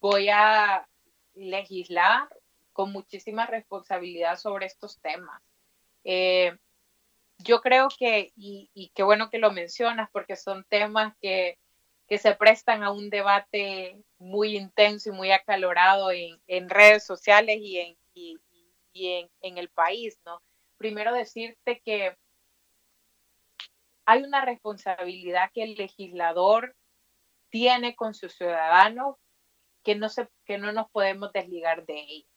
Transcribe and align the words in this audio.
voy 0.00 0.28
a 0.28 0.88
legislar 1.34 2.28
con 2.72 2.92
muchísima 2.92 3.46
responsabilidad 3.46 4.36
sobre 4.36 4.66
estos 4.66 5.00
temas. 5.00 5.42
Eh, 6.04 6.56
yo 7.38 7.60
creo 7.60 7.88
que, 7.96 8.32
y, 8.36 8.90
qué 8.94 9.02
bueno 9.02 9.30
que 9.30 9.38
lo 9.38 9.52
mencionas, 9.52 10.08
porque 10.12 10.36
son 10.36 10.64
temas 10.68 11.14
que, 11.20 11.58
se 12.08 12.34
prestan 12.34 12.82
a 12.82 12.90
un 12.90 13.10
debate 13.10 14.02
muy 14.18 14.56
intenso 14.56 15.10
y 15.10 15.12
muy 15.12 15.30
acalorado 15.30 16.10
en, 16.10 16.70
redes 16.70 17.04
sociales 17.04 17.58
y, 17.60 17.78
en, 17.78 17.96
en, 18.94 19.30
en, 19.42 19.58
el 19.58 19.68
país, 19.68 20.18
¿no? 20.24 20.40
Primero 20.78 21.12
decirte 21.12 21.80
que 21.84 22.16
hay 24.06 24.22
una 24.22 24.42
responsabilidad 24.42 25.50
que 25.52 25.64
el 25.64 25.74
legislador 25.74 26.74
tiene 27.50 27.94
con 27.94 28.14
sus 28.14 28.32
ciudadanos 28.34 29.16
que 29.88 29.94
no, 29.94 30.10
se, 30.10 30.28
que 30.44 30.58
no 30.58 30.70
nos 30.70 30.90
podemos 30.90 31.32
desligar 31.32 31.86
de 31.86 31.98
ella. 31.98 32.28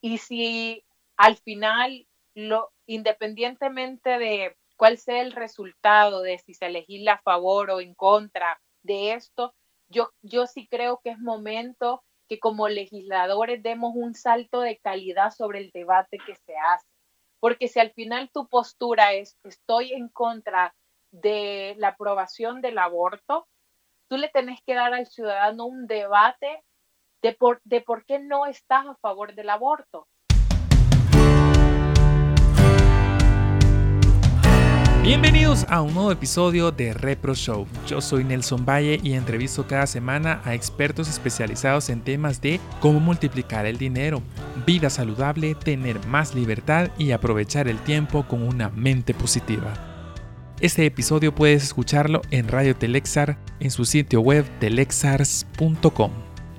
Y 0.00 0.18
si 0.18 0.84
al 1.16 1.36
final, 1.36 2.06
lo, 2.36 2.70
independientemente 2.86 4.10
de 4.10 4.56
cuál 4.76 4.96
sea 4.96 5.22
el 5.22 5.32
resultado, 5.32 6.22
de 6.22 6.38
si 6.38 6.54
se 6.54 6.70
legisla 6.70 7.14
a 7.14 7.22
favor 7.22 7.72
o 7.72 7.80
en 7.80 7.94
contra 7.94 8.60
de 8.84 9.14
esto, 9.14 9.56
yo, 9.88 10.12
yo 10.22 10.46
sí 10.46 10.68
creo 10.68 11.00
que 11.02 11.10
es 11.10 11.18
momento 11.18 12.04
que 12.28 12.38
como 12.38 12.68
legisladores 12.68 13.60
demos 13.60 13.94
un 13.96 14.14
salto 14.14 14.60
de 14.60 14.78
calidad 14.78 15.32
sobre 15.32 15.58
el 15.58 15.72
debate 15.72 16.18
que 16.24 16.36
se 16.36 16.54
hace. 16.56 16.86
Porque 17.40 17.66
si 17.66 17.80
al 17.80 17.90
final 17.90 18.30
tu 18.32 18.46
postura 18.46 19.14
es 19.14 19.36
estoy 19.42 19.94
en 19.94 20.08
contra 20.08 20.76
de 21.10 21.74
la 21.78 21.88
aprobación 21.88 22.60
del 22.60 22.78
aborto, 22.78 23.48
tú 24.12 24.18
le 24.18 24.28
tenés 24.28 24.60
que 24.66 24.74
dar 24.74 24.92
al 24.92 25.06
ciudadano 25.06 25.64
un 25.64 25.86
debate 25.86 26.62
de 27.22 27.32
por, 27.32 27.62
de 27.64 27.80
por 27.80 28.04
qué 28.04 28.18
no 28.18 28.44
estás 28.44 28.84
a 28.86 28.94
favor 28.96 29.34
del 29.34 29.48
aborto. 29.48 30.06
Bienvenidos 35.02 35.64
a 35.70 35.80
un 35.80 35.94
nuevo 35.94 36.12
episodio 36.12 36.70
de 36.70 36.92
Repro 36.92 37.34
Show. 37.34 37.66
Yo 37.86 38.02
soy 38.02 38.22
Nelson 38.24 38.66
Valle 38.66 39.00
y 39.02 39.14
entrevisto 39.14 39.66
cada 39.66 39.86
semana 39.86 40.42
a 40.44 40.52
expertos 40.52 41.08
especializados 41.08 41.88
en 41.88 42.04
temas 42.04 42.42
de 42.42 42.60
cómo 42.82 43.00
multiplicar 43.00 43.64
el 43.64 43.78
dinero, 43.78 44.20
vida 44.66 44.90
saludable, 44.90 45.54
tener 45.54 46.06
más 46.06 46.34
libertad 46.34 46.90
y 46.98 47.12
aprovechar 47.12 47.66
el 47.66 47.82
tiempo 47.82 48.28
con 48.28 48.42
una 48.42 48.68
mente 48.68 49.14
positiva. 49.14 49.72
Este 50.62 50.86
episodio 50.86 51.34
puedes 51.34 51.64
escucharlo 51.64 52.20
en 52.30 52.46
Radio 52.46 52.76
Telexar 52.76 53.36
en 53.62 53.70
su 53.70 53.84
sitio 53.84 54.20
web 54.20 54.44
telexars.com. 54.58 56.10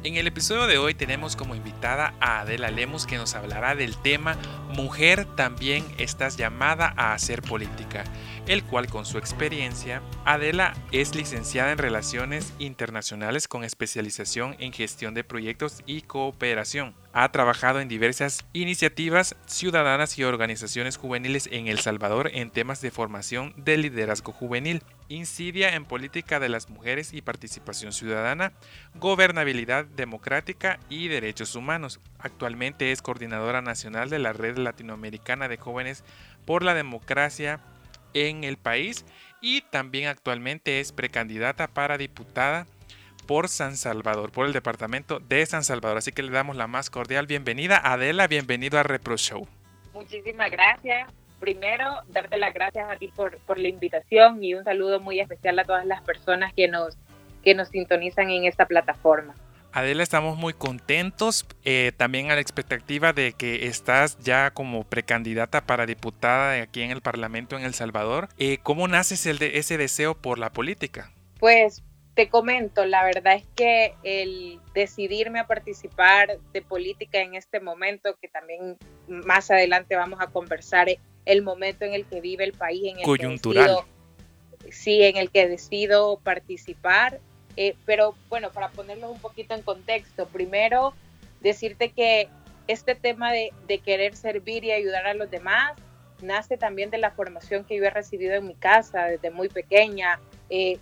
En 0.04 0.16
el 0.18 0.28
episodio 0.28 0.68
de 0.68 0.78
hoy 0.78 0.94
tenemos 0.94 1.36
como 1.36 1.56
invitada 1.56 2.14
a 2.20 2.42
Adela 2.42 2.72
Lemus 2.72 3.06
que 3.06 3.18
nos 3.18 3.36
hablará 3.36 3.76
del 3.76 3.96
tema 3.96 4.38
Mujer 4.76 5.26
también 5.36 5.86
estás 5.98 6.36
llamada 6.36 6.94
a 6.98 7.14
hacer 7.14 7.42
política 7.42 8.04
el 8.48 8.64
cual 8.64 8.88
con 8.88 9.06
su 9.06 9.18
experiencia, 9.18 10.02
Adela 10.26 10.74
es 10.92 11.16
licenciada 11.16 11.72
en 11.72 11.78
Relaciones 11.78 12.54
Internacionales 12.60 13.48
con 13.48 13.64
especialización 13.64 14.56
en 14.60 14.74
gestión 14.74 15.14
de 15.14 15.24
proyectos 15.24 15.82
y 15.86 16.02
cooperación. 16.02 16.94
Ha 17.14 17.32
trabajado 17.32 17.80
en 17.80 17.88
diversas 17.88 18.46
iniciativas 18.54 19.36
ciudadanas 19.46 20.18
y 20.18 20.24
organizaciones 20.24 20.98
juveniles 20.98 21.48
en 21.52 21.68
El 21.68 21.80
Salvador 21.80 22.32
en 22.34 22.50
temas 22.50 22.82
de 22.82 22.92
formación 22.92 23.54
de 23.56 23.78
liderazgo 23.78 24.34
juvenil, 24.34 24.82
incidia 25.16 25.76
en 25.76 25.86
política 25.86 26.40
de 26.40 26.50
las 26.50 26.70
mujeres 26.70 27.14
y 27.14 27.22
participación 27.22 27.92
ciudadana, 27.92 28.54
gobernabilidad 28.96 29.86
democrática 29.86 30.80
y 30.90 31.08
derechos 31.08 31.56
humanos. 31.56 32.00
Actualmente 32.20 32.92
es 32.92 33.02
coordinadora 33.02 33.62
nacional 33.62 34.10
de 34.10 34.20
la 34.20 34.34
Red 34.34 34.58
Latinoamericana 34.58 35.48
de 35.48 35.58
Jóvenes 35.58 36.04
por 36.46 36.64
la 36.64 36.74
Democracia 36.74 37.60
en 38.14 38.44
el 38.44 38.58
país 38.58 39.06
y 39.42 39.62
también 39.62 40.08
actualmente 40.08 40.80
es 40.80 40.92
precandidata 40.92 41.68
para 41.68 41.98
diputada 41.98 42.66
por 43.28 43.48
San 43.48 43.78
Salvador, 43.78 44.32
por 44.32 44.46
el 44.46 44.54
departamento 44.54 45.20
de 45.20 45.46
San 45.46 45.64
Salvador. 45.64 45.98
Así 45.98 46.12
que 46.12 46.24
le 46.24 46.32
damos 46.32 46.56
la 46.56 46.68
más 46.68 46.90
cordial 46.90 47.28
bienvenida. 47.28 47.78
Adela, 47.78 48.28
bienvenido 48.28 48.80
a 48.80 48.84
Repro 48.84 49.18
Show. 49.18 49.48
Muchísimas 49.94 50.52
gracias. 50.52 51.12
Primero, 51.44 52.04
darte 52.08 52.38
las 52.38 52.54
gracias 52.54 52.90
a 52.90 52.96
ti 52.96 53.10
por, 53.10 53.38
por 53.40 53.60
la 53.60 53.68
invitación 53.68 54.42
y 54.42 54.54
un 54.54 54.64
saludo 54.64 55.02
muy 55.02 55.20
especial 55.20 55.60
a 55.60 55.66
todas 55.66 55.86
las 55.86 56.02
personas 56.02 56.54
que 56.54 56.70
nos, 56.70 56.96
que 57.44 57.54
nos 57.54 57.68
sintonizan 57.68 58.30
en 58.30 58.46
esta 58.46 58.66
plataforma. 58.66 59.36
Adela, 59.74 60.04
estamos 60.04 60.38
muy 60.38 60.54
contentos, 60.54 61.46
eh, 61.66 61.92
también 61.98 62.32
a 62.32 62.36
la 62.36 62.40
expectativa 62.40 63.12
de 63.12 63.34
que 63.34 63.68
estás 63.68 64.18
ya 64.20 64.52
como 64.52 64.86
precandidata 64.86 65.66
para 65.66 65.86
diputada 65.86 66.62
aquí 66.62 66.82
en 66.82 66.92
el 66.92 67.02
Parlamento 67.02 67.58
en 67.58 67.66
El 67.66 67.74
Salvador. 67.74 68.30
Eh, 68.38 68.60
¿Cómo 68.64 68.88
nace 68.88 69.16
ese, 69.16 69.58
ese 69.58 69.78
deseo 69.78 70.16
por 70.16 70.40
la 70.40 70.50
política? 70.50 71.12
Pues 71.42 71.84
te 72.14 72.30
comento, 72.30 72.86
la 72.86 73.04
verdad 73.04 73.36
es 73.36 73.46
que 73.54 73.96
el 74.04 74.62
decidirme 74.74 75.40
a 75.40 75.48
participar 75.48 76.38
de 76.54 76.62
política 76.62 77.20
en 77.20 77.36
este 77.36 77.60
momento, 77.60 78.16
que 78.22 78.30
también 78.30 78.78
más 79.10 79.52
adelante 79.52 79.98
vamos 79.98 80.22
a 80.22 80.28
conversar, 80.28 80.88
el 81.26 81.42
momento 81.42 81.86
en 81.86 81.94
el 81.94 82.06
que 82.06 82.22
vive 82.22 82.44
el 82.44 82.54
país, 82.54 82.84
en 82.86 83.00
el 83.00 83.06
coyuntural. 83.06 83.78
sí, 84.70 85.04
en 85.04 85.18
el 85.18 85.30
que 85.30 85.48
decido 85.48 86.20
participar, 86.24 87.20
eh, 87.56 87.76
pero 87.86 88.16
bueno, 88.30 88.52
para 88.52 88.70
ponerlo 88.70 89.12
un 89.12 89.20
poquito 89.20 89.54
en 89.54 89.62
contexto, 89.62 90.28
primero 90.28 90.94
decirte 91.42 91.92
que 91.92 92.30
este 92.68 92.96
tema 92.96 93.32
de, 93.32 93.52
querer 93.84 94.16
servir 94.16 94.64
y 94.64 94.72
ayudar 94.72 95.06
a 95.06 95.14
los 95.14 95.30
demás 95.30 95.74
nace 96.22 96.58
también 96.58 96.90
de 96.90 96.98
la 96.98 97.12
formación 97.12 97.66
que 97.66 97.76
yo 97.76 97.84
he 97.84 97.90
recibido 97.90 98.34
en 98.36 98.48
mi 98.48 98.56
casa 98.56 99.06
desde 99.06 99.30
muy 99.30 99.50
pequeña, 99.50 100.20
eh, 100.50 100.80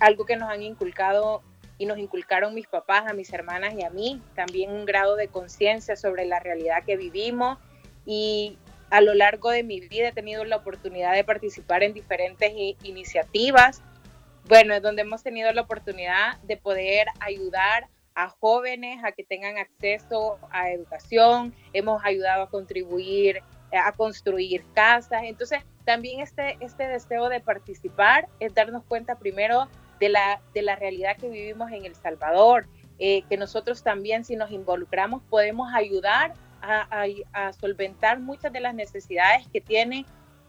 algo 0.00 0.24
que 0.24 0.36
nos 0.36 0.48
han 0.48 0.62
inculcado 0.62 1.42
y 1.76 1.86
nos 1.86 1.98
inculcaron 1.98 2.54
mis 2.54 2.66
papás, 2.66 3.04
a 3.06 3.12
mis 3.12 3.32
hermanas 3.32 3.74
y 3.74 3.84
a 3.84 3.90
mí, 3.90 4.22
también 4.34 4.70
un 4.70 4.86
grado 4.86 5.16
de 5.16 5.28
conciencia 5.28 5.96
sobre 5.96 6.24
la 6.24 6.40
realidad 6.40 6.84
que 6.84 6.96
vivimos. 6.96 7.58
Y 8.06 8.58
a 8.94 9.00
lo 9.00 9.12
largo 9.14 9.50
de 9.50 9.64
mi 9.64 9.80
vida 9.80 10.08
he 10.08 10.12
tenido 10.12 10.44
la 10.44 10.56
oportunidad 10.56 11.14
de 11.14 11.24
participar 11.24 11.82
en 11.82 11.94
diferentes 11.94 12.52
iniciativas 12.84 13.82
bueno, 14.46 14.74
es 14.74 14.82
donde 14.82 15.02
hemos 15.02 15.22
tenido 15.22 15.50
la 15.52 15.62
oportunidad 15.62 16.38
de 16.42 16.58
poder 16.58 17.06
ayudar 17.20 17.88
a 18.14 18.28
jóvenes 18.28 19.02
a 19.02 19.12
que 19.12 19.24
tengan 19.24 19.56
acceso 19.56 20.38
a 20.50 20.70
educación, 20.70 21.54
hemos 21.72 22.04
ayudado 22.04 22.42
a 22.42 22.50
contribuir 22.50 23.38
eh, 23.72 23.78
a 23.78 23.90
construir 23.92 24.64
casas. 24.74 25.22
Entonces, 25.24 25.60
también 25.84 26.20
este, 26.20 26.58
este 26.60 26.86
deseo 26.86 27.28
de 27.28 27.40
participar 27.40 28.28
es 28.38 28.54
darnos 28.54 28.84
cuenta 28.84 29.18
primero 29.18 29.66
de 29.98 30.10
la, 30.10 30.40
de 30.52 30.62
la 30.62 30.76
realidad 30.76 31.16
que 31.16 31.28
vivimos 31.28 31.72
en 31.72 31.86
El 31.86 31.94
Salvador, 31.94 32.66
eh, 32.98 33.22
que 33.28 33.36
nosotros 33.36 33.82
también 33.82 34.24
si 34.24 34.36
nos 34.36 34.50
involucramos 34.50 35.22
podemos 35.24 35.72
ayudar 35.74 36.34
a, 36.64 37.06
a 37.32 37.52
solventar 37.52 38.20
muchas 38.20 38.52
de 38.52 38.60
las 38.60 38.74
necesidades 38.74 39.46
que 39.52 39.60
tiene 39.60 40.06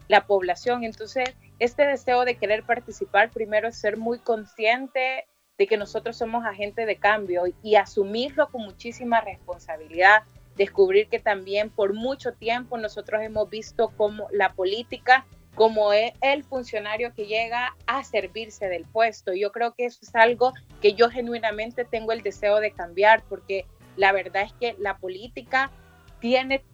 la 0.08 0.26
población. 0.26 0.84
Entonces, 0.84 1.34
este 1.58 1.84
deseo 1.84 2.24
de 2.24 2.36
querer 2.36 2.62
participar 2.62 3.30
primero 3.30 3.68
es 3.68 3.76
ser 3.76 3.96
muy 3.96 4.18
consciente 4.18 5.26
de 5.58 5.66
que 5.66 5.76
nosotros 5.76 6.16
somos 6.16 6.44
agentes 6.44 6.86
de 6.86 6.96
cambio 6.96 7.44
y 7.62 7.76
asumirlo 7.76 8.48
con 8.48 8.62
muchísima 8.62 9.20
responsabilidad, 9.20 10.22
descubrir 10.56 11.08
que 11.08 11.18
también 11.18 11.70
por 11.70 11.94
mucho 11.94 12.32
tiempo 12.32 12.76
nosotros 12.76 13.22
hemos 13.22 13.48
visto 13.48 13.88
como 13.96 14.28
la 14.30 14.52
política 14.52 15.26
como 15.54 15.94
es 15.94 16.12
el 16.20 16.44
funcionario 16.44 17.14
que 17.14 17.24
llega 17.24 17.74
a 17.86 18.04
servirse 18.04 18.68
del 18.68 18.84
puesto. 18.84 19.32
Yo 19.32 19.52
creo 19.52 19.74
que 19.74 19.86
eso 19.86 20.00
es 20.02 20.14
algo 20.14 20.52
que 20.82 20.92
yo 20.92 21.08
genuinamente 21.08 21.86
tengo 21.86 22.12
el 22.12 22.22
deseo 22.22 22.60
de 22.60 22.72
cambiar 22.72 23.22
porque 23.26 23.64
la 23.96 24.12
verdad 24.12 24.42
es 24.42 24.52
que 24.52 24.76
la 24.78 24.98
política 24.98 25.70
tiene 26.26 26.64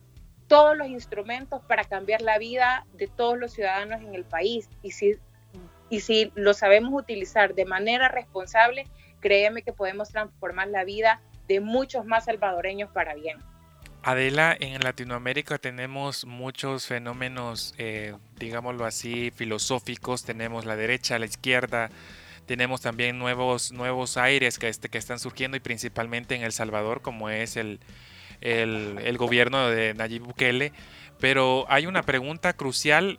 todos 0.46 0.74
los 0.78 0.88
instrumentos 0.88 1.60
para 1.68 1.84
cambiar 1.84 2.22
la 2.22 2.38
vida 2.38 2.86
de 2.94 3.06
todos 3.06 3.36
los 3.36 3.52
ciudadanos 3.52 4.00
en 4.00 4.14
el 4.14 4.24
país. 4.24 4.70
Y 4.82 4.92
si, 4.92 5.16
y 5.90 6.00
si 6.00 6.32
lo 6.34 6.54
sabemos 6.54 6.94
utilizar 6.94 7.54
de 7.54 7.66
manera 7.66 8.08
responsable, 8.08 8.86
créeme 9.20 9.60
que 9.60 9.74
podemos 9.74 10.08
transformar 10.08 10.68
la 10.68 10.84
vida 10.84 11.20
de 11.48 11.60
muchos 11.60 12.06
más 12.06 12.24
salvadoreños 12.24 12.90
para 12.92 13.14
bien. 13.14 13.40
Adela, 14.02 14.56
en 14.58 14.80
Latinoamérica 14.80 15.58
tenemos 15.58 16.24
muchos 16.24 16.86
fenómenos, 16.86 17.74
eh, 17.76 18.14
digámoslo 18.38 18.86
así, 18.86 19.32
filosóficos. 19.36 20.24
Tenemos 20.24 20.64
la 20.64 20.76
derecha, 20.76 21.18
la 21.18 21.26
izquierda, 21.26 21.90
tenemos 22.46 22.80
también 22.80 23.18
nuevos, 23.18 23.70
nuevos 23.70 24.16
aires 24.16 24.58
que, 24.58 24.68
este, 24.68 24.88
que 24.88 24.96
están 24.96 25.18
surgiendo 25.18 25.58
y 25.58 25.60
principalmente 25.60 26.36
en 26.36 26.42
El 26.42 26.52
Salvador, 26.52 27.02
como 27.02 27.28
es 27.28 27.58
el, 27.58 27.80
el, 28.42 29.16
gobierno 29.16 29.68
de 29.68 29.94
Nayib 29.94 30.22
Bukele, 30.22 30.72
pero 31.18 31.64
hay 31.68 31.86
una 31.86 32.02
pregunta 32.02 32.52
crucial 32.52 33.18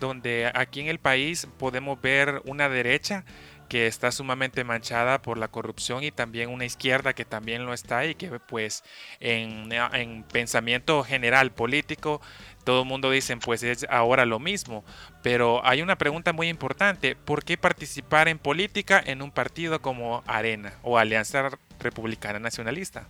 donde 0.00 0.50
aquí 0.54 0.80
en 0.80 0.88
el 0.88 0.98
país 0.98 1.46
podemos 1.58 2.00
ver 2.00 2.42
una 2.44 2.68
derecha 2.68 3.24
que 3.68 3.86
está 3.86 4.12
sumamente 4.12 4.64
manchada 4.64 5.22
por 5.22 5.38
la 5.38 5.48
corrupción 5.48 6.04
y 6.04 6.10
también 6.10 6.50
una 6.50 6.66
izquierda 6.66 7.14
que 7.14 7.24
también 7.24 7.64
lo 7.64 7.72
está 7.72 8.04
y 8.04 8.14
que 8.14 8.28
pues 8.40 8.84
en, 9.18 9.72
en 9.72 10.24
pensamiento 10.24 11.02
general 11.04 11.52
político 11.52 12.20
todo 12.64 12.82
el 12.82 12.88
mundo 12.88 13.10
dice 13.10 13.34
pues 13.38 13.62
es 13.62 13.86
ahora 13.88 14.26
lo 14.26 14.38
mismo, 14.38 14.84
pero 15.22 15.64
hay 15.64 15.80
una 15.80 15.96
pregunta 15.96 16.32
muy 16.34 16.48
importante, 16.48 17.16
¿por 17.16 17.44
qué 17.44 17.56
participar 17.56 18.28
en 18.28 18.38
política 18.38 19.02
en 19.04 19.22
un 19.22 19.30
partido 19.30 19.80
como 19.80 20.22
Arena 20.26 20.74
o 20.82 20.98
Alianza 20.98 21.48
Republicana 21.80 22.38
Nacionalista? 22.38 23.08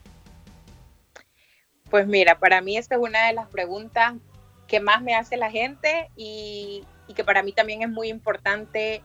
Pues 1.93 2.06
mira, 2.06 2.39
para 2.39 2.62
mí 2.62 2.79
esta 2.79 2.94
es 2.94 3.03
una 3.03 3.27
de 3.27 3.35
las 3.35 3.49
preguntas 3.49 4.15
que 4.67 4.81
más 4.81 5.03
me 5.03 5.15
hace 5.15 5.37
la 5.37 5.50
gente 5.50 6.11
y, 6.17 6.87
que 7.15 7.23
para 7.23 7.43
mí 7.43 7.53
también 7.53 7.83
es 7.83 7.91
muy 7.91 8.09
importante 8.09 9.03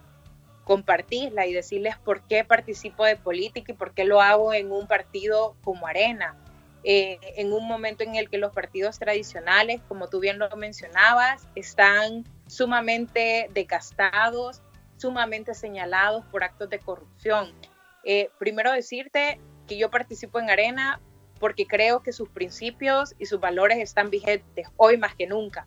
compartirla 0.64 1.46
y 1.46 1.52
decirles 1.52 1.98
por 1.98 2.22
qué 2.22 2.46
participo 2.46 3.04
de 3.04 3.18
política 3.18 3.74
y 3.74 3.76
por 3.76 3.94
qué 3.94 4.06
lo 4.06 4.22
hago 4.22 4.54
en 4.54 4.72
un 4.72 4.88
partido 4.88 5.58
como 5.66 5.86
Arena. 5.86 6.38
Eh, 6.86 7.20
en 7.36 7.52
un 7.52 7.68
momento 7.68 8.06
en 8.06 8.16
el 8.16 8.30
que 8.30 8.38
los 8.38 8.54
partidos 8.54 8.98
tradicionales, 8.98 9.82
como 9.90 10.08
tú 10.08 10.22
bien 10.22 10.40
lo 10.40 10.50
mencionabas, 10.56 11.46
están 11.56 12.24
sumamente 12.48 13.50
desgastados, 13.54 14.62
sumamente 14.96 15.54
señalados 15.56 16.24
por 16.28 16.46
actos 16.46 16.70
de 16.70 16.80
corrupción. 16.80 17.52
Eh, 18.06 18.30
primero 18.40 18.72
decirte 18.72 19.42
que 19.68 19.78
yo 19.78 19.92
participo 19.92 20.40
en 20.40 20.50
Arena 20.50 21.02
porque 21.40 21.66
creo 21.66 22.02
que 22.02 22.12
sus 22.12 22.30
principios 22.30 23.16
y 23.20 23.26
sus 23.26 23.40
valores 23.40 23.78
están 23.78 24.10
vigentes 24.10 24.68
hoy 24.78 24.98
más 24.98 25.16
que 25.16 25.28
nunca. 25.28 25.66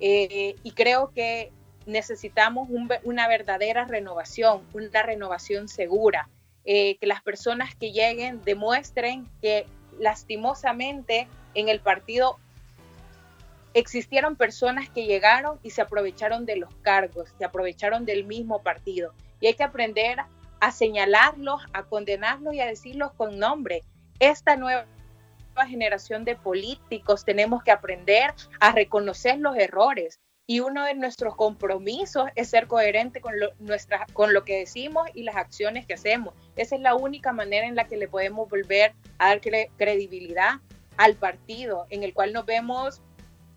Eh, 0.00 0.56
y 0.62 0.72
creo 0.72 1.12
que 1.14 1.52
necesitamos 1.86 2.68
una 3.04 3.28
verdadera 3.28 3.84
renovación, 3.84 4.62
una 4.72 5.02
renovación 5.02 5.68
segura, 5.68 6.28
eh, 6.64 6.96
que 6.98 7.06
las 7.06 7.22
personas 7.22 7.74
que 7.74 7.92
lleguen 7.92 8.42
demuestren 8.42 9.26
que 9.40 9.66
lastimosamente 9.98 11.26
en 11.54 11.68
el 11.68 11.80
partido 11.80 12.38
existieron 13.74 14.36
personas 14.36 14.88
que 14.88 15.06
llegaron 15.06 15.58
y 15.62 15.70
se 15.70 15.82
aprovecharon 15.82 16.44
de 16.44 16.56
los 16.56 16.74
cargos, 16.76 17.32
se 17.38 17.44
aprovecharon 17.44 18.04
del 18.04 18.24
mismo 18.24 18.62
partido. 18.62 19.14
Y 19.40 19.46
hay 19.46 19.54
que 19.54 19.64
aprender 19.64 20.18
a 20.60 20.72
señalarlos, 20.72 21.62
a 21.72 21.84
condenarlos 21.84 22.54
y 22.54 22.60
a 22.60 22.66
decirlos 22.66 23.12
con 23.12 23.38
nombre. 23.38 23.82
Esta 24.18 24.56
nueva 24.56 24.86
generación 25.66 26.24
de 26.24 26.36
políticos 26.36 27.24
tenemos 27.24 27.62
que 27.62 27.70
aprender 27.70 28.34
a 28.60 28.72
reconocer 28.72 29.38
los 29.38 29.56
errores, 29.56 30.20
y 30.50 30.58
uno 30.58 30.84
de 30.84 30.94
nuestros 30.94 31.36
compromisos 31.36 32.28
es 32.34 32.48
ser 32.48 32.66
coherente 32.66 33.20
con 33.20 33.38
lo, 33.38 33.52
nuestra, 33.60 34.04
con 34.12 34.34
lo 34.34 34.42
que 34.42 34.58
decimos 34.58 35.08
y 35.14 35.22
las 35.22 35.36
acciones 35.36 35.86
que 35.86 35.94
hacemos. 35.94 36.34
Esa 36.56 36.74
es 36.74 36.80
la 36.80 36.96
única 36.96 37.32
manera 37.32 37.68
en 37.68 37.76
la 37.76 37.84
que 37.84 37.96
le 37.96 38.08
podemos 38.08 38.48
volver 38.48 38.94
a 39.18 39.28
dar 39.28 39.40
credibilidad 39.40 40.54
al 40.96 41.14
partido, 41.14 41.86
en 41.90 42.02
el 42.02 42.12
cual 42.12 42.32
nos 42.32 42.46
vemos 42.46 43.00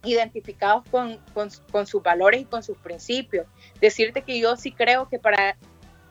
identificados 0.03 0.83
con, 0.91 1.17
con, 1.33 1.49
con, 1.71 1.87
sus 1.87 2.03
valores 2.03 2.41
y 2.41 2.45
con 2.45 2.61
sus 2.61 2.77
principios. 2.77 3.47
Decirte 3.81 4.21
que 4.21 4.39
yo 4.39 4.55
sí 4.55 4.71
creo 4.71 5.09
que 5.09 5.17
para, 5.17 5.57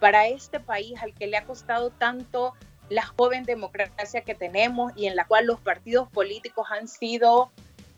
para 0.00 0.26
este 0.26 0.58
país 0.58 1.00
al 1.00 1.14
que 1.14 1.28
le 1.28 1.37
ha 1.37 1.44
costado 1.44 1.90
tanto 1.90 2.55
la 2.88 3.06
joven 3.06 3.44
democracia 3.44 4.23
que 4.23 4.34
tenemos 4.34 4.93
y 4.96 5.06
en 5.06 5.17
la 5.17 5.26
cual 5.26 5.46
los 5.46 5.61
partidos 5.61 6.08
políticos 6.08 6.67
han 6.70 6.88
sido 6.88 7.50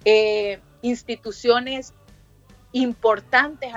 eh, 0.05 0.61
instituciones 0.83 1.95
importantes 2.73 3.73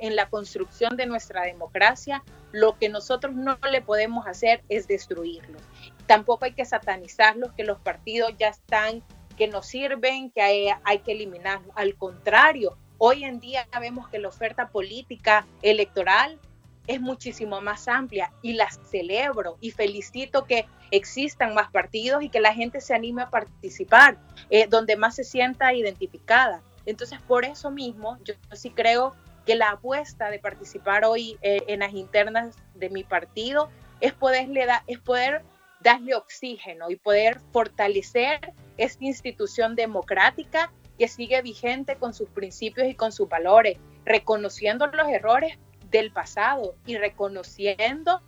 en 0.00 0.16
la 0.16 0.28
construcción 0.28 0.96
de 0.96 1.06
nuestra 1.06 1.42
democracia, 1.42 2.22
lo 2.52 2.78
que 2.78 2.88
nosotros 2.88 3.34
no 3.34 3.58
le 3.70 3.82
podemos 3.82 4.28
hacer 4.28 4.62
es 4.68 4.86
destruirlos. 4.86 5.60
Tampoco 6.06 6.44
hay 6.44 6.52
que 6.52 6.64
satanizarlos, 6.64 7.52
que 7.52 7.64
los 7.64 7.80
partidos 7.80 8.32
ya 8.38 8.48
están, 8.48 9.02
que 9.36 9.48
no 9.48 9.62
sirven, 9.62 10.30
que 10.30 10.40
hay, 10.40 10.68
hay 10.84 11.00
que 11.00 11.12
eliminarlos. 11.12 11.72
Al 11.74 11.96
contrario, 11.96 12.78
hoy 12.96 13.24
en 13.24 13.40
día 13.40 13.66
vemos 13.80 14.08
que 14.08 14.20
la 14.20 14.28
oferta 14.28 14.68
política 14.68 15.44
electoral 15.62 16.38
es 16.88 17.00
muchísimo 17.00 17.60
más 17.60 17.86
amplia 17.86 18.32
y 18.42 18.54
la 18.54 18.68
celebro 18.70 19.58
y 19.60 19.70
felicito 19.70 20.44
que 20.44 20.66
existan 20.90 21.54
más 21.54 21.70
partidos 21.70 22.22
y 22.22 22.30
que 22.30 22.40
la 22.40 22.54
gente 22.54 22.80
se 22.80 22.94
anime 22.94 23.22
a 23.22 23.30
participar, 23.30 24.16
eh, 24.50 24.66
donde 24.66 24.96
más 24.96 25.14
se 25.14 25.22
sienta 25.22 25.74
identificada. 25.74 26.62
Entonces, 26.86 27.20
por 27.20 27.44
eso 27.44 27.70
mismo, 27.70 28.18
yo, 28.24 28.34
sí 28.52 28.70
creo 28.70 29.14
que 29.44 29.54
la 29.54 29.70
apuesta 29.72 30.30
de 30.30 30.38
participar 30.38 31.04
hoy 31.04 31.38
eh, 31.42 31.62
en 31.68 31.80
las 31.80 31.92
internas 31.92 32.56
de 32.74 32.88
mi 32.88 33.04
partido 33.04 33.68
es, 34.00 34.14
poderle 34.14 34.66
es 34.86 34.98
poder 34.98 35.42
darle 35.80 36.14
oxígeno 36.14 36.90
y 36.90 36.96
poder 36.96 37.38
fortalecer 37.52 38.54
esta 38.78 39.04
institución 39.04 39.76
democrática 39.76 40.72
que 40.98 41.06
sigue 41.06 41.40
vigente 41.42 41.96
con 41.96 42.14
sus 42.14 42.28
principios 42.30 42.88
y 42.88 42.94
con 42.94 43.12
sus 43.12 43.28
valores, 43.28 43.78
reconociendo 44.04 44.86
los 44.86 45.08
errores 45.08 45.58
del 45.90 46.10
pasado 46.12 46.74
y 46.86 46.96
reconociendo 46.96 48.20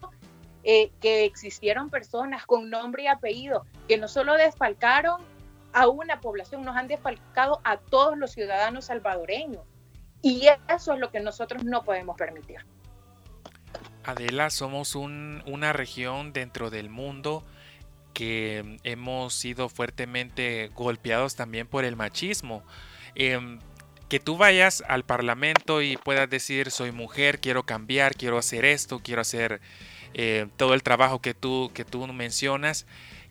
eh, 0.63 0.91
que 1.01 1.25
existieron 1.25 1.91
personas 1.91 2.45
con 2.47 2.69
nombre 2.69 3.05
y 3.05 3.07
apellido 3.07 3.65
que 3.89 3.97
no 3.97 4.09
solo 4.09 4.35
desfalcaron 4.35 5.23
a 5.73 5.89
una 5.89 6.21
población, 6.21 6.65
nos 6.65 6.77
han 6.77 6.89
defalcado 6.89 7.61
a 7.65 7.77
todos 7.79 8.19
los 8.19 8.33
ciudadanos 8.33 8.87
salvadoreños. 8.87 9.63
Y 10.23 10.49
eso 10.69 10.93
es 10.93 10.99
lo 11.01 11.11
que 11.11 11.21
nosotros 11.21 11.65
no 11.65 11.83
podemos 11.83 12.17
permitir. 12.17 12.59
Adela, 14.05 14.51
somos 14.51 14.95
una 14.97 15.73
región 15.73 16.33
dentro 16.33 16.71
del 16.71 16.91
mundo 16.91 17.45
que 18.13 18.79
hemos 18.83 19.35
sido 19.35 19.69
fuertemente 19.69 20.71
golpeados 20.75 21.37
también 21.37 21.67
por 21.67 21.85
el 21.85 21.97
machismo. 21.97 22.63
Em, 23.15 23.61
que 24.11 24.19
tú 24.19 24.37
vayas 24.37 24.83
al 24.89 25.05
parlamento 25.05 25.83
y 25.83 25.97
puedas 25.97 26.29
decir 26.29 26.73
soy 26.73 26.91
mujer, 26.91 27.39
quiero 27.39 27.63
cambiar, 27.63 28.17
quiero 28.17 28.39
hacer 28.39 28.65
esto, 28.65 29.01
quiero 29.03 29.21
hacer 29.23 29.61
eh, 30.15 30.49
todo 30.57 30.75
el 30.75 30.83
trabajo 30.83 31.23
que 31.23 31.33
tú, 31.33 31.71
que 31.73 31.85
tú 31.85 32.05
mencionas. 32.09 32.87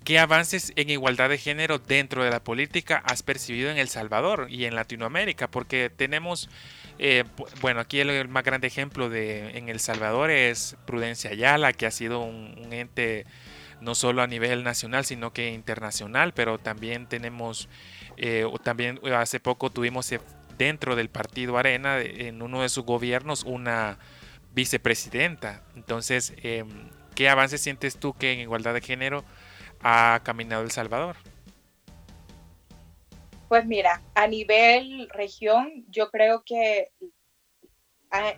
¿Qué 0.06 0.18
avances 0.20 0.72
en 0.78 0.90
igualdad 0.90 1.28
de 1.28 1.38
género 1.38 1.80
dentro 1.80 2.24
de 2.24 2.32
la 2.32 2.42
política 2.42 3.04
has 3.06 3.22
percibido 3.24 3.70
en 3.70 3.78
El 3.78 3.90
Salvador 3.90 4.48
y 4.50 4.64
en 4.64 4.74
Latinoamérica? 4.74 5.52
Porque 5.52 5.92
tenemos, 5.94 6.50
eh, 6.98 7.26
bueno, 7.60 7.82
aquí 7.82 8.00
el, 8.00 8.30
más 8.30 8.46
grande 8.46 8.68
ejemplo 8.68 9.10
de 9.10 9.58
en 9.58 9.68
El 9.68 9.82
Salvador 9.82 10.32
es 10.32 10.78
Prudencia 10.86 11.32
Ayala, 11.32 11.74
que 11.74 11.88
ha 11.88 11.92
sido 11.92 12.22
un, 12.22 12.72
ente 12.72 13.26
no 13.82 13.96
solo 13.96 14.22
a 14.22 14.28
nivel 14.28 14.64
nacional, 14.64 15.04
sino 15.04 15.34
que 15.34 15.50
internacional, 15.50 16.34
pero 16.34 16.58
también 16.58 17.06
tenemos, 17.08 17.68
eh, 18.16 18.46
también 18.64 19.02
hace 19.14 19.42
poco 19.42 19.70
tuvimos 19.70 20.10
eh, 20.14 20.20
dentro 20.60 20.98
del 20.98 21.10
partido 21.10 21.58
Arena, 21.58 22.02
en 22.02 22.42
uno 22.44 22.62
de 22.62 22.70
sus 22.70 22.86
gobiernos, 22.86 23.46
una 23.46 23.98
vicepresidenta. 24.54 25.64
Entonces, 25.76 26.34
em, 26.44 26.90
¿qué 27.16 27.30
avances 27.30 27.62
sientes 27.62 27.98
tú 27.98 28.14
que 28.14 28.34
en 28.34 28.40
igualdad 28.42 28.74
de 28.74 28.82
género 28.82 29.24
ha 29.82 30.20
caminado 30.24 30.62
El 30.62 30.72
Salvador? 30.72 31.16
Pues 33.48 33.66
mira, 33.66 34.02
a 34.14 34.28
nivel 34.28 35.10
región, 35.14 35.86
yo 35.90 36.12
creo 36.12 36.44
que 36.46 36.92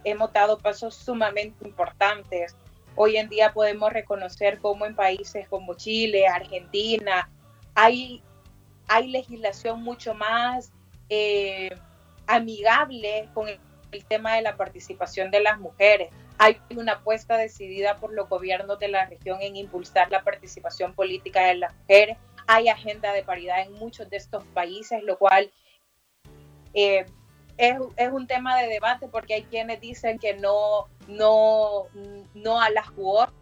hemos 0.04 0.32
dado 0.32 0.60
pasos 0.60 0.96
sumamente 0.96 1.68
importantes. 1.68 2.56
Hoy 2.96 3.18
en 3.18 3.30
día 3.30 3.52
podemos 3.52 3.92
reconocer 3.92 4.60
cómo 4.60 4.86
en 4.86 4.96
países 4.96 5.50
como 5.50 5.74
Chile, 5.74 6.28
Argentina, 6.28 7.30
hay, 7.74 8.22
hay 8.88 9.08
legislación 9.10 9.82
mucho 9.82 10.14
más 10.14 10.72
eh, 11.10 11.76
amigable 12.32 13.30
con 13.34 13.48
el, 13.48 13.60
tema 14.08 14.36
de 14.36 14.42
la 14.42 14.56
participación 14.56 15.32
de 15.32 15.42
las 15.42 15.60
mujeres. 15.60 16.10
Hay 16.38 16.58
una 16.78 16.94
apuesta 16.94 17.36
decidida 17.36 17.98
por 17.98 18.14
los 18.14 18.30
gobiernos 18.30 18.80
de 18.80 18.88
la 18.88 19.06
región 19.06 19.42
en 19.42 19.58
impulsar 19.58 20.10
la 20.10 20.24
participación 20.24 20.94
política 20.94 21.46
de 21.48 21.56
las 21.56 21.76
mujeres. 21.76 22.18
Hay 22.48 22.70
agenda 22.70 23.12
de 23.12 23.24
paridad 23.24 23.62
en 23.62 23.74
muchos 23.74 24.10
de 24.10 24.16
estos 24.16 24.46
países, 24.54 25.04
lo 25.04 25.18
cual 25.18 25.52
eh, 26.74 27.06
es, 27.58 27.78
un 28.12 28.28
tema 28.28 28.58
de 28.62 28.70
debate 28.70 29.10
porque 29.10 29.34
hay 29.34 29.44
quienes 29.44 29.82
dicen 29.82 30.18
que 30.18 30.36
no, 30.36 30.88
no, 31.10 31.88
no 32.34 32.62
a 32.62 32.70
las 32.70 32.92
cuotas, 32.92 33.34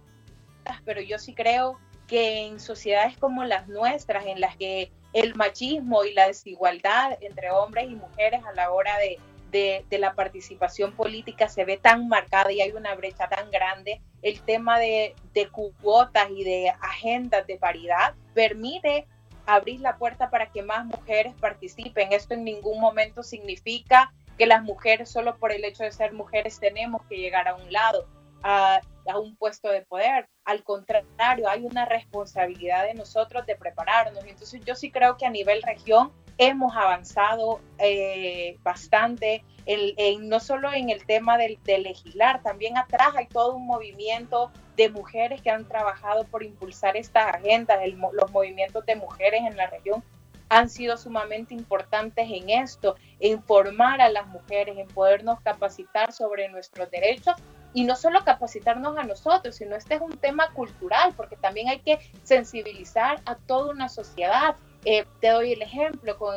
pero 0.84 1.00
yo 1.00 1.19
sí 1.19 1.36
creo 1.36 1.79
que 2.08 2.48
en 2.48 2.60
sociedades 2.60 3.19
como 3.19 3.43
las 3.46 3.67
nuestras, 3.67 4.25
en 4.25 4.41
las 4.41 4.58
que 4.58 4.91
el 5.13 5.35
machismo 5.35 6.03
y 6.03 6.13
la 6.13 6.27
desigualdad 6.27 7.17
entre 7.21 7.51
hombres 7.51 7.85
y 7.89 7.95
mujeres 7.95 8.41
a 8.45 8.53
la 8.53 8.71
hora 8.71 8.97
de, 8.97 9.17
de, 9.51 9.97
la 9.97 10.13
participación 10.13 10.93
política 10.93 11.49
se 11.49 11.65
ve 11.65 11.77
tan 11.77 12.07
marcada 12.07 12.51
y 12.51 12.61
hay 12.61 12.71
una 12.71 12.95
brecha 12.95 13.27
tan 13.27 13.49
grande, 13.51 14.01
el 14.21 14.41
tema 14.41 14.79
de, 14.79 15.15
de 15.33 15.49
cuotas 15.49 16.29
y 16.29 16.43
de 16.43 16.69
agendas 16.81 17.47
de 17.47 17.57
paridad 17.57 18.13
permite 18.33 19.07
abrir 19.45 19.81
la 19.81 19.97
puerta 19.97 20.29
para 20.29 20.51
que 20.51 20.61
más 20.61 20.85
mujeres 20.85 21.33
participen. 21.39 22.13
Esto 22.13 22.35
en 22.35 22.43
ningún 22.43 22.79
momento 22.79 23.23
significa 23.23 24.13
que 24.37 24.45
las 24.45 24.63
mujeres 24.63 25.09
solo 25.09 25.37
por 25.37 25.51
el 25.51 25.65
hecho 25.65 25.83
de 25.83 25.91
ser 25.91 26.13
mujeres 26.13 26.59
tenemos 26.59 27.01
que 27.09 27.17
llegar 27.17 27.47
a 27.47 27.55
un 27.55 27.71
lado. 27.71 28.07
A, 28.43 28.81
un 29.15 29.36
puesto 29.36 29.69
de 29.69 29.81
poder. 29.81 30.27
Al 30.46 30.63
contrario, 30.63 31.50
hay 31.50 31.65
una 31.65 31.86
responsabilidad 31.86 32.86
de 32.86 32.93
nosotros 32.93 33.46
de 33.48 33.55
prepararnos. 33.55 34.24
Entonces 34.24 34.62
yo 34.63 34.75
sí 34.75 34.91
creo 34.91 35.17
que 35.17 35.25
a 35.25 35.31
nivel 35.31 35.63
región 35.63 36.12
hemos 36.38 36.75
avanzado 36.75 37.60
eh, 37.79 38.58
bastante, 38.62 39.43
en, 39.65 40.29
no 40.29 40.39
solo 40.39 40.72
en 40.72 40.89
el 40.89 41.05
tema 41.05 41.38
de, 41.38 41.60
legislar, 41.65 42.41
también 42.43 42.77
atrás 42.77 43.10
hay 43.15 43.27
todo 43.27 43.55
un 43.55 43.65
movimiento 43.67 44.51
de 44.77 44.89
mujeres 44.89 45.41
que 45.41 45.50
han 45.50 45.67
trabajado 45.67 46.24
por 46.25 46.43
impulsar 46.43 46.96
estas 46.96 47.36
agendas, 47.36 47.79
los 48.13 48.31
movimientos 48.31 48.86
de 48.86 48.96
mujeres 48.96 49.41
en 49.46 49.58
la 49.58 49.67
región 49.67 50.03
han 50.50 50.69
sido 50.69 50.98
sumamente 50.98 51.53
importantes 51.53 52.27
en 52.29 52.50
esto, 52.50 52.96
en 53.19 53.43
formar 53.43 54.01
a 54.01 54.10
las 54.10 54.27
mujeres, 54.27 54.77
en 54.77 54.88
podernos 54.88 55.39
capacitar 55.41 56.12
sobre 56.12 56.50
nuestros 56.50 56.89
derechos 56.89 57.36
y 57.73 57.83
no 57.83 57.95
solo 57.95 58.23
capacitarnos 58.23 58.97
a 58.97 59.03
nosotros, 59.03 59.55
sino 59.55 59.75
este 59.75 59.95
es 59.95 60.01
un 60.01 60.17
tema 60.17 60.51
cultural, 60.53 61.13
porque 61.15 61.35
también 61.35 61.69
hay 61.69 61.79
que 61.79 61.99
sensibilizar 62.23 63.21
a 63.25 63.35
toda 63.35 63.71
una 63.71 63.89
sociedad. 63.89 64.55
Eh, 64.85 65.05
te 65.21 65.29
doy 65.29 65.53
el 65.53 65.61
ejemplo 65.61 66.17
con, 66.17 66.35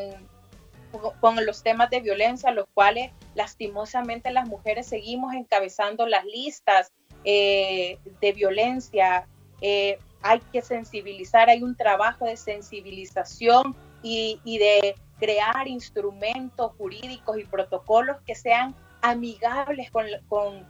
con 1.21 1.47
los 1.47 1.63
temas 1.63 1.91
de 1.91 2.01
violencia, 2.01 2.51
los 2.51 2.67
cuales 2.75 3.13
lastimosamente 3.35 4.31
las 4.31 4.47
mujeres 4.47 4.87
seguimos 4.87 5.35
encabezando 5.35 6.07
las 6.07 6.25
listas 6.25 6.93
eh, 7.25 7.99
de 8.21 8.33
violencia. 8.33 9.27
Eh, 9.61 9.99
hay 10.23 10.41
que 10.53 10.63
sensibilizar, 10.63 11.49
hay 11.49 11.63
un 11.63 11.77
trabajo 11.77 12.27
de 12.27 12.37
sensibilización 12.37 13.75
y, 14.03 14.41
de 14.45 14.95
crear 15.19 15.69
instrumentos 15.69 16.73
jurídicos 16.77 17.39
y 17.39 17.45
protocolos 17.45 18.17
que 18.27 18.35
sean 18.35 18.75
amigables 19.03 19.91
con, 19.91 20.07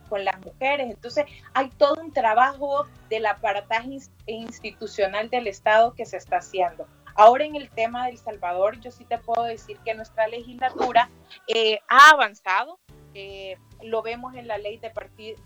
con, 0.08 0.24
las 0.24 0.40
mujeres. 0.44 0.90
Entonces, 0.90 1.26
hay 1.54 1.68
todo 1.70 2.02
un 2.02 2.12
trabajo 2.12 2.86
del 3.08 3.26
aparataje 3.26 3.98
institucional 4.26 5.30
del 5.30 5.46
Estado 5.46 5.94
que 5.94 6.06
se 6.06 6.16
está 6.16 6.38
haciendo. 6.38 6.86
Ahora 7.14 7.44
en 7.44 7.56
el 7.56 7.68
tema 7.70 8.06
del 8.06 8.16
Salvador, 8.16 8.80
yo 8.80 8.90
sí 8.90 9.04
te 9.04 9.18
puedo 9.18 9.44
decir 9.44 9.78
que 9.84 9.94
nuestra 9.94 10.26
legislatura 10.28 11.10
eh, 11.46 11.80
ha 11.88 12.10
avanzado. 12.10 12.78
Eh, 13.14 13.58
lo 13.82 14.00
vemos 14.00 14.34
en 14.34 14.48
la 14.48 14.56
ley 14.56 14.78
de, 14.78 14.90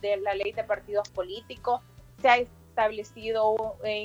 de 0.01 0.17
la 0.19 0.35
ley 0.35 0.53
de 0.53 0.63
partidos 0.63 1.09
políticos. 1.09 1.81
Se 2.23 2.29
ha 2.29 2.37
establecido 2.37 3.57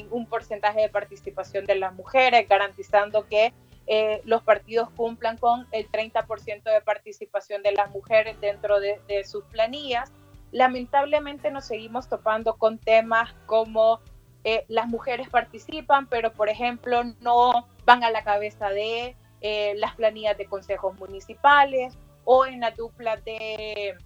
un 0.10 0.26
porcentaje 0.28 0.82
de 0.82 0.90
participación 0.90 1.66
de 1.66 1.76
las 1.76 1.94
mujeres, 1.94 2.48
garantizando 2.48 3.28
que 3.28 3.54
eh, 3.94 4.22
los 4.24 4.42
partidos 4.42 4.90
cumplan 4.92 5.36
con 5.38 5.68
el 5.74 5.92
30% 5.92 6.64
de 6.64 6.80
participación 6.80 7.62
de 7.62 7.74
las 7.74 7.92
mujeres 7.92 8.40
dentro 8.40 8.80
de, 8.80 9.02
sus 9.26 9.44
planillas. 9.44 10.14
Lamentablemente 10.54 11.52
nos 11.52 11.66
seguimos 11.66 12.08
topando 12.08 12.56
con 12.56 12.78
temas 12.78 13.34
como 13.48 14.00
eh, 14.46 14.64
las 14.70 14.88
mujeres 14.88 15.28
participan, 15.28 16.08
pero 16.08 16.32
por 16.32 16.48
ejemplo 16.48 17.04
no 17.20 17.68
van 17.84 18.06
a 18.06 18.12
la 18.12 18.24
cabeza 18.24 18.70
de 18.70 19.18
eh, 19.42 19.74
las 19.76 19.94
planillas 19.96 20.38
de 20.38 20.46
consejos 20.46 20.98
municipales 20.98 21.98
o 22.24 22.46
en 22.46 22.62
la 22.62 22.72
dupla 22.72 23.18
de, 23.18 23.98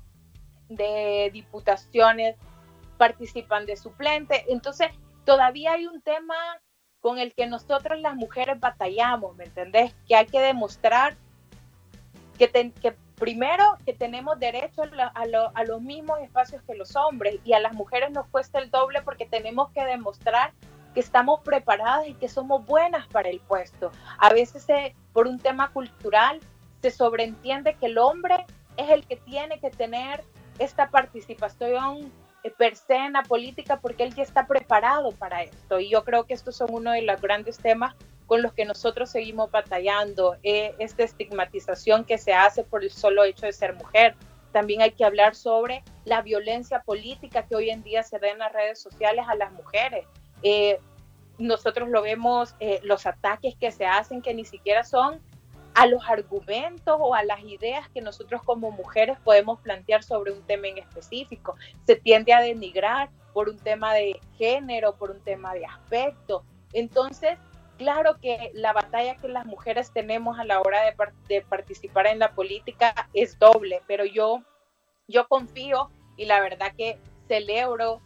de 0.68 1.30
diputaciones 1.32 2.38
participan 2.98 3.68
de 3.68 3.76
suplente. 3.76 4.46
Entonces, 4.48 4.88
todavía 5.26 5.74
hay 5.74 5.86
un 5.86 6.02
tema 6.02 6.34
con 7.06 7.20
el 7.20 7.36
que 7.36 7.46
nosotros 7.46 8.00
las 8.00 8.16
mujeres 8.16 8.60
batallamos, 8.60 9.36
¿me 9.36 9.44
entendés? 9.44 9.94
Que 10.08 10.16
hay 10.16 10.26
que 10.26 10.42
demostrar 10.42 11.16
que, 12.40 12.50
primero 13.14 13.64
que 13.86 13.94
tenemos 13.94 14.40
derecho 14.40 14.82
a, 15.14 15.64
los 15.66 15.82
mismos 15.84 16.18
espacios 16.22 16.64
que 16.64 16.74
los 16.74 16.96
hombres 16.96 17.36
y 17.46 17.54
a 17.54 17.60
las 17.60 17.74
mujeres 17.74 18.10
nos 18.10 18.26
cuesta 18.30 18.58
el 18.58 18.72
doble 18.72 19.04
porque 19.04 19.28
tenemos 19.28 19.70
que 19.70 19.86
demostrar 19.86 20.54
que 20.96 21.00
estamos 21.00 21.42
preparadas 21.42 22.08
y 22.08 22.16
que 22.16 22.28
somos 22.28 22.66
buenas 22.66 23.06
para 23.06 23.30
el 23.30 23.40
puesto. 23.40 23.92
A 24.18 24.34
veces 24.34 24.66
por 25.14 25.28
un 25.28 25.38
tema 25.38 25.70
cultural 25.74 26.40
se 26.82 26.90
sobreentiende 26.90 27.76
que 27.76 27.86
el 27.86 28.00
hombre 28.00 28.48
es 28.78 28.90
el 28.90 29.06
que 29.06 29.18
tiene 29.18 29.60
que 29.60 29.70
tener 29.70 30.24
esta 30.58 30.90
participación 30.90 32.12
per 32.52 32.76
se 32.76 32.96
en 32.96 33.14
la 33.14 33.24
política 33.24 33.80
porque 33.80 34.04
él 34.04 34.14
ya 34.14 34.24
está 34.24 34.48
preparado 34.48 35.12
para 35.12 35.44
esto. 35.44 35.80
Y 35.80 35.90
yo 35.90 36.04
creo 36.04 36.26
que 36.26 36.34
estos 36.34 36.56
son 36.56 36.70
uno 36.72 36.92
de 36.92 37.02
los 37.02 37.20
grandes 37.22 37.58
temas 37.58 37.96
con 38.28 38.42
los 38.42 38.54
que 38.54 38.66
nosotros 38.66 39.10
seguimos 39.10 39.52
batallando, 39.52 40.36
eh, 40.44 40.74
esta 40.80 41.04
estigmatización 41.04 42.06
que 42.06 42.18
se 42.18 42.34
hace 42.34 42.64
por 42.64 42.84
el 42.84 42.92
solo 42.92 43.24
hecho 43.24 43.46
de 43.46 43.54
ser 43.54 43.76
mujer. 43.76 44.16
También 44.52 44.82
hay 44.82 44.92
que 44.92 45.06
hablar 45.06 45.36
sobre 45.36 45.84
la 46.06 46.22
violencia 46.22 46.82
política 46.82 47.44
que 47.44 47.56
hoy 47.56 47.70
en 47.70 47.84
día 47.84 48.04
se 48.04 48.20
da 48.20 48.30
en 48.30 48.40
las 48.40 48.52
redes 48.52 48.82
sociales 48.82 49.26
a 49.28 49.36
las 49.36 49.52
mujeres. 49.52 50.06
Eh, 50.44 50.80
nosotros 51.38 51.90
lo 51.90 52.02
vemos, 52.02 52.56
los 52.84 53.06
ataques 53.06 53.56
que 53.58 53.70
se 53.70 53.86
hacen 53.86 54.22
que 54.22 54.34
ni 54.34 54.46
siquiera 54.46 54.86
son 54.86 55.20
a 55.76 55.88
los 55.88 56.02
argumentos 56.08 56.98
o 57.00 57.14
a 57.14 57.24
las 57.24 57.42
ideas 57.42 57.88
que 57.90 58.02
nosotros 58.02 58.42
como 58.44 58.72
mujeres 58.72 59.18
podemos 59.24 59.60
plantear 59.60 60.04
sobre 60.04 60.32
un 60.32 60.42
tema 60.44 60.68
en 60.68 60.78
específico. 60.78 61.56
Se 61.86 61.98
tiende 61.98 62.34
a 62.34 62.42
denigrar 62.42 63.10
por 63.34 63.50
un 63.50 63.60
tema 63.60 63.94
de 63.94 64.20
género, 64.38 64.96
por 64.96 65.12
un 65.12 65.20
tema 65.20 65.54
de 65.54 65.66
aspecto. 65.66 66.46
Entonces, 66.72 67.38
claro 67.78 68.18
que 68.22 68.52
la 68.54 68.72
batalla 68.72 69.18
que 69.18 69.28
las 69.28 69.46
mujeres 69.46 69.92
tenemos 69.92 70.40
a 70.40 70.46
la 70.46 70.62
hora 70.62 70.80
de, 71.28 71.42
participar 71.42 72.08
en 72.08 72.20
la 72.20 72.32
política 72.32 73.10
es 73.14 73.38
doble, 73.38 73.82
pero 73.86 74.06
yo, 74.06 74.42
yo 75.10 75.28
confío 75.28 75.90
y 76.16 76.24
la 76.24 76.40
verdad 76.40 76.72
que 76.78 76.98
celebro 77.28 78.02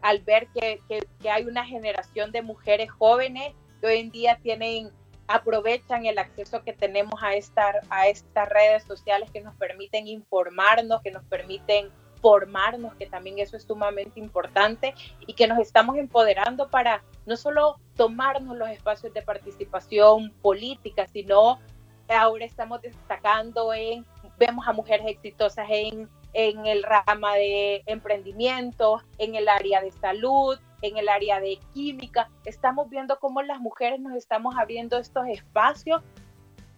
al 0.00 0.20
ver 0.20 0.48
que, 0.54 0.80
que 1.20 1.30
hay 1.30 1.44
una 1.44 1.66
generación 1.66 2.32
de 2.32 2.40
mujeres 2.40 2.90
jóvenes 2.90 3.52
que 3.82 3.86
hoy 3.86 3.98
en 3.98 4.10
día 4.10 4.38
tienen 4.42 4.90
aprovechan 5.30 6.06
el 6.06 6.18
acceso 6.18 6.64
que 6.64 6.72
tenemos 6.72 7.22
a, 7.22 7.34
esta, 7.34 7.80
a 7.88 8.08
estas 8.08 8.48
redes 8.48 8.82
sociales 8.82 9.30
que 9.30 9.40
nos 9.40 9.54
permiten 9.54 10.08
informarnos, 10.08 11.02
que 11.02 11.12
nos 11.12 11.24
permiten 11.24 11.88
formarnos, 12.20 12.94
que 12.96 13.06
también 13.06 13.38
eso 13.38 13.56
es 13.56 13.62
sumamente 13.62 14.18
importante 14.18 14.92
y 15.26 15.34
que 15.34 15.46
nos 15.46 15.60
estamos 15.60 15.96
empoderando 15.96 16.68
para 16.68 17.04
no 17.26 17.36
solo 17.36 17.78
tomarnos 17.96 18.56
los 18.56 18.68
espacios 18.70 19.14
de 19.14 19.22
participación 19.22 20.32
política, 20.42 21.06
sino 21.06 21.60
ahora 22.08 22.44
estamos 22.44 22.82
destacando 22.82 23.72
en, 23.72 24.04
vemos 24.36 24.66
a 24.66 24.72
mujeres 24.72 25.06
exitosas 25.06 25.68
en, 25.70 26.08
en 26.32 26.66
el 26.66 26.82
rama 26.82 27.36
de 27.36 27.84
emprendimiento, 27.86 29.00
en 29.18 29.36
el 29.36 29.48
área 29.48 29.80
de 29.80 29.92
salud, 29.92 30.58
en 30.82 30.96
el 30.96 31.08
área 31.08 31.40
de 31.40 31.58
química. 31.74 32.28
Estamos 32.44 32.88
viendo 32.90 33.18
cómo 33.18 33.42
las 33.42 33.60
mujeres 33.60 34.00
nos 34.00 34.14
estamos 34.14 34.54
abriendo 34.58 34.98
estos 34.98 35.26
espacios 35.28 36.02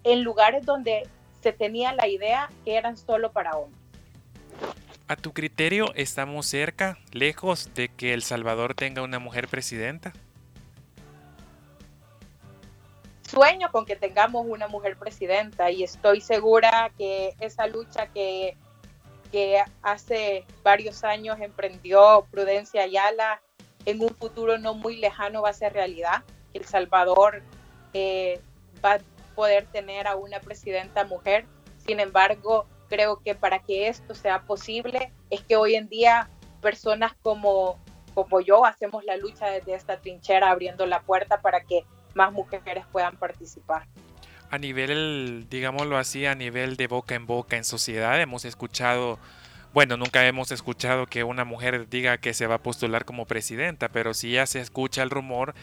en 0.05 0.23
lugares 0.23 0.65
donde 0.67 1.09
se 1.41 1.53
tenía 1.53 1.93
la 1.93 2.09
idea 2.09 2.51
que 2.65 2.77
eran 2.77 2.97
solo 2.97 3.33
para 3.33 3.53
hombres. 3.53 3.81
A 5.09 5.17
tu 5.17 5.33
criterio, 5.33 5.93
¿estamos 5.95 6.47
cerca, 6.47 6.99
lejos 7.11 7.75
de 7.75 7.89
que 7.89 8.15
El 8.15 8.23
Salvador 8.23 8.75
tenga 8.75 9.03
una 9.03 9.19
mujer 9.19 9.49
presidenta? 9.49 10.13
Sueño 13.23 13.71
con 13.73 13.85
que 13.85 13.97
tengamos 13.97 14.47
una 14.47 14.69
mujer 14.69 14.97
presidenta 14.97 15.71
y 15.71 15.83
estoy 15.83 16.21
segura 16.21 16.93
que 16.97 17.35
esa 17.41 17.67
lucha 17.67 18.07
que, 18.09 18.57
que 19.31 19.63
hace 19.83 20.45
varios 20.63 21.03
años 21.03 21.39
emprendió 21.41 22.27
Prudencia 22.31 22.83
Ayala 22.83 23.41
en 23.85 24.03
un 24.03 24.11
futuro 24.11 24.59
no 24.59 24.75
muy 24.75 24.97
lejano 24.97 25.43
va 25.43 25.51
a 25.51 25.55
ser 25.55 25.73
realidad. 25.73 26.25
El 26.55 26.65
Salvador 26.65 27.43
eh, 27.95 28.41
va 28.85 28.95
a 28.95 29.01
poder 29.35 29.67
tener 29.67 30.07
a 30.07 30.17
una 30.17 30.41
presidenta 30.41 31.05
mujer. 31.05 31.47
Sin 31.87 32.01
embargo, 32.01 32.67
creo 32.89 33.21
que 33.23 33.35
para 33.35 33.61
que 33.61 33.89
esto 33.89 34.15
sea 34.15 34.43
posible 34.43 35.13
es 35.31 35.43
que 35.43 35.57
hoy 35.57 35.75
en 35.75 35.89
día 35.89 36.29
personas 36.61 37.13
como, 37.23 37.79
como 38.15 38.41
yo 38.41 38.65
hacemos 38.65 39.05
la 39.05 39.17
lucha 39.17 39.47
desde 39.47 39.75
esta 39.75 39.99
trinchera 40.01 40.51
abriendo 40.51 40.87
la 40.87 41.01
puerta 41.01 41.41
para 41.41 41.63
que 41.63 41.85
más 42.15 42.33
mujeres 42.33 42.85
puedan 42.93 43.17
participar. 43.17 43.87
A 44.51 44.59
nivel, 44.59 45.47
digámoslo 45.49 45.97
así, 45.97 46.27
a 46.27 46.35
nivel 46.35 46.77
de 46.77 46.87
boca 46.87 47.15
en 47.15 47.27
boca 47.27 47.57
en 47.57 47.65
sociedad, 47.65 48.21
hemos 48.21 48.45
escuchado 48.45 49.19
bueno, 49.73 49.97
nunca 49.97 50.27
hemos 50.27 50.51
escuchado 50.53 51.07
que 51.07 51.25
una 51.25 51.45
mujer 51.45 51.89
diga 51.89 52.19
que 52.19 52.35
se 52.35 52.47
va 52.47 52.57
a 52.57 52.63
postular 52.63 53.05
como 53.05 53.27
presidenta, 53.27 53.89
pero 53.89 54.15
sí 54.15 54.33
ya 54.33 54.47
se 54.47 54.61
escucha 54.61 55.03
el 55.03 55.11
rumor 55.11 55.55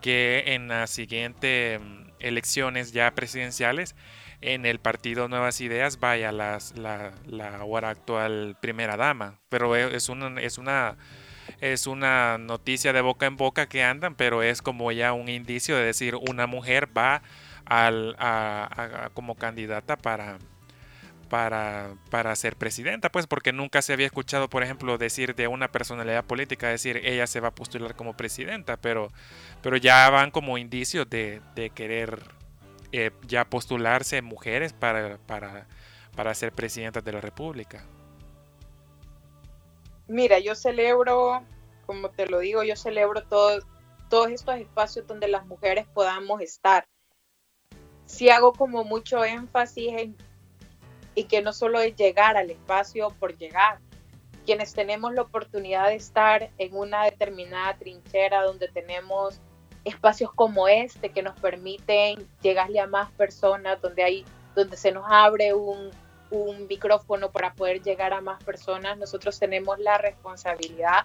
que 0.00 0.44
en 0.46 0.68
las 0.68 0.90
siguientes 0.90 1.80
mm, 1.80 2.08
elecciones 2.20 2.92
ya 2.92 3.10
presidenciales, 3.14 3.94
en 4.40 4.66
el 4.66 4.78
partido 4.78 5.28
Nuevas 5.28 5.60
Ideas 5.60 5.98
vaya 6.00 6.32
la, 6.32 6.58
la 6.76 7.62
actual 7.88 8.56
primera 8.60 8.96
dama. 8.96 9.38
Pero 9.48 9.76
e, 9.76 9.96
es 9.96 10.08
una, 10.08 10.40
es 10.40 10.58
una 10.58 10.96
es 11.60 11.86
una 11.86 12.38
noticia 12.38 12.92
de 12.92 13.00
boca 13.00 13.26
en 13.26 13.36
boca 13.36 13.68
que 13.68 13.82
andan, 13.82 14.14
pero 14.14 14.42
es 14.42 14.62
como 14.62 14.92
ya 14.92 15.12
un 15.12 15.28
indicio 15.28 15.76
de 15.76 15.84
decir 15.84 16.14
una 16.14 16.46
mujer 16.46 16.88
va 16.96 17.22
al, 17.64 18.16
a, 18.18 19.10
como 19.14 19.34
candidata 19.34 19.96
para, 19.96 20.38
para, 21.28 21.94
para 22.10 22.34
ser 22.36 22.56
presidenta, 22.56 23.10
pues 23.10 23.26
porque 23.26 23.52
nunca 23.52 23.82
se 23.82 23.92
había 23.92 24.06
escuchado, 24.06 24.48
por 24.48 24.62
ejemplo, 24.62 24.98
decir 24.98 25.34
de 25.34 25.48
una 25.48 25.70
personalidad 25.70 26.24
política, 26.24 26.68
decir 26.68 26.98
ella 27.04 27.26
se 27.26 27.40
va 27.40 27.48
a 27.48 27.54
postular 27.54 27.94
como 27.94 28.16
presidenta, 28.16 28.76
pero, 28.76 29.10
pero 29.62 29.76
ya 29.76 30.08
van 30.10 30.30
como 30.30 30.58
indicios 30.58 31.08
de, 31.08 31.40
querer 31.74 32.22
eh, 32.92 33.10
ya 33.26 33.44
postularse 33.44 34.22
mujeres 34.22 34.72
para, 34.72 35.18
para, 35.26 35.66
para 36.16 36.34
ser 36.34 36.52
presidentas 36.52 37.04
de 37.04 37.12
la 37.12 37.20
República. 37.20 37.84
Mira, 40.06 40.38
yo 40.38 40.54
celebro, 40.54 41.42
como 41.84 42.10
te 42.10 42.26
lo 42.26 42.38
digo, 42.38 42.62
yo 42.62 42.76
celebro 42.76 43.22
todo, 43.24 43.60
todos 44.08 44.30
estos 44.30 44.56
espacios 44.56 45.06
donde 45.06 45.28
las 45.28 45.46
mujeres 45.46 45.86
podamos 45.92 46.40
estar. 46.40 46.86
Si 48.06 48.30
hago 48.30 48.54
como 48.54 48.84
mucho 48.84 49.22
énfasis 49.22 49.92
en 49.92 50.16
y 51.18 51.24
que 51.24 51.42
no 51.42 51.52
solo 51.52 51.80
es 51.80 51.96
llegar 51.96 52.36
al 52.36 52.48
espacio 52.48 53.10
por 53.18 53.36
llegar. 53.36 53.80
Quienes 54.46 54.72
tenemos 54.72 55.12
la 55.14 55.22
oportunidad 55.22 55.88
de 55.88 55.96
estar 55.96 56.48
en 56.58 56.76
una 56.76 57.06
determinada 57.06 57.76
trinchera 57.76 58.44
donde 58.44 58.68
tenemos 58.68 59.40
espacios 59.84 60.32
como 60.32 60.68
este 60.68 61.08
que 61.08 61.24
nos 61.24 61.36
permiten 61.40 62.24
llegarle 62.40 62.78
a 62.78 62.86
más 62.86 63.10
personas, 63.10 63.82
donde 63.82 64.04
hay, 64.04 64.24
donde 64.54 64.76
se 64.76 64.92
nos 64.92 65.06
abre 65.08 65.54
un, 65.54 65.90
un 66.30 66.68
micrófono 66.68 67.32
para 67.32 67.52
poder 67.54 67.82
llegar 67.82 68.12
a 68.12 68.20
más 68.20 68.40
personas, 68.44 68.96
nosotros 68.96 69.40
tenemos 69.40 69.80
la 69.80 69.98
responsabilidad 69.98 71.04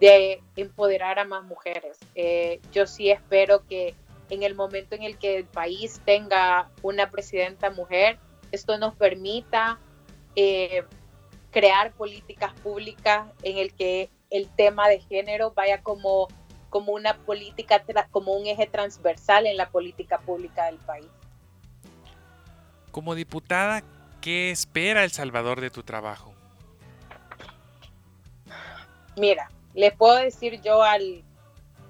de 0.00 0.42
empoderar 0.56 1.20
a 1.20 1.24
más 1.24 1.44
mujeres. 1.44 2.00
Eh, 2.16 2.60
yo 2.72 2.88
sí 2.88 3.12
espero 3.12 3.64
que 3.68 3.94
en 4.28 4.42
el 4.42 4.56
momento 4.56 4.96
en 4.96 5.04
el 5.04 5.18
que 5.18 5.36
el 5.36 5.44
país 5.44 6.00
tenga 6.04 6.68
una 6.82 7.12
presidenta 7.12 7.70
mujer, 7.70 8.18
esto 8.52 8.78
nos 8.78 8.94
permita 8.94 9.78
eh, 10.36 10.84
crear 11.50 11.92
políticas 11.92 12.52
públicas 12.60 13.26
en 13.42 13.58
el 13.58 13.74
que 13.74 14.10
el 14.30 14.48
tema 14.48 14.88
de 14.88 15.00
género 15.00 15.52
vaya 15.52 15.82
como, 15.82 16.28
como 16.70 16.92
una 16.92 17.16
política, 17.18 17.82
como 18.10 18.32
un 18.32 18.46
eje 18.46 18.66
transversal 18.66 19.46
en 19.46 19.56
la 19.56 19.68
política 19.70 20.18
pública 20.20 20.66
del 20.66 20.76
país. 20.76 21.08
Como 22.90 23.14
diputada, 23.14 23.82
¿qué 24.20 24.50
espera 24.50 25.04
El 25.04 25.10
Salvador 25.10 25.60
de 25.60 25.70
tu 25.70 25.82
trabajo? 25.82 26.34
Mira, 29.16 29.50
le 29.74 29.92
puedo 29.92 30.16
decir 30.16 30.60
yo 30.62 30.82
al, 30.82 31.22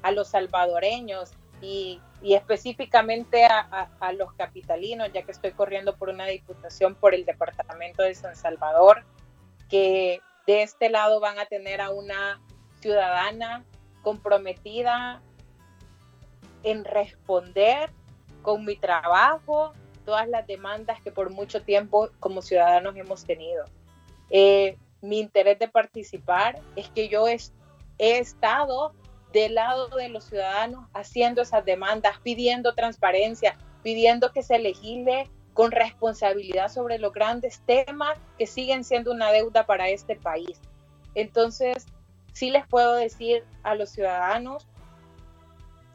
a 0.02 0.11
los 0.11 0.28
salvadoreños 0.28 1.33
y 1.61 2.00
y 2.22 2.34
específicamente 2.34 3.44
a, 3.44 4.12
los 4.12 4.32
capitalinos, 4.34 5.12
ya 5.12 5.22
que 5.22 5.32
estoy 5.32 5.52
corriendo 5.52 5.96
por 5.96 6.08
una 6.08 6.26
diputación 6.26 6.94
por 6.94 7.14
el 7.14 7.24
departamento 7.24 8.02
de 8.02 8.14
San 8.14 8.36
Salvador, 8.36 9.04
que 9.68 10.20
de 10.46 10.62
este 10.62 10.88
lado 10.88 11.18
van 11.18 11.38
a 11.40 11.46
tener 11.46 11.80
a 11.80 11.90
una 11.90 12.40
ciudadana 12.80 13.64
comprometida 14.02 15.20
en 16.62 16.84
responder 16.84 17.90
con 18.42 18.64
mi 18.64 18.76
trabajo 18.76 19.72
todas 20.04 20.28
las 20.28 20.46
demandas 20.46 21.00
que 21.02 21.10
por 21.10 21.30
mucho 21.30 21.62
tiempo 21.62 22.10
como 22.20 22.40
ciudadanos 22.42 22.94
hemos 22.96 23.24
tenido. 23.24 23.64
Eh, 24.30 24.76
mi 25.00 25.18
interés 25.18 25.58
de 25.58 25.68
participar 25.68 26.60
es 26.76 26.88
que 26.90 27.08
yo 27.08 27.26
he 27.26 27.38
estado 27.98 28.92
del 29.32 29.54
lado 29.54 29.88
de 29.88 30.08
los 30.08 30.24
ciudadanos 30.24 30.86
haciendo 30.92 31.42
esas 31.42 31.64
demandas, 31.64 32.18
pidiendo 32.22 32.74
transparencia, 32.74 33.56
pidiendo 33.82 34.32
que 34.32 34.42
se 34.42 34.58
legisle 34.58 35.30
con 35.54 35.70
responsabilidad 35.70 36.68
sobre 36.70 36.98
los 36.98 37.12
grandes 37.12 37.60
temas 37.66 38.18
que 38.38 38.46
siguen 38.46 38.84
siendo 38.84 39.12
una 39.12 39.32
deuda 39.32 39.66
para 39.66 39.88
este 39.88 40.16
país. 40.16 40.60
Entonces, 41.14 41.86
sí 42.32 42.50
les 42.50 42.66
puedo 42.66 42.94
decir 42.94 43.44
a 43.62 43.74
los 43.74 43.90
ciudadanos 43.90 44.66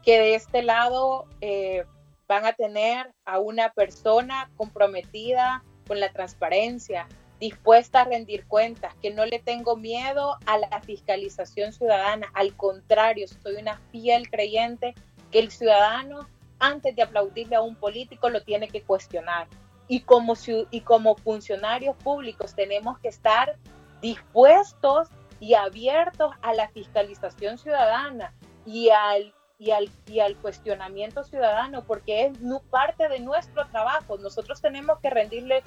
que 0.04 0.18
de 0.18 0.34
este 0.34 0.62
lado 0.62 1.26
eh, 1.40 1.84
van 2.28 2.46
a 2.46 2.52
tener 2.52 3.12
a 3.24 3.38
una 3.38 3.70
persona 3.70 4.50
comprometida 4.56 5.64
con 5.86 5.98
la 5.98 6.12
transparencia, 6.12 7.08
dispuesta 7.40 8.00
a 8.00 8.04
rendir 8.04 8.46
cuentas, 8.46 8.94
que 9.00 9.10
no 9.10 9.24
le 9.24 9.38
tengo 9.38 9.76
miedo 9.76 10.36
a 10.46 10.58
la 10.58 10.80
fiscalización 10.80 11.72
ciudadana, 11.72 12.30
al 12.34 12.54
contrario, 12.56 13.26
soy 13.28 13.56
una 13.56 13.78
fiel 13.92 14.28
creyente 14.30 14.94
que 15.30 15.38
el 15.38 15.50
ciudadano 15.50 16.28
antes 16.58 16.96
de 16.96 17.02
aplaudirle 17.02 17.56
a 17.56 17.60
un 17.60 17.76
político 17.76 18.28
lo 18.28 18.42
tiene 18.42 18.68
que 18.68 18.82
cuestionar. 18.82 19.46
Y 19.86 20.00
como, 20.00 20.34
y 20.70 20.80
como 20.82 21.16
funcionarios 21.16 21.96
públicos 21.96 22.54
tenemos 22.54 22.98
que 22.98 23.08
estar 23.08 23.56
dispuestos 24.02 25.08
y 25.40 25.54
abiertos 25.54 26.32
a 26.42 26.52
la 26.52 26.68
fiscalización 26.68 27.58
ciudadana 27.58 28.34
y 28.66 28.90
al, 28.90 29.32
y 29.58 29.70
al, 29.70 29.88
y 30.06 30.20
al 30.20 30.36
cuestionamiento 30.36 31.24
ciudadano, 31.24 31.84
porque 31.84 32.26
es 32.26 32.38
parte 32.70 33.08
de 33.08 33.20
nuestro 33.20 33.66
trabajo. 33.68 34.18
Nosotros 34.18 34.60
tenemos 34.60 34.98
que 34.98 35.10
rendirle 35.10 35.62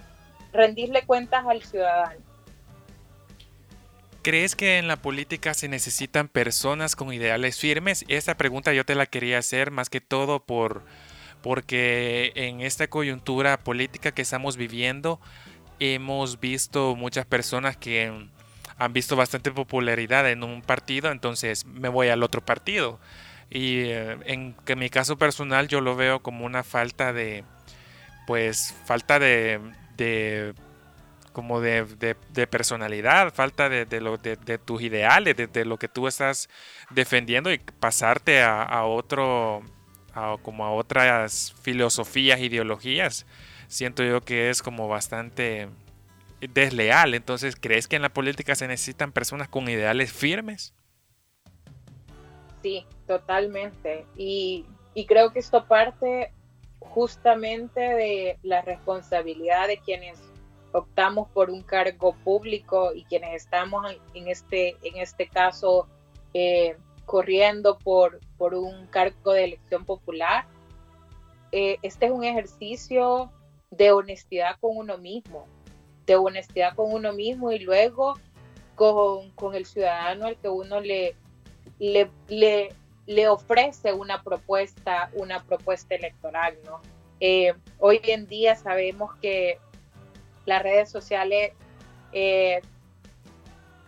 rendirle 0.53 1.03
cuentas 1.03 1.45
al 1.47 1.61
ciudadano. 1.61 2.19
¿Crees 4.21 4.55
que 4.55 4.77
en 4.77 4.87
la 4.87 4.97
política 4.97 5.55
se 5.55 5.67
necesitan 5.67 6.27
personas 6.27 6.95
con 6.95 7.11
ideales 7.11 7.59
firmes? 7.59 8.05
Esta 8.07 8.37
pregunta 8.37 8.71
yo 8.71 8.85
te 8.85 8.93
la 8.93 9.07
quería 9.07 9.39
hacer 9.39 9.71
más 9.71 9.89
que 9.89 9.99
todo 9.99 10.43
por 10.43 10.83
porque 11.41 12.31
en 12.35 12.61
esta 12.61 12.87
coyuntura 12.87 13.57
política 13.63 14.11
que 14.11 14.21
estamos 14.21 14.57
viviendo 14.57 15.19
hemos 15.79 16.39
visto 16.39 16.95
muchas 16.95 17.25
personas 17.25 17.75
que 17.77 18.29
han 18.77 18.93
visto 18.93 19.15
bastante 19.15 19.51
popularidad 19.51 20.29
en 20.29 20.43
un 20.43 20.61
partido, 20.61 21.11
entonces 21.11 21.65
me 21.65 21.89
voy 21.89 22.09
al 22.09 22.21
otro 22.21 22.45
partido. 22.45 22.99
Y 23.49 23.81
eh, 23.85 24.17
en, 24.25 24.55
en 24.65 24.79
mi 24.79 24.89
caso 24.89 25.17
personal 25.17 25.67
yo 25.67 25.81
lo 25.81 25.95
veo 25.95 26.21
como 26.21 26.45
una 26.45 26.63
falta 26.63 27.11
de, 27.11 27.43
pues, 28.27 28.75
falta 28.85 29.17
de, 29.17 29.59
de 30.01 30.53
como 31.31 31.61
de, 31.61 31.85
personalidad, 32.49 33.33
falta 33.33 33.69
de, 33.69 34.01
lo, 34.01 34.17
de, 34.17 34.35
tus 34.57 34.81
ideales, 34.81 35.35
de, 35.35 35.65
lo 35.65 35.77
que 35.77 35.87
tú 35.87 36.07
estás 36.07 36.49
defendiendo 36.89 37.53
y 37.53 37.59
pasarte 37.59 38.41
a, 38.43 38.83
otro, 38.83 39.61
como 40.41 40.65
a 40.65 40.71
otras 40.71 41.55
filosofías, 41.61 42.41
ideologías, 42.41 43.25
siento 43.67 44.03
yo 44.03 44.21
que 44.21 44.49
es 44.49 44.61
como 44.61 44.89
bastante 44.89 45.69
desleal. 46.41 47.13
Entonces, 47.13 47.55
¿crees 47.55 47.87
que 47.87 47.95
en 47.95 48.01
la 48.01 48.09
política 48.09 48.55
se 48.55 48.67
necesitan 48.67 49.13
personas 49.13 49.47
con 49.47 49.69
ideales 49.69 50.11
firmes? 50.11 50.73
Sí, 52.61 52.85
totalmente. 53.07 54.05
Y, 54.17 54.65
y 54.93 55.05
creo 55.05 55.31
que 55.31 55.39
esto 55.39 55.65
parte 55.65 56.33
justamente 56.81 57.79
de 57.79 58.39
la 58.43 58.61
responsabilidad 58.61 59.67
de 59.67 59.77
quienes 59.77 60.19
optamos 60.73 61.29
por 61.29 61.49
un 61.49 61.63
cargo 61.63 62.13
público 62.23 62.93
y 62.93 63.03
quienes 63.05 63.43
estamos 63.43 63.85
en 64.13 64.27
este, 64.27 64.75
en 64.83 64.97
este 64.97 65.27
caso 65.27 65.87
eh, 66.33 66.75
corriendo 67.05 67.77
por, 67.77 68.19
por 68.37 68.55
un 68.55 68.87
cargo 68.87 69.33
de 69.33 69.45
elección 69.45 69.85
popular. 69.85 70.45
Eh, 71.51 71.77
este 71.81 72.05
es 72.05 72.11
un 72.11 72.23
ejercicio 72.23 73.31
de 73.69 73.91
honestidad 73.91 74.57
con 74.59 74.77
uno 74.77 74.97
mismo, 74.97 75.45
de 76.05 76.15
honestidad 76.15 76.75
con 76.75 76.91
uno 76.91 77.13
mismo 77.13 77.51
y 77.51 77.59
luego 77.59 78.13
con, 78.75 79.31
con 79.31 79.55
el 79.55 79.65
ciudadano 79.65 80.25
al 80.25 80.37
que 80.37 80.49
uno 80.49 80.79
le, 80.79 81.15
le, 81.79 82.09
le, 82.27 82.73
le 83.05 83.27
ofrece 83.27 83.93
una 83.93 84.21
propuesta, 84.23 85.09
una 85.13 85.43
propuesta 85.43 85.95
electoral, 85.95 86.57
¿no? 86.65 86.81
Eh, 87.19 87.53
hoy 87.79 87.99
en 88.03 88.27
día 88.27 88.55
sabemos 88.55 89.15
que 89.21 89.59
las 90.45 90.63
redes 90.63 90.89
sociales 90.89 91.53
eh, 92.13 92.61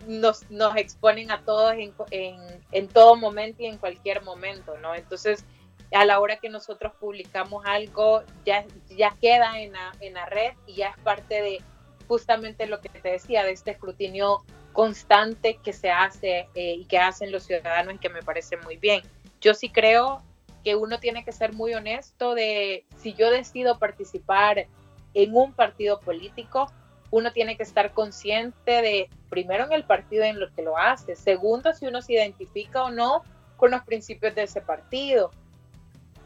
nos, 0.06 0.48
nos, 0.50 0.76
exponen 0.76 1.30
a 1.30 1.42
todos 1.42 1.72
en, 1.74 1.92
en, 2.10 2.36
en, 2.72 2.88
todo 2.88 3.16
momento 3.16 3.62
y 3.62 3.66
en 3.66 3.78
cualquier 3.78 4.22
momento, 4.22 4.76
¿no? 4.78 4.94
Entonces, 4.94 5.44
a 5.92 6.04
la 6.04 6.20
hora 6.20 6.36
que 6.36 6.48
nosotros 6.48 6.92
publicamos 7.00 7.64
algo, 7.66 8.22
ya, 8.44 8.64
ya 8.90 9.16
queda 9.20 9.60
en 9.60 9.72
la, 9.72 9.92
en 10.00 10.14
la 10.14 10.26
red 10.26 10.52
y 10.66 10.74
ya 10.74 10.88
es 10.88 10.98
parte 10.98 11.40
de 11.40 11.62
justamente 12.08 12.66
lo 12.66 12.80
que 12.80 12.88
te 12.88 13.10
decía, 13.10 13.44
de 13.44 13.52
este 13.52 13.72
escrutinio 13.72 14.44
constante 14.74 15.58
que 15.62 15.72
se 15.72 15.90
hace 15.90 16.48
eh, 16.54 16.74
y 16.74 16.84
que 16.84 16.98
hacen 16.98 17.32
los 17.32 17.44
ciudadanos 17.44 17.94
y 17.94 17.98
que 17.98 18.10
me 18.10 18.22
parece 18.22 18.58
muy 18.58 18.76
bien. 18.76 19.02
Yo 19.40 19.54
sí 19.54 19.70
creo 19.70 20.20
que 20.64 20.74
uno 20.74 20.98
tiene 20.98 21.24
que 21.24 21.32
ser 21.32 21.54
muy 21.54 21.72
honesto 21.74 22.34
de 22.34 22.84
si 22.98 23.14
yo 23.14 23.30
decido 23.30 23.78
participar 23.78 24.66
en 25.14 25.36
un 25.36 25.52
partido 25.52 26.00
político, 26.00 26.66
uno 27.10 27.32
tiene 27.32 27.56
que 27.56 27.62
estar 27.62 27.92
consciente 27.92 28.82
de, 28.82 29.08
primero, 29.30 29.64
en 29.64 29.72
el 29.72 29.84
partido 29.84 30.24
en 30.24 30.40
lo 30.40 30.52
que 30.52 30.62
lo 30.62 30.76
hace, 30.76 31.14
segundo, 31.14 31.72
si 31.72 31.86
uno 31.86 32.02
se 32.02 32.14
identifica 32.14 32.82
o 32.82 32.90
no 32.90 33.22
con 33.56 33.70
los 33.70 33.82
principios 33.84 34.34
de 34.34 34.42
ese 34.42 34.60
partido, 34.60 35.30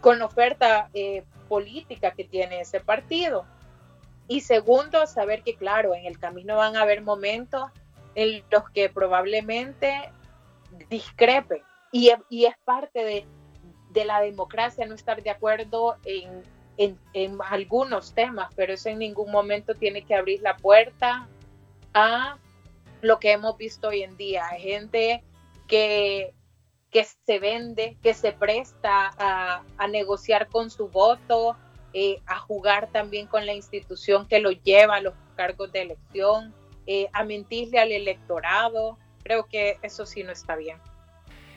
con 0.01 0.21
la 0.21 0.25
oferta 0.25 0.89
eh, 0.95 1.25
política 1.49 2.13
que 2.13 2.25
tiene 2.25 2.63
ese 2.63 2.81
partido. 2.81 3.45
Y 4.27 4.41
segundo, 4.41 5.07
saber 5.07 5.43
que, 5.43 5.55
claro, 5.55 5.95
en 5.95 6.07
el 6.07 6.19
camino 6.19 6.57
van 6.57 6.77
a 6.77 6.83
haber 6.83 7.03
momentos 7.03 7.71
en 8.19 8.43
los 8.51 8.69
que 8.71 8.89
probablemente 8.89 10.11
discrepe. 10.91 11.63
Y, 11.93 12.11
es 12.11 12.59
parte 12.65 13.05
de, 13.95 14.05
la 14.05 14.21
democracia 14.21 14.87
no 14.87 14.95
estar 14.97 15.23
de 15.23 15.31
acuerdo 15.31 15.97
en, 16.05 16.99
algunos 17.49 18.15
temas, 18.15 18.53
pero 18.57 18.73
eso 18.73 18.89
en 18.89 18.99
ningún 18.99 19.31
momento 19.31 19.75
tiene 19.75 20.03
que 20.03 20.17
abrir 20.17 20.43
la 20.43 20.57
puerta 20.57 21.29
a 21.95 22.39
lo 23.03 23.21
que 23.21 23.33
hemos 23.33 23.57
visto 23.57 23.89
hoy 23.89 24.03
en 24.03 24.17
día. 24.17 24.47
Gente 24.59 25.23
que, 25.69 26.35
se 27.25 27.39
vende, 27.39 27.97
que 28.03 28.15
se 28.15 28.33
presta 28.33 29.13
a, 29.17 29.63
a 29.77 29.87
negociar 29.87 30.49
con 30.49 30.71
su 30.71 30.89
voto, 30.89 31.57
eh, 31.93 32.21
a 32.27 32.39
jugar 32.41 32.91
también 32.91 33.29
con 33.29 33.47
la 33.47 33.55
institución 33.55 34.27
que 34.27 34.41
lo 34.41 34.51
lleva 34.51 34.97
a 34.97 35.01
los 35.01 35.15
cargos 35.37 35.71
de 35.71 35.83
elección, 35.83 36.53
eh, 36.91 37.07
a 37.13 37.23
mentirle 37.23 37.79
al 37.79 37.93
electorado. 37.93 38.99
Creo 39.23 39.45
que 39.45 39.77
eso 39.83 40.07
sí 40.07 40.23
no 40.23 40.33
está 40.33 40.57
bien. 40.57 40.79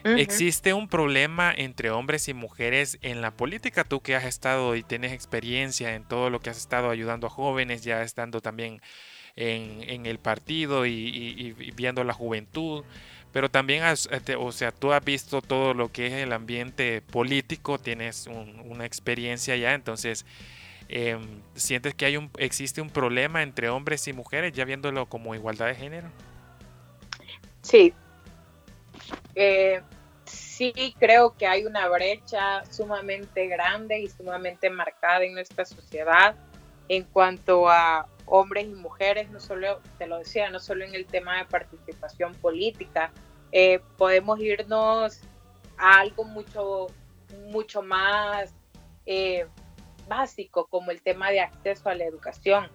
¿Existe 0.04 0.74
un 0.74 0.88
problema 0.88 1.54
entre 1.56 1.90
hombres 1.90 2.28
y 2.28 2.34
mujeres 2.34 2.98
en 3.00 3.22
la 3.22 3.30
política? 3.30 3.84
Tú 3.84 4.02
que 4.02 4.14
has 4.14 4.24
estado 4.24 4.76
y 4.76 4.82
tienes 4.82 5.12
experiencia 5.12 5.94
en 5.94 6.04
todo 6.04 6.28
lo 6.28 6.40
que 6.40 6.50
has 6.50 6.58
estado 6.58 6.90
ayudando 6.90 7.28
a 7.28 7.30
jóvenes, 7.30 7.82
ya 7.82 8.02
estando 8.02 8.42
también 8.42 8.82
en, 9.34 10.04
el 10.04 10.18
partido 10.18 10.84
y, 10.84 11.54
viendo 11.74 12.04
la 12.04 12.12
juventud, 12.12 12.84
pero 13.32 13.50
también, 13.50 13.84
eh, 13.84 14.36
o 14.36 14.52
sea, 14.52 14.70
tú 14.70 14.92
has 14.92 15.02
visto 15.02 15.40
todo 15.40 15.72
lo 15.72 15.90
que 15.90 16.08
es 16.08 16.12
el 16.12 16.34
ambiente 16.34 17.00
político, 17.00 17.78
tienes 17.78 18.26
una 18.26 18.84
experiencia 18.84 19.56
ya, 19.56 19.72
entonces, 19.72 20.26
em, 20.92 21.42
¿sientes 21.54 21.94
que 21.94 22.04
hay 22.04 22.16
un, 22.18 22.30
existe 22.36 22.80
un 22.82 22.90
problema 22.90 23.42
entre 23.42 23.70
hombres 23.70 24.06
y 24.08 24.12
mujeres, 24.12 24.52
ya 24.52 24.64
viéndolo 24.64 25.06
como 25.06 25.34
igualdad 25.34 25.66
de 25.66 25.74
género? 25.74 26.08
Sí. 27.62 27.94
Eh, 29.34 29.80
sí, 30.24 30.94
creo 30.98 31.34
que 31.36 31.46
hay 31.46 31.64
una 31.64 31.88
brecha 31.88 32.64
sumamente 32.70 33.46
grande 33.46 34.00
y 34.00 34.08
sumamente 34.08 34.68
marcada 34.68 35.24
en 35.24 35.34
nuestra 35.34 35.64
sociedad 35.64 36.36
en 36.88 37.04
cuanto 37.04 37.70
a 37.70 38.06
hombres 38.26 38.66
y 38.66 38.74
mujeres, 38.74 39.30
no 39.30 39.40
solo, 39.40 39.80
te 39.98 40.06
lo 40.06 40.18
decía, 40.18 40.50
no 40.50 40.60
solo 40.60 40.84
en 40.84 40.94
el 40.94 41.06
tema 41.06 41.38
de 41.38 41.46
participación 41.46 42.34
política, 42.34 43.10
eh, 43.50 43.80
podemos 43.96 44.40
irnos 44.40 45.20
a 45.78 46.00
algo 46.00 46.24
mucho, 46.24 46.88
mucho 47.48 47.82
más 47.82 48.54
eh, 49.06 49.46
básico 50.08 50.66
como 50.66 50.90
el 50.90 51.02
tema 51.02 51.30
de 51.30 51.40
acceso 51.40 51.88
a 51.88 51.94
la 51.94 52.04
educación. 52.04 52.68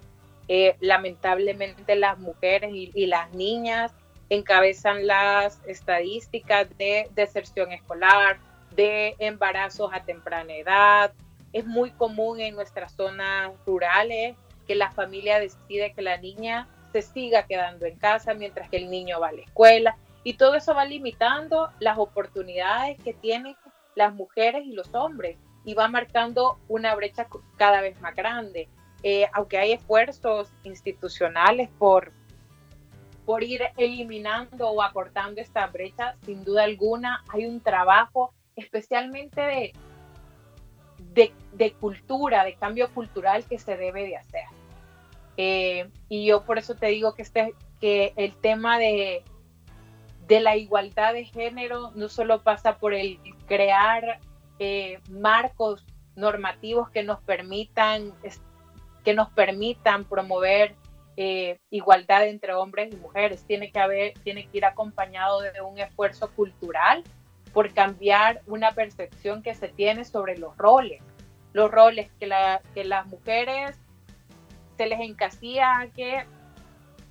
Eh, 0.48 0.76
lamentablemente 0.80 1.96
las 1.96 2.18
mujeres 2.20 2.74
y, 2.74 2.92
y, 2.94 3.06
las 3.08 3.34
niñas 3.34 3.92
encabezan 4.30 5.06
las 5.06 5.62
estadísticas 5.68 6.68
de 6.78 7.10
deserción 7.16 7.74
escolar, 7.74 8.38
de 8.76 9.16
embarazos 9.20 9.92
a 9.94 10.04
temprana 10.04 10.54
edad. 10.56 11.13
Es 11.52 11.66
muy 11.66 11.92
común 11.92 12.40
en 12.40 12.56
nuestras 12.56 12.94
zonas 12.94 13.52
rurales 13.66 14.36
que 14.68 14.76
la 14.76 14.92
familia 14.92 15.40
decide 15.40 15.94
que 15.94 16.02
la 16.02 16.18
niña 16.18 16.68
se 16.92 17.02
siga 17.02 17.44
quedando 17.44 17.86
en 17.86 17.98
casa 17.98 18.34
mientras 18.34 18.70
que 18.70 18.78
el 18.78 18.90
niño 18.90 19.20
va 19.20 19.30
a 19.30 19.34
la 19.34 19.42
escuela 19.42 19.98
y 20.24 20.34
todo 20.34 20.56
eso 20.56 20.74
va 20.74 20.86
limitando 20.86 21.70
las 21.80 21.98
oportunidades 21.98 22.98
que 23.04 23.13
tienen 23.13 23.56
las 23.96 24.13
mujeres 24.13 24.66
y 24.66 24.74
los 24.74 24.94
hombres 24.94 25.38
y 25.67 25.73
va 25.73 25.89
marcando 25.89 26.58
una 26.69 26.95
brecha 26.95 27.27
cada 27.58 27.82
vez 27.82 27.99
más 27.99 28.15
grande. 28.15 28.69
Eh, 29.03 29.27
aunque 29.34 29.58
hay 29.58 29.73
esfuerzos 29.73 30.49
institucionales 30.63 31.69
por, 31.77 32.13
por 33.25 33.43
ir 33.43 33.62
eliminando 33.75 34.69
o 34.69 34.82
acortando 34.82 35.41
esta 35.41 35.67
brecha, 35.67 36.15
sin 36.25 36.45
duda 36.45 36.63
alguna 36.63 37.21
hay 37.27 37.45
un 37.45 37.60
trabajo 37.60 38.34
especialmente 38.56 39.73
de, 41.01 41.34
de, 41.51 41.73
cultura, 41.73 42.45
de 42.45 42.56
cambio 42.56 42.89
cultural 42.93 43.43
que 43.43 43.60
se 43.60 43.75
debe 43.75 44.06
de 44.06 44.15
hacer. 44.15 44.45
Eh, 45.36 45.89
y 46.08 46.27
yo 46.27 46.45
por 46.45 46.60
eso 46.60 46.75
te 46.75 46.88
digo 46.88 47.13
que, 47.13 47.23
este, 47.23 47.53
que 47.82 48.13
el 48.15 48.38
tema 48.38 48.80
de, 48.80 49.21
de 50.27 50.39
la 50.39 50.56
igualdad 50.56 51.12
de 51.12 51.25
género 51.25 51.91
no 51.93 52.08
solo 52.08 52.41
pasa 52.41 52.77
por 52.77 52.93
el 52.93 53.19
crear 53.47 54.21
eh, 54.60 55.00
marcos 55.10 55.86
normativos 56.15 56.89
que 56.89 57.04
nos 57.04 57.20
permitan, 57.22 58.13
que 59.04 59.13
nos 59.13 59.30
permitan 59.30 60.04
promover 60.06 60.76
eh, 61.15 61.60
igualdad 61.70 62.28
entre 62.28 62.54
hombres 62.54 62.93
y 62.93 62.98
mujeres. 62.98 63.43
Tiene 63.46 63.72
que, 63.72 63.80
haber, 63.80 64.13
tiene 64.24 64.48
que 64.48 64.58
ir 64.58 64.65
acompañado 64.65 65.41
de 65.41 65.62
un 65.62 65.78
esfuerzo 65.80 66.32
cultural 66.32 67.04
por 67.54 67.74
cambiar 67.74 68.41
una 68.46 68.72
percepción 68.72 69.41
que 69.41 69.56
se 69.56 69.67
tiene 69.67 70.06
sobre 70.06 70.38
los 70.38 70.56
roles. 70.58 71.02
Los 71.54 71.72
roles 71.72 72.12
que, 72.20 72.28
la, 72.28 72.62
que 72.74 72.84
las 72.84 73.08
mujeres 73.08 73.76
se 74.78 74.86
les 74.86 75.00
encasilla 75.00 75.80
a 75.80 75.88
que 75.88 76.26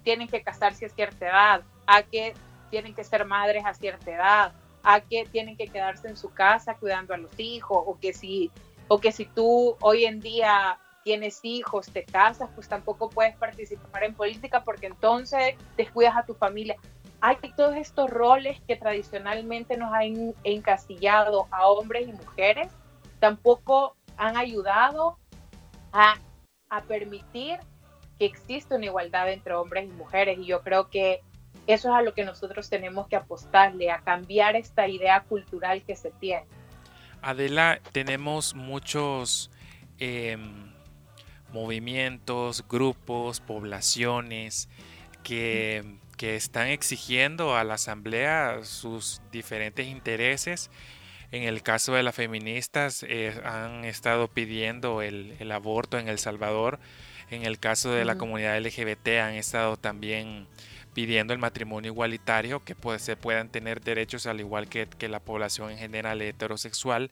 tienen 0.05 0.29
que 0.29 0.43
casarse 0.43 0.87
a 0.87 0.89
cierta 0.89 1.27
edad, 1.27 1.63
a 1.87 2.03
que 2.03 2.35
tienen 2.71 2.95
que 2.95 3.03
ser 3.03 3.25
madres 3.25 3.65
a 3.67 3.75
cierta 3.75 4.13
edad, 4.13 4.53
a 4.87 5.01
que 5.01 5.27
tienen 5.27 5.57
que 5.57 5.67
quedarse 5.67 6.09
en 6.09 6.17
su 6.17 6.31
casa 6.31 6.77
cuidando 6.77 7.13
a 7.13 7.17
los 7.17 7.39
hijos, 7.39 7.83
o 7.85 7.99
que 7.99 8.13
si, 8.13 8.51
o 8.89 9.01
que 9.01 9.13
si 9.13 9.25
tú 9.27 9.77
hoy 9.81 10.05
en 10.05 10.21
día 10.21 10.79
tienes 11.03 11.41
hijos, 11.43 11.87
te 11.87 12.05
casas, 12.05 12.49
pues 12.55 12.69
tampoco 12.69 13.11
puedes 13.11 13.37
participar 13.37 14.05
en 14.05 14.15
política 14.15 14.65
porque 14.65 14.87
entonces 14.87 15.55
descuidas 15.77 16.17
a 16.17 16.25
tu 16.25 16.35
familia. 16.35 16.77
Hay 17.21 17.37
todos 17.57 17.77
estos 17.77 18.11
roles 18.11 18.61
que 18.69 18.77
tradicionalmente 18.77 19.77
nos 19.77 19.93
han 19.93 20.35
encasillado 20.45 21.49
a 21.51 21.69
hombres 21.69 22.09
y 22.09 22.13
mujeres, 22.13 22.69
tampoco 23.19 23.97
han 24.17 24.37
ayudado 24.37 25.19
a 25.93 26.17
a 26.69 26.83
permitir 26.83 27.59
que 28.19 28.27
exista 28.27 28.77
una 28.77 28.87
igualdad 28.87 29.31
entre 29.31 29.55
hombres 29.55 29.89
y 29.89 29.93
mujeres. 29.93 30.39
Y 30.39 30.47
yo 30.47 30.63
creo 30.63 30.89
que 30.89 31.21
eso 31.67 31.89
es 31.89 31.95
a 31.95 32.03
lo 32.03 32.15
que 32.15 32.25
nosotros 32.25 32.69
tenemos 32.69 33.09
que 33.09 33.17
apostarle, 33.17 33.91
a 33.91 34.01
cambiar 34.01 34.57
esta 34.57 34.89
idea 34.89 35.21
cultural 35.21 35.83
que 35.83 35.97
se 35.97 36.11
tiene. 36.11 36.47
Adela, 37.23 37.81
tenemos 37.93 38.55
muchos 38.55 39.51
em, 39.99 40.73
movimientos, 41.53 42.67
grupos, 42.69 43.41
poblaciones 43.41 44.69
que, 45.23 45.99
que 46.17 46.37
están 46.37 46.69
exigiendo 46.69 47.57
a 47.57 47.65
la 47.65 47.75
Asamblea 47.75 48.61
sus 48.65 49.21
diferentes 49.33 49.87
intereses 49.87 50.71
en 51.33 51.43
el 51.43 51.63
caso 51.63 51.93
de 51.95 52.03
las 52.03 52.15
feministas 52.15 53.05
eh, 53.09 53.39
han 53.45 53.85
estado 53.85 54.29
pidiendo 54.29 55.03
el, 55.03 55.51
aborto 55.51 55.99
en 55.99 56.09
El 56.09 56.19
Salvador. 56.19 56.79
En 57.31 57.45
el 57.45 57.59
caso 57.59 57.91
de 57.91 58.05
la 58.05 58.17
comunidad 58.17 58.59
LGBT 58.61 59.09
han 59.21 59.35
estado 59.35 59.77
también 59.77 60.47
pidiendo 60.97 61.35
el 61.35 61.39
matrimonio 61.39 61.93
igualitario, 61.93 62.65
que 62.65 62.75
pues, 62.75 63.03
se 63.03 63.17
puedan 63.19 63.51
tener 63.51 63.83
derechos 63.83 64.27
al 64.27 64.41
igual 64.41 64.67
que, 64.67 64.89
la 65.11 65.21
población 65.21 65.71
en 65.71 65.77
general 65.77 66.23
heterosexual. 66.23 67.11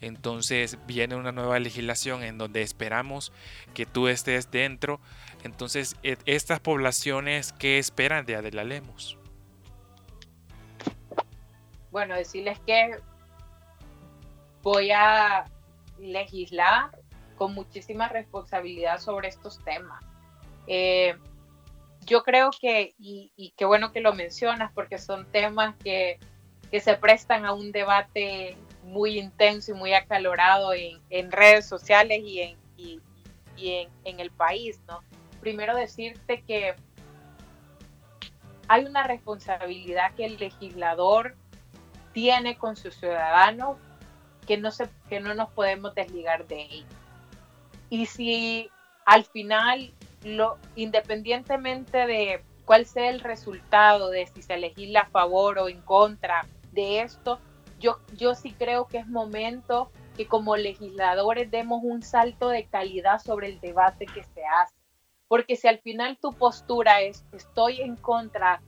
Entonces 0.00 0.78
viene 0.86 1.16
una 1.16 1.32
nueva 1.32 1.58
legislación 1.58 2.22
en 2.22 2.38
donde 2.38 2.62
esperamos 2.62 3.32
que 3.74 3.84
tú 3.84 4.08
estés 4.08 4.50
dentro. 4.50 5.00
Entonces, 5.44 5.96
e, 6.02 6.16
estas 6.24 6.60
poblaciones, 6.60 7.52
¿qué 7.52 7.76
esperan 7.76 8.24
de 8.24 8.36
Adela 8.36 8.64
Lemos? 8.64 9.18
Bueno, 11.90 12.14
decirles 12.14 12.58
que 12.60 12.96
voy 14.62 14.92
a 14.92 15.44
legislar 15.98 16.98
con 17.36 17.52
muchísima 17.52 18.08
responsabilidad 18.08 18.98
sobre 18.98 19.28
estos 19.28 19.62
temas. 19.62 20.02
Eh, 20.66 21.18
yo 22.06 22.22
creo 22.22 22.50
que, 22.58 22.94
y, 22.98 23.52
qué 23.56 23.64
bueno 23.64 23.92
que 23.92 24.00
lo 24.00 24.14
mencionas, 24.14 24.72
porque 24.72 24.98
son 24.98 25.26
temas 25.26 25.74
que, 25.82 26.18
que 26.70 26.80
se 26.80 26.94
prestan 26.94 27.44
a 27.44 27.52
un 27.52 27.72
debate 27.72 28.56
muy 28.84 29.18
intenso 29.18 29.72
y 29.72 29.74
muy 29.74 29.92
acalorado 29.92 30.72
en, 30.72 31.00
en 31.10 31.32
redes 31.32 31.66
sociales 31.66 32.22
y, 32.24 32.40
en, 32.40 32.56
y, 32.76 33.00
en, 33.56 33.88
en, 34.04 34.20
el 34.20 34.30
país. 34.30 34.80
¿no? 34.86 35.02
Primero 35.40 35.76
decirte 35.76 36.42
que 36.42 36.74
hay 38.68 38.84
una 38.84 39.02
responsabilidad 39.02 40.14
que 40.14 40.26
el 40.26 40.38
legislador 40.38 41.34
tiene 42.12 42.56
con 42.56 42.76
sus 42.76 42.94
ciudadanos 42.94 43.78
que 44.46 44.56
no, 44.56 44.70
se, 44.70 44.88
que 45.08 45.20
no 45.20 45.34
nos 45.34 45.50
podemos 45.50 45.94
desligar 45.94 46.46
de 46.46 46.62
ello. 46.62 46.86
Y 47.90 48.06
si 48.06 48.70
al 49.04 49.24
final, 49.24 49.92
lo, 50.26 50.58
independientemente 50.74 52.06
de 52.06 52.42
cuál 52.64 52.84
sea 52.84 53.08
el 53.10 53.20
resultado 53.20 54.10
de 54.10 54.26
si 54.26 54.42
se 54.42 54.56
legisla 54.56 55.02
a 55.02 55.06
favor 55.06 55.58
o 55.58 55.68
en 55.68 55.80
contra 55.82 56.46
de 56.72 57.02
esto, 57.02 57.38
yo, 57.78 58.00
yo 58.16 58.34
sí 58.34 58.52
creo 58.52 58.86
que 58.86 58.98
es 58.98 59.06
momento 59.06 59.90
que 60.16 60.26
como 60.26 60.56
legisladores 60.56 61.50
demos 61.50 61.80
un 61.84 62.02
salto 62.02 62.48
de 62.48 62.66
calidad 62.66 63.20
sobre 63.20 63.48
el 63.48 63.60
debate 63.60 64.06
que 64.06 64.24
se 64.24 64.42
hace. 64.44 64.74
Porque 65.28 65.56
si 65.56 65.68
al 65.68 65.78
final 65.78 66.18
tu 66.20 66.32
postura 66.32 67.02
es 67.02 67.24
estoy 67.32 67.80
en 67.80 67.96
contra 67.96 68.60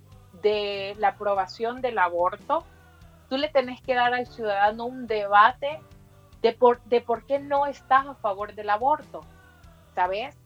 de 0.43 0.95
la 0.99 1.09
aprobación 1.09 1.81
del 1.81 1.99
aborto, 1.99 2.65
tú 3.29 3.37
le 3.37 3.49
tenés 3.49 3.81
que 3.81 3.95
dar 3.95 4.15
al 4.15 4.27
ciudadano 4.27 4.87
un 4.87 5.07
debate 5.07 5.81
de 6.43 6.53
por, 6.53 6.83
de 6.85 7.01
por 7.01 7.27
qué 7.27 7.41
no 7.41 7.67
estás 7.67 8.07
a 8.07 8.15
favor 8.15 8.55
del 8.55 8.71
aborto, 8.71 9.23
¿sabes? 9.95 10.37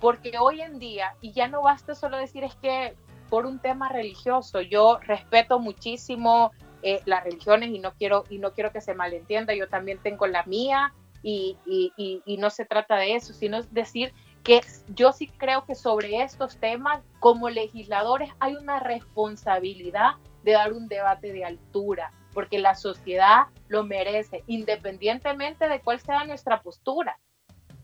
Porque 0.00 0.32
hoy 0.38 0.60
en 0.60 0.78
día, 0.78 1.14
y 1.20 1.32
ya 1.32 1.48
no 1.48 1.62
basta 1.62 1.94
solo 1.94 2.16
decir 2.16 2.44
es 2.44 2.54
que 2.56 2.94
por 3.28 3.46
un 3.46 3.58
tema 3.58 3.88
religioso, 3.88 4.60
yo 4.60 4.98
respeto 5.02 5.58
muchísimo 5.58 6.52
eh, 6.82 7.00
las 7.04 7.24
religiones 7.24 7.70
y 7.70 7.78
no, 7.78 7.92
quiero, 7.92 8.24
y 8.30 8.38
no 8.38 8.52
quiero 8.52 8.72
que 8.72 8.80
se 8.80 8.94
malentienda, 8.94 9.54
yo 9.54 9.68
también 9.68 9.98
tengo 9.98 10.26
la 10.26 10.44
mía 10.44 10.94
y, 11.22 11.56
y, 11.66 12.22
y 12.24 12.36
no 12.36 12.48
se 12.50 12.64
trata 12.64 12.96
de 12.96 13.16
eso, 13.16 13.32
sino 13.32 13.62
decir 13.64 14.14
que 14.44 14.60
yo 14.94 15.12
sí 15.12 15.26
creo 15.26 15.64
que 15.64 15.74
sobre 15.74 16.22
estos 16.22 16.56
temas, 16.56 17.02
como 17.18 17.50
legisladores, 17.50 18.30
hay 18.38 18.54
una 18.54 18.80
responsabilidad 18.80 20.12
de 20.42 20.52
dar 20.52 20.72
un 20.72 20.88
debate 20.88 21.32
de 21.32 21.44
altura, 21.44 22.12
porque 22.32 22.58
la 22.58 22.74
sociedad 22.74 23.48
lo 23.66 23.84
merece, 23.84 24.44
independientemente 24.46 25.68
de 25.68 25.80
cuál 25.80 26.00
sea 26.00 26.24
nuestra 26.24 26.62
postura. 26.62 27.18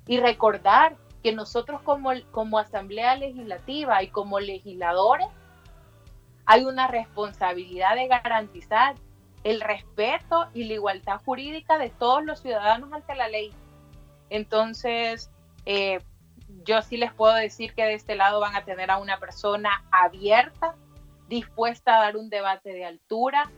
Y 0.06 0.20
recordar 0.20 0.96
que 1.24 1.32
nosotros 1.32 1.80
como, 1.80 2.10
como 2.32 2.58
Asamblea 2.58 3.16
Legislativa 3.16 4.02
y 4.02 4.08
como 4.08 4.40
legisladores, 4.40 5.26
hay 6.44 6.66
una 6.66 6.86
responsabilidad 6.86 7.94
de 7.94 8.08
garantizar 8.08 8.94
el 9.42 9.62
respeto 9.62 10.48
y 10.52 10.64
la 10.64 10.74
igualdad 10.74 11.22
jurídica 11.24 11.78
de 11.78 11.88
todos 11.88 12.22
los 12.22 12.40
ciudadanos 12.40 12.92
ante 12.92 13.14
la 13.14 13.28
ley. 13.28 13.54
Entonces, 14.28 15.30
eh, 15.64 16.00
yo 16.66 16.82
sí 16.82 16.98
les 16.98 17.14
puedo 17.14 17.32
decir 17.32 17.72
que 17.72 17.84
de 17.84 17.94
este 17.94 18.16
lado 18.16 18.38
van 18.38 18.54
a 18.54 18.66
tener 18.66 18.90
a 18.90 18.98
una 18.98 19.18
persona 19.18 19.82
abierta, 19.90 20.74
dispuesta 21.28 21.96
a 21.96 22.00
dar 22.00 22.18
un 22.18 22.28
debate 22.28 22.74
de 22.74 22.84
altura, 22.84 23.50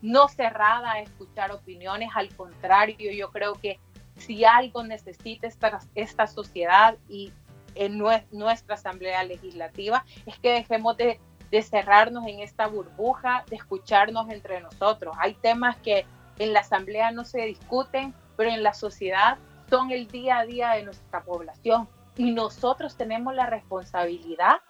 no 0.00 0.28
cerrada 0.28 0.92
a 0.92 1.00
escuchar 1.00 1.52
opiniones, 1.52 2.08
al 2.14 2.34
contrario, 2.34 3.12
yo 3.12 3.30
creo 3.30 3.52
que 3.52 3.78
si 4.20 4.44
algo 4.44 4.82
necesita 4.82 5.46
esta, 5.46 5.80
esta 5.94 6.26
sociedad 6.26 6.96
y 7.08 7.32
en 7.74 7.98
nuestra 7.98 8.74
Asamblea 8.74 9.22
Legislativa 9.24 10.04
es 10.26 10.38
que 10.38 10.52
dejemos 10.52 10.96
de, 10.96 11.20
de 11.50 11.62
cerrarnos 11.62 12.26
en 12.26 12.40
esta 12.40 12.66
burbuja, 12.66 13.44
de 13.48 13.56
escucharnos 13.56 14.28
entre 14.30 14.60
nosotros. 14.60 15.16
Hay 15.18 15.34
temas 15.34 15.76
que 15.78 16.04
en 16.38 16.52
la 16.52 16.60
Asamblea 16.60 17.10
no 17.12 17.24
se 17.24 17.42
discuten, 17.42 18.14
pero 18.36 18.50
en 18.50 18.62
la 18.62 18.74
sociedad 18.74 19.38
son 19.68 19.90
el 19.90 20.08
día 20.08 20.38
a 20.38 20.46
día 20.46 20.70
de 20.70 20.82
nuestra 20.82 21.22
población 21.22 21.88
y 22.16 22.32
nosotros 22.32 22.96
tenemos 22.96 23.34
la 23.34 23.46
responsabilidad 23.46 24.60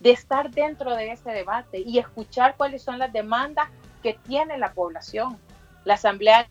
de 0.00 0.10
estar 0.10 0.50
dentro 0.50 0.94
de 0.96 1.12
ese 1.12 1.30
debate 1.30 1.80
y 1.80 1.98
escuchar 1.98 2.56
cuáles 2.56 2.82
son 2.82 2.98
las 2.98 3.12
demandas 3.12 3.68
que 4.02 4.14
tiene 4.14 4.58
la 4.58 4.72
población. 4.72 5.38
La 5.84 5.94
Asamblea 5.94 6.48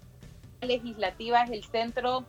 Legislativa 0.63 1.43
es 1.43 1.51
el 1.51 1.63
centro 1.63 2.25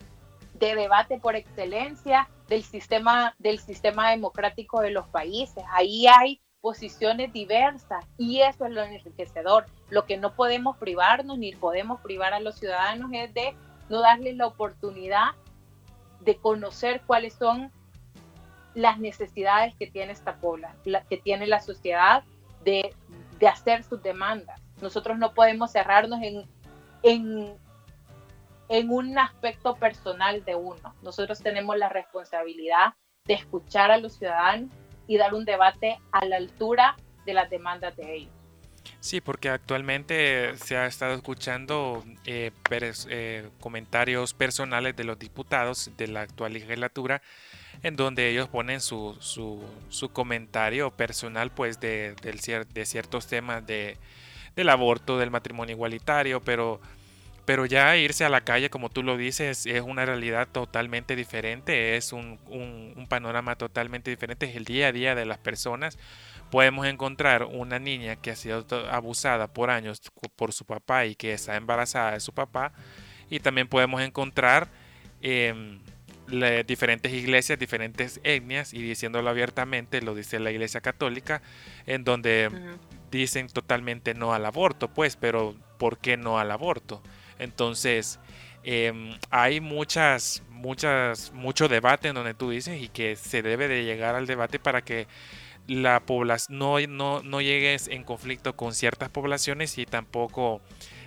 de 0.55 0.75
debate 0.75 1.19
por 1.19 1.37
excelencia 1.37 2.29
del 2.49 2.63
sistema, 2.63 3.35
del 3.39 3.59
sistema 3.59 4.11
democrático 4.11 4.81
de 4.81 4.91
los 4.91 5.07
países. 5.09 5.65
Ahí 5.73 6.07
hay 6.07 6.41
posiciones 6.61 7.33
diversas 7.33 8.07
y 8.17 8.41
eso 8.41 8.65
es 8.67 8.73
lo 8.73 8.83
enriquecedor. 8.83 9.67
Lo 9.91 10.07
que 10.07 10.17
no 10.17 10.35
podemos 10.35 10.77
privarnos 10.79 11.39
ni 11.39 11.53
podemos 11.53 12.01
privar 12.01 12.33
a 12.33 12.41
los 12.41 12.57
ciudadanos 12.59 13.11
es 13.13 13.35
de 13.35 13.55
no 13.89 14.01
darles 14.01 14.37
la 14.37 14.47
oportunidad 14.47 15.33
de 16.21 16.37
conocer 16.37 17.03
cuáles 17.07 17.35
son 17.35 17.71
las 18.75 18.99
necesidades 18.99 19.75
que 19.77 19.87
tiene 19.87 20.13
esta 20.13 20.37
población, 20.37 21.03
que 21.09 21.17
tiene 21.17 21.47
la 21.47 21.61
sociedad 21.61 22.25
de, 22.65 22.95
de, 23.39 23.49
hacer 23.49 23.85
sus 23.85 24.03
demandas. 24.03 24.61
Nosotros 24.81 25.19
no 25.19 25.33
podemos 25.35 25.73
cerrarnos 25.73 26.21
en, 27.03 27.59
en 28.69 28.91
un 28.91 29.19
aspecto 29.19 29.77
personal 29.77 30.45
de 30.45 30.55
uno. 30.55 30.95
Nosotros 31.03 31.43
tenemos 31.43 31.77
la 31.77 31.89
responsabilidad 31.89 32.95
de 33.27 33.35
escuchar 33.35 33.91
a 33.91 33.99
los 33.99 34.15
ciudadanos 34.15 34.71
y 35.07 35.19
dar 35.19 35.35
un 35.35 35.45
debate 35.45 35.99
a 36.13 36.25
la 36.25 36.37
altura 36.37 36.97
de 37.27 37.35
las 37.35 37.51
demandas 37.51 37.97
de 37.97 38.17
ellos. 38.17 38.33
Sí, 39.01 39.21
porque 39.21 39.49
actualmente 39.49 40.57
se 40.57 40.77
ha 40.77 40.87
estado 40.87 41.15
escuchando 41.15 42.03
eh, 42.27 42.53
eh, 42.71 43.51
comentarios 43.61 44.35
personales 44.35 44.97
de 44.97 45.05
los 45.05 45.19
diputados 45.19 45.91
de 45.97 46.09
la 46.09 46.23
actual 46.23 46.55
legislatura 46.55 47.23
en 47.83 47.97
donde 47.97 48.31
ellos 48.31 48.49
ponen 48.49 48.81
su, 48.81 49.17
su, 49.21 50.09
comentario 50.13 50.91
personal 50.91 51.51
pues 51.51 51.81
de, 51.81 52.15
de, 52.23 52.87
ciertos 52.87 53.27
temas 53.27 53.67
de, 53.67 53.99
del 54.57 54.69
aborto, 54.71 55.19
del 55.19 55.31
matrimonio 55.31 55.75
igualitario, 55.75 56.41
pero, 56.41 56.81
pero 57.45 57.67
ya 57.67 57.97
irse 57.97 58.25
a 58.25 58.29
la 58.29 58.43
calle, 58.43 58.71
como 58.71 58.89
tú 58.91 59.03
lo 59.03 59.17
dices, 59.17 59.67
es 59.67 59.83
una 59.83 60.07
realidad 60.07 60.49
totalmente 60.51 61.15
diferente, 61.17 61.97
es 61.97 62.13
un, 62.13 62.39
un, 62.49 63.07
panorama 63.09 63.57
totalmente 63.57 64.11
diferente, 64.11 64.47
es 64.47 64.57
el 64.57 64.65
día 64.65 64.89
a 64.89 64.93
día 64.93 65.15
de 65.15 65.27
las 65.27 65.39
personas. 65.39 65.99
Podemos 66.51 66.87
encontrar 66.87 67.45
una 67.45 67.79
niña 67.79 68.17
que 68.17 68.31
ha 68.31 68.37
sido 68.37 68.65
abusada 68.91 69.49
por 69.49 69.71
años 69.71 70.01
por 70.37 70.53
su 70.53 70.65
papá 70.65 71.05
y 71.07 71.15
que 71.15 71.33
está 71.33 71.57
embarazada 71.57 72.13
de 72.13 72.21
su 72.21 72.33
papá, 72.33 72.73
y 73.31 73.41
también 73.41 73.69
podemos 73.69 74.03
encontrar... 74.03 74.69
Em, 75.21 75.81
diferentes 76.67 77.13
iglesias, 77.13 77.59
diferentes 77.59 78.19
etnias, 78.25 78.73
y 78.73 78.81
diciéndolo 78.81 79.29
abiertamente, 79.29 80.01
lo 80.01 80.15
dice 80.15 80.39
la 80.41 80.51
iglesia 80.51 80.81
católica, 80.81 81.43
en 81.87 82.03
donde 82.03 82.51
dicen 83.11 83.49
totalmente 83.49 84.15
no 84.15 84.33
al 84.33 84.47
aborto, 84.47 84.89
pues, 84.89 85.17
pero 85.17 85.55
¿por 85.79 85.99
qué 85.99 86.17
no 86.17 86.39
al 86.39 86.51
aborto? 86.51 87.03
Entonces, 87.45 88.19
em, 88.65 89.17
hay 89.31 89.61
muchas, 89.61 90.43
muchas, 90.51 91.33
mucho 91.33 91.69
debate 91.69 92.09
en 92.09 92.15
donde 92.15 92.35
tú 92.35 92.51
dices 92.51 92.83
y 92.83 92.89
que 92.89 93.17
se 93.17 93.43
debe 93.43 93.69
de 93.69 93.85
llegar 93.85 94.15
al 94.15 94.27
debate 94.27 94.59
para 94.59 94.83
que 94.83 95.07
la 95.67 96.01
población 96.01 96.59
no, 96.59 96.81
no, 96.81 97.23
no 97.23 97.41
llegues 97.41 97.89
en 97.89 98.05
conflicto 98.05 98.57
con 98.57 98.75
ciertas 98.75 99.09
poblaciones 99.09 99.79
y 99.79 99.87
tampoco 99.87 100.61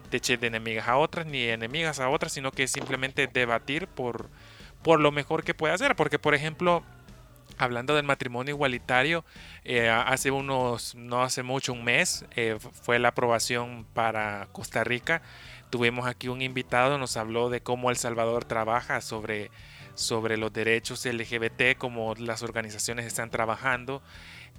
te 0.09 0.17
eches 0.17 0.39
de 0.39 0.47
enemigas 0.47 0.87
a 0.87 0.97
otras 0.97 1.25
ni 1.27 1.43
enemigas 1.43 1.99
a 1.99 2.09
otras, 2.09 2.31
sino 2.31 2.51
que 2.51 2.67
simplemente 2.67 3.27
debatir 3.27 3.87
por 3.87 4.29
por 4.87 5.01
lo 5.01 5.11
mejor 5.11 5.43
que 5.43 5.53
puede 5.53 5.73
hacer. 5.73 5.95
Porque, 5.95 6.19
por 6.19 6.33
ejemplo, 6.33 6.83
hablando 7.57 7.95
del 7.95 8.05
matrimonio 8.05 8.55
igualitario, 8.55 9.25
eh, 9.63 9.89
hace 9.89 10.31
unos, 10.31 10.95
no 10.95 11.23
hace 11.23 11.43
mucho, 11.43 11.73
un 11.73 11.83
mes, 11.83 12.25
eh, 12.35 12.57
fue 12.59 12.99
la 12.99 13.09
aprobación 13.09 13.85
para 13.93 14.47
Costa 14.51 14.83
Rica. 14.83 15.21
Tuvimos 15.69 16.07
aquí 16.07 16.27
un 16.27 16.41
invitado, 16.41 16.97
nos 16.97 17.17
habló 17.17 17.49
de 17.49 17.61
cómo 17.61 17.89
El 17.89 17.97
Salvador 17.97 18.45
trabaja 18.45 19.01
sobre, 19.01 19.51
sobre 19.95 20.37
los 20.37 20.53
derechos 20.53 21.05
LGBT, 21.05 21.77
cómo 21.77 22.13
las 22.15 22.43
organizaciones 22.43 23.05
están 23.05 23.29
trabajando. 23.29 24.01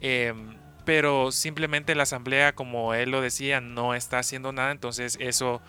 Em, 0.01 0.57
pero 0.85 1.33
simplemente 1.33 1.94
la 1.94 2.05
asamblea, 2.05 2.55
como 2.55 2.94
él 2.94 3.11
lo 3.11 3.21
decía, 3.21 3.61
no 3.61 3.94
está 3.94 4.18
haciendo 4.18 4.53
nada, 4.53 4.71
entonces 4.71 5.16
eso 5.21 5.61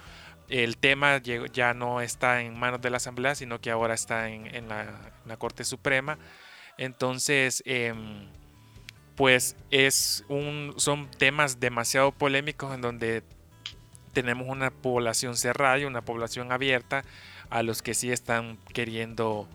el 0.49 0.77
tema 0.77 1.21
ya 1.21 1.73
no 1.73 2.01
está 2.01 2.41
en 2.41 2.57
manos 2.57 2.81
de 2.81 2.89
la 2.89 2.97
Asamblea, 2.97 3.35
sino 3.35 3.61
que 3.61 3.69
ahora 3.69 3.93
está 3.93 4.29
en, 4.29 4.67
la, 4.67 5.37
Corte 5.37 5.63
Suprema. 5.63 6.17
Entonces, 6.77 7.61
em, 7.65 8.27
pues 9.15 9.55
es 9.69 10.25
un, 10.27 10.73
son 10.77 11.09
temas 11.11 11.59
demasiado 11.59 12.11
polémicos 12.11 12.73
en 12.73 12.81
donde 12.81 13.23
tenemos 14.13 14.47
una 14.47 14.71
población 14.71 15.35
cerrada 15.37 15.79
y 15.79 15.85
una 15.85 16.01
población 16.01 16.51
abierta 16.51 17.03
a 17.49 17.63
los 17.63 17.81
que 17.81 17.93
sí 17.93 18.11
están 18.11 18.57
queriendo 18.73 19.47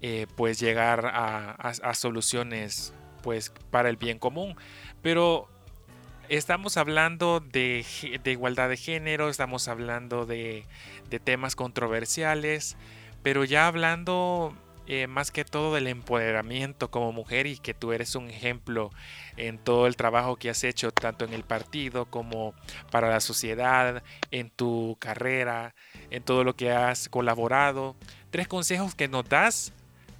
eh, 0.00 0.26
pues 0.36 0.60
llegar 0.60 1.06
a, 1.06 1.94
soluciones 1.94 2.92
pues 3.22 3.52
para 3.70 3.88
el 3.88 3.96
bien 3.96 4.18
común. 4.18 4.56
Pero 5.02 5.48
estamos 6.28 6.76
hablando 6.76 7.40
de, 7.40 7.84
igualdad 8.24 8.68
de 8.68 8.76
género, 8.76 9.28
estamos 9.28 9.68
hablando 9.68 10.26
de, 10.26 10.66
temas 11.22 11.56
controversiales, 11.56 12.76
pero 13.22 13.44
ya 13.44 13.66
hablando 13.66 14.54
eh, 14.86 15.06
más 15.06 15.30
que 15.30 15.44
todo 15.44 15.74
del 15.74 15.86
empoderamiento 15.86 16.90
como 16.90 17.12
mujer 17.12 17.46
y 17.46 17.58
que 17.58 17.74
tú 17.74 17.92
eres 17.92 18.14
un 18.14 18.30
ejemplo 18.30 18.90
en 19.36 19.58
todo 19.58 19.86
el 19.86 19.96
trabajo 19.96 20.36
que 20.36 20.50
has 20.50 20.64
hecho, 20.64 20.92
tanto 20.92 21.24
en 21.24 21.32
el 21.32 21.44
partido 21.44 22.06
como 22.06 22.54
para 22.90 23.08
la 23.10 23.20
sociedad, 23.20 24.02
en 24.30 24.50
tu 24.50 24.96
carrera, 24.98 25.74
en 26.10 26.22
todo 26.22 26.44
lo 26.44 26.56
que 26.56 26.72
has 26.72 27.08
colaborado. 27.08 27.96
Tres 28.30 28.48
consejos 28.48 28.94
que 28.94 29.08
nos 29.08 29.28
das, 29.28 29.72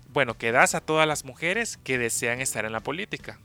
bueno, 0.08 0.34
que 0.34 0.52
das 0.52 0.74
a 0.74 0.80
todas 0.80 1.06
las 1.06 1.24
mujeres 1.24 1.76
que 1.76 1.98
desean 1.98 2.40
estar 2.40 2.64
en 2.64 2.72
la 2.72 2.80
política. 2.80 3.38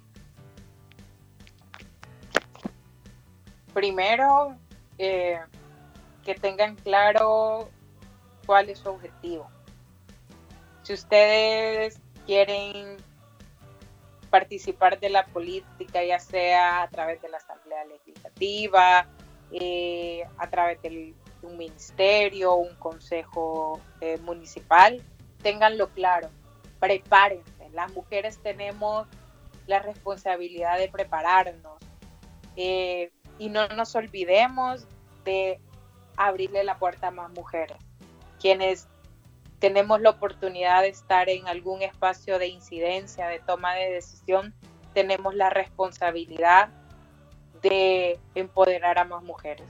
primero, 3.80 4.58
eh, 4.98 5.40
que 6.26 6.36
tengan 6.36 6.76
claro 6.76 7.70
cuál 8.46 8.70
es 8.70 8.80
su 8.80 8.90
objetivo. 8.90 9.50
Si 10.90 10.94
ustedes 10.94 12.02
quieren 12.26 12.98
participar 14.32 15.00
de 15.00 15.10
la 15.10 15.24
política, 15.28 16.04
ya 16.04 16.18
sea 16.18 16.82
a 16.82 16.90
través 16.90 17.22
de 17.22 17.30
la 17.30 17.38
Asamblea 17.38 17.86
Legislativa, 17.86 19.08
eh, 19.52 20.24
a 20.40 20.50
través 20.50 20.82
de 20.82 21.14
un 21.44 21.58
ministerio, 21.60 22.56
un 22.56 22.74
consejo 22.78 23.80
eh, 24.02 24.18
municipal, 24.24 25.00
tenganlo 25.44 25.90
claro, 25.90 26.32
prepárense. 26.80 27.70
Las 27.72 27.94
mujeres 27.94 28.40
tenemos 28.42 29.08
la 29.68 29.78
responsabilidad 29.78 30.80
de 30.80 30.90
prepararnos 30.90 31.78
eh, 32.56 33.12
y 33.38 33.50
no 33.50 33.68
nos 33.68 33.94
olvidemos 33.94 34.88
de 35.24 35.60
abrirle 36.18 36.64
la 36.64 36.80
puerta 36.80 37.10
a 37.10 37.12
más 37.12 37.30
mujeres, 37.30 37.78
quienes 38.40 38.88
tenemos 39.60 40.02
la 40.02 40.12
oportunidad 40.12 40.82
de 40.82 40.90
estar 40.90 41.30
en 41.30 41.48
algún 41.48 41.82
espacio 41.82 42.40
de 42.40 42.48
incidencia, 42.48 43.28
de 43.28 43.40
toma 43.40 43.74
de 43.76 43.92
decisión, 43.92 44.54
tenemos 44.94 45.36
la 45.36 45.50
responsabilidad 45.50 46.70
de 47.62 48.20
empoderar 48.36 48.98
a 48.98 49.04
más 49.04 49.24
mujeres. 49.24 49.68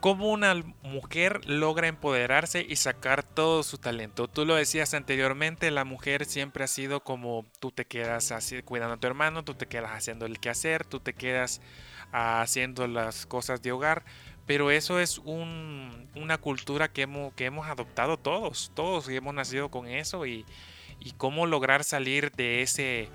¿Cómo 0.00 0.32
una 0.32 0.60
mujer 0.82 1.48
logra 1.48 1.86
empoderarse 1.86 2.66
y 2.68 2.74
sacar 2.74 3.22
todo 3.22 3.62
su 3.62 3.78
talento? 3.78 4.26
Tú 4.26 4.44
lo 4.44 4.56
decías 4.56 4.94
anteriormente, 4.94 5.70
la 5.70 5.84
mujer 5.84 6.24
siempre 6.24 6.64
ha 6.64 6.66
sido 6.66 7.04
como 7.04 7.46
tú 7.60 7.70
te 7.70 7.84
quedas 7.84 8.34
cuidando 8.64 8.94
a 8.94 8.96
tu 8.96 9.06
hermano, 9.06 9.44
tú 9.44 9.54
te 9.54 9.66
quedas 9.66 9.92
haciendo 9.92 10.26
el 10.26 10.40
quehacer, 10.40 10.84
tú 10.84 10.98
te 10.98 11.12
quedas 11.12 11.60
haciendo 12.10 12.88
las 12.88 13.26
cosas 13.26 13.62
de 13.62 13.70
hogar, 13.70 14.04
pero 14.46 14.70
eso 14.70 14.98
es 14.98 15.18
una 15.18 16.38
cultura 16.38 16.88
que 16.88 17.02
hemos, 17.02 17.32
que 17.34 17.46
hemos 17.46 17.66
adoptado 17.66 18.16
todos, 18.16 18.72
todos 18.74 19.08
hemos 19.08 19.34
nacido 19.34 19.70
con 19.70 19.86
eso 19.86 20.26
y, 20.26 20.44
cómo 21.16 21.46
lograr 21.46 21.82
salir 21.82 22.30
de 22.32 22.62
ese 22.62 23.08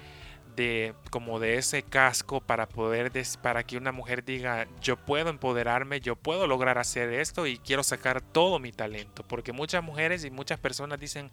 de 0.58 0.94
como 1.12 1.40
de 1.40 1.56
ese 1.58 1.84
casco 1.84 2.42
para 2.42 2.68
poder 2.68 3.12
para 3.42 3.64
que 3.64 3.78
una 3.78 3.92
mujer 3.94 4.26
diga 4.26 4.68
yo 4.82 4.98
puedo 4.98 5.30
empoderarme 5.30 6.02
yo 6.02 6.16
puedo 6.16 6.48
lograr 6.48 6.80
hacer 6.80 7.14
esto 7.14 7.46
y 7.48 7.60
quiero 7.60 7.84
sacar 7.84 8.22
todo 8.22 8.60
mi 8.60 8.72
talento 8.72 9.24
porque 9.24 9.54
muchas 9.54 9.84
mujeres 9.84 10.26
y 10.26 10.32
muchas 10.32 10.60
personas 10.60 11.00
dicen 11.00 11.32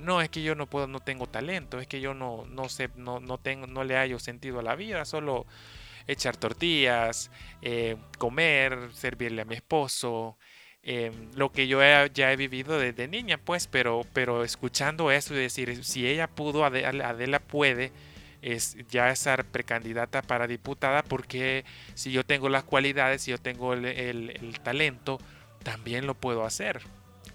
no 0.00 0.22
es 0.22 0.30
que 0.30 0.42
yo 0.42 0.54
no 0.54 0.66
puedo 0.66 0.88
no 0.88 1.00
tengo 1.00 1.28
talento 1.28 1.78
es 1.78 1.86
que 1.86 2.00
yo 2.00 2.14
no 2.14 2.46
no 2.46 2.68
sé 2.68 2.88
no, 2.96 3.20
no 3.20 3.38
tengo 3.38 3.66
no 3.66 3.84
le 3.84 3.94
hallo 3.94 4.18
sentido 4.18 4.58
a 4.58 4.62
la 4.62 4.74
vida 4.74 5.04
solo 5.04 5.46
echar 6.06 6.36
tortillas 6.36 7.30
eh, 7.60 7.96
comer 8.18 8.90
servirle 8.92 9.42
a 9.42 9.44
mi 9.44 9.54
esposo 9.54 10.36
eh, 10.82 11.12
lo 11.34 11.52
que 11.52 11.68
yo 11.68 11.80
ya 12.06 12.32
he 12.32 12.36
vivido 12.36 12.78
desde 12.78 13.08
niña 13.08 13.38
pues 13.38 13.66
pero 13.66 14.02
pero 14.12 14.44
escuchando 14.44 15.10
eso 15.10 15.34
y 15.34 15.38
decir 15.38 15.84
si 15.84 16.06
ella 16.06 16.28
pudo 16.28 16.64
Adela 16.64 17.38
puede 17.40 17.92
es 18.42 18.76
ya 18.88 19.08
estar 19.08 19.44
precandidata 19.44 20.20
para 20.20 20.46
diputada 20.48 21.02
porque 21.02 21.64
si 21.94 22.10
yo 22.10 22.26
tengo 22.26 22.48
las 22.48 22.64
cualidades, 22.64 23.22
si 23.22 23.30
yo 23.30 23.38
tengo 23.38 23.72
el, 23.72 24.60
talento, 24.62 25.18
también 25.62 26.06
lo 26.06 26.14
puedo 26.14 26.44
hacer. 26.44 26.82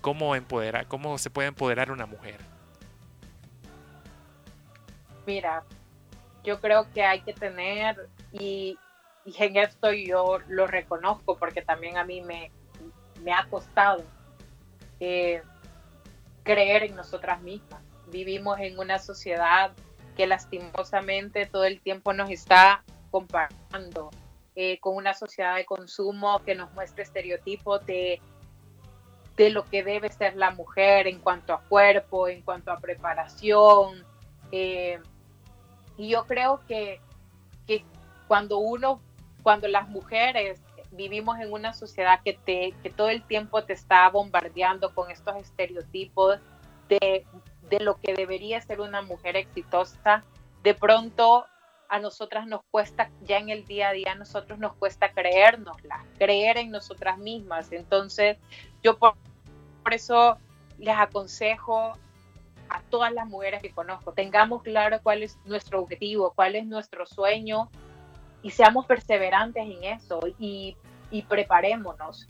¿Cómo, 0.02 0.36
empoderar, 0.36 0.88
¿Cómo 0.88 1.18
se 1.18 1.30
puede 1.30 1.48
empoderar 1.48 1.92
una 1.92 2.06
mujer? 2.06 2.40
Mira, 5.26 5.64
yo 6.44 6.60
creo 6.60 6.92
que 6.94 7.04
hay 7.04 7.22
que 7.22 7.34
tener, 7.34 8.08
y, 8.40 8.78
en 9.26 9.58
esto 9.58 9.92
yo 9.92 10.40
lo 10.48 10.68
reconozco 10.68 11.38
porque 11.38 11.62
también 11.62 11.98
a 11.98 12.06
mí 12.06 12.22
me, 12.22 12.50
me 13.24 13.34
ha 13.34 13.46
costado 13.50 14.04
eh, 15.00 15.42
creer 16.44 16.84
en 16.84 16.96
nosotras 16.96 17.42
mismas. 17.42 17.82
Vivimos 18.08 18.58
en 18.60 18.80
una 18.80 19.00
sociedad 19.00 19.74
que 20.16 20.28
lastimosamente 20.28 21.46
todo 21.46 21.66
el 21.66 21.82
tiempo 21.82 22.14
nos 22.14 22.30
está 22.30 22.84
comparando 23.12 24.10
eh, 24.56 24.80
con 24.80 24.96
una 24.96 25.14
sociedad 25.14 25.56
de 25.56 25.66
consumo 25.66 26.42
que 26.44 26.56
nos 26.56 26.74
muestra 26.74 27.04
estereotipos 27.04 27.86
de, 27.86 28.20
de 29.36 29.50
lo 29.52 29.66
que 29.66 29.84
debe 29.84 30.10
ser 30.10 30.36
la 30.36 30.52
mujer 30.52 31.06
en 31.06 31.20
cuanto 31.20 31.54
a 31.54 31.62
cuerpo, 31.62 32.28
en 32.28 32.42
cuanto 32.42 32.72
a 32.72 32.80
preparación. 32.80 34.04
Eh, 34.52 35.00
y 35.98 36.10
yo 36.10 36.26
creo 36.26 36.62
que 36.68 37.00
cuando 38.28 38.60
uno, 38.60 39.02
cuando 39.44 39.68
las 39.68 39.88
mujeres 39.90 40.62
vivimos 40.92 41.40
en 41.40 41.52
una 41.52 41.74
sociedad 41.74 42.22
que, 42.24 42.34
te, 42.34 42.74
que 42.82 42.90
todo 42.90 43.10
el 43.10 43.22
tiempo 43.24 43.64
te 43.64 43.74
está 43.74 44.10
bombardeando 44.10 44.94
con 44.94 45.12
estos 45.12 45.36
estereotipos 45.36 46.40
de 46.90 47.26
de 47.70 47.80
lo 47.80 48.00
que 48.00 48.14
debería 48.14 48.62
ser 48.62 48.82
una 48.82 49.02
mujer 49.02 49.36
exitosa, 49.36 50.24
de 50.64 50.74
pronto 50.74 51.46
a 51.90 52.00
nosotras 52.00 52.48
nos 52.48 52.62
cuesta, 52.70 53.10
ya 53.22 53.38
en 53.38 53.50
el 53.50 53.66
día 53.66 53.90
a 53.90 53.94
día, 53.94 54.12
a 54.12 54.16
nosotros 54.16 54.60
nos 54.60 54.74
cuesta 54.76 55.12
creérnosla, 55.12 56.04
creer 56.18 56.58
en 56.58 56.72
nosotras 56.72 57.18
mismas. 57.18 57.72
Entonces, 57.72 58.38
yo 58.84 58.98
por, 58.98 59.16
eso 59.92 60.38
les 60.78 60.96
aconsejo 60.98 61.94
a 62.70 62.82
todas 62.90 63.14
las 63.14 63.26
mujeres 63.28 63.62
que 63.62 63.72
conozco, 63.72 64.12
tengamos 64.12 64.64
claro 64.64 65.00
cuál 65.02 65.24
es 65.24 65.38
nuestro 65.46 65.80
objetivo, 65.80 66.34
cuál 66.36 66.56
es 66.56 66.66
nuestro 66.66 67.06
sueño 67.06 67.70
y 68.48 68.50
seamos 68.50 68.86
perseverantes 68.86 69.62
en 69.62 69.84
eso 69.84 70.22
y, 70.40 70.78
preparémonos. 71.28 72.30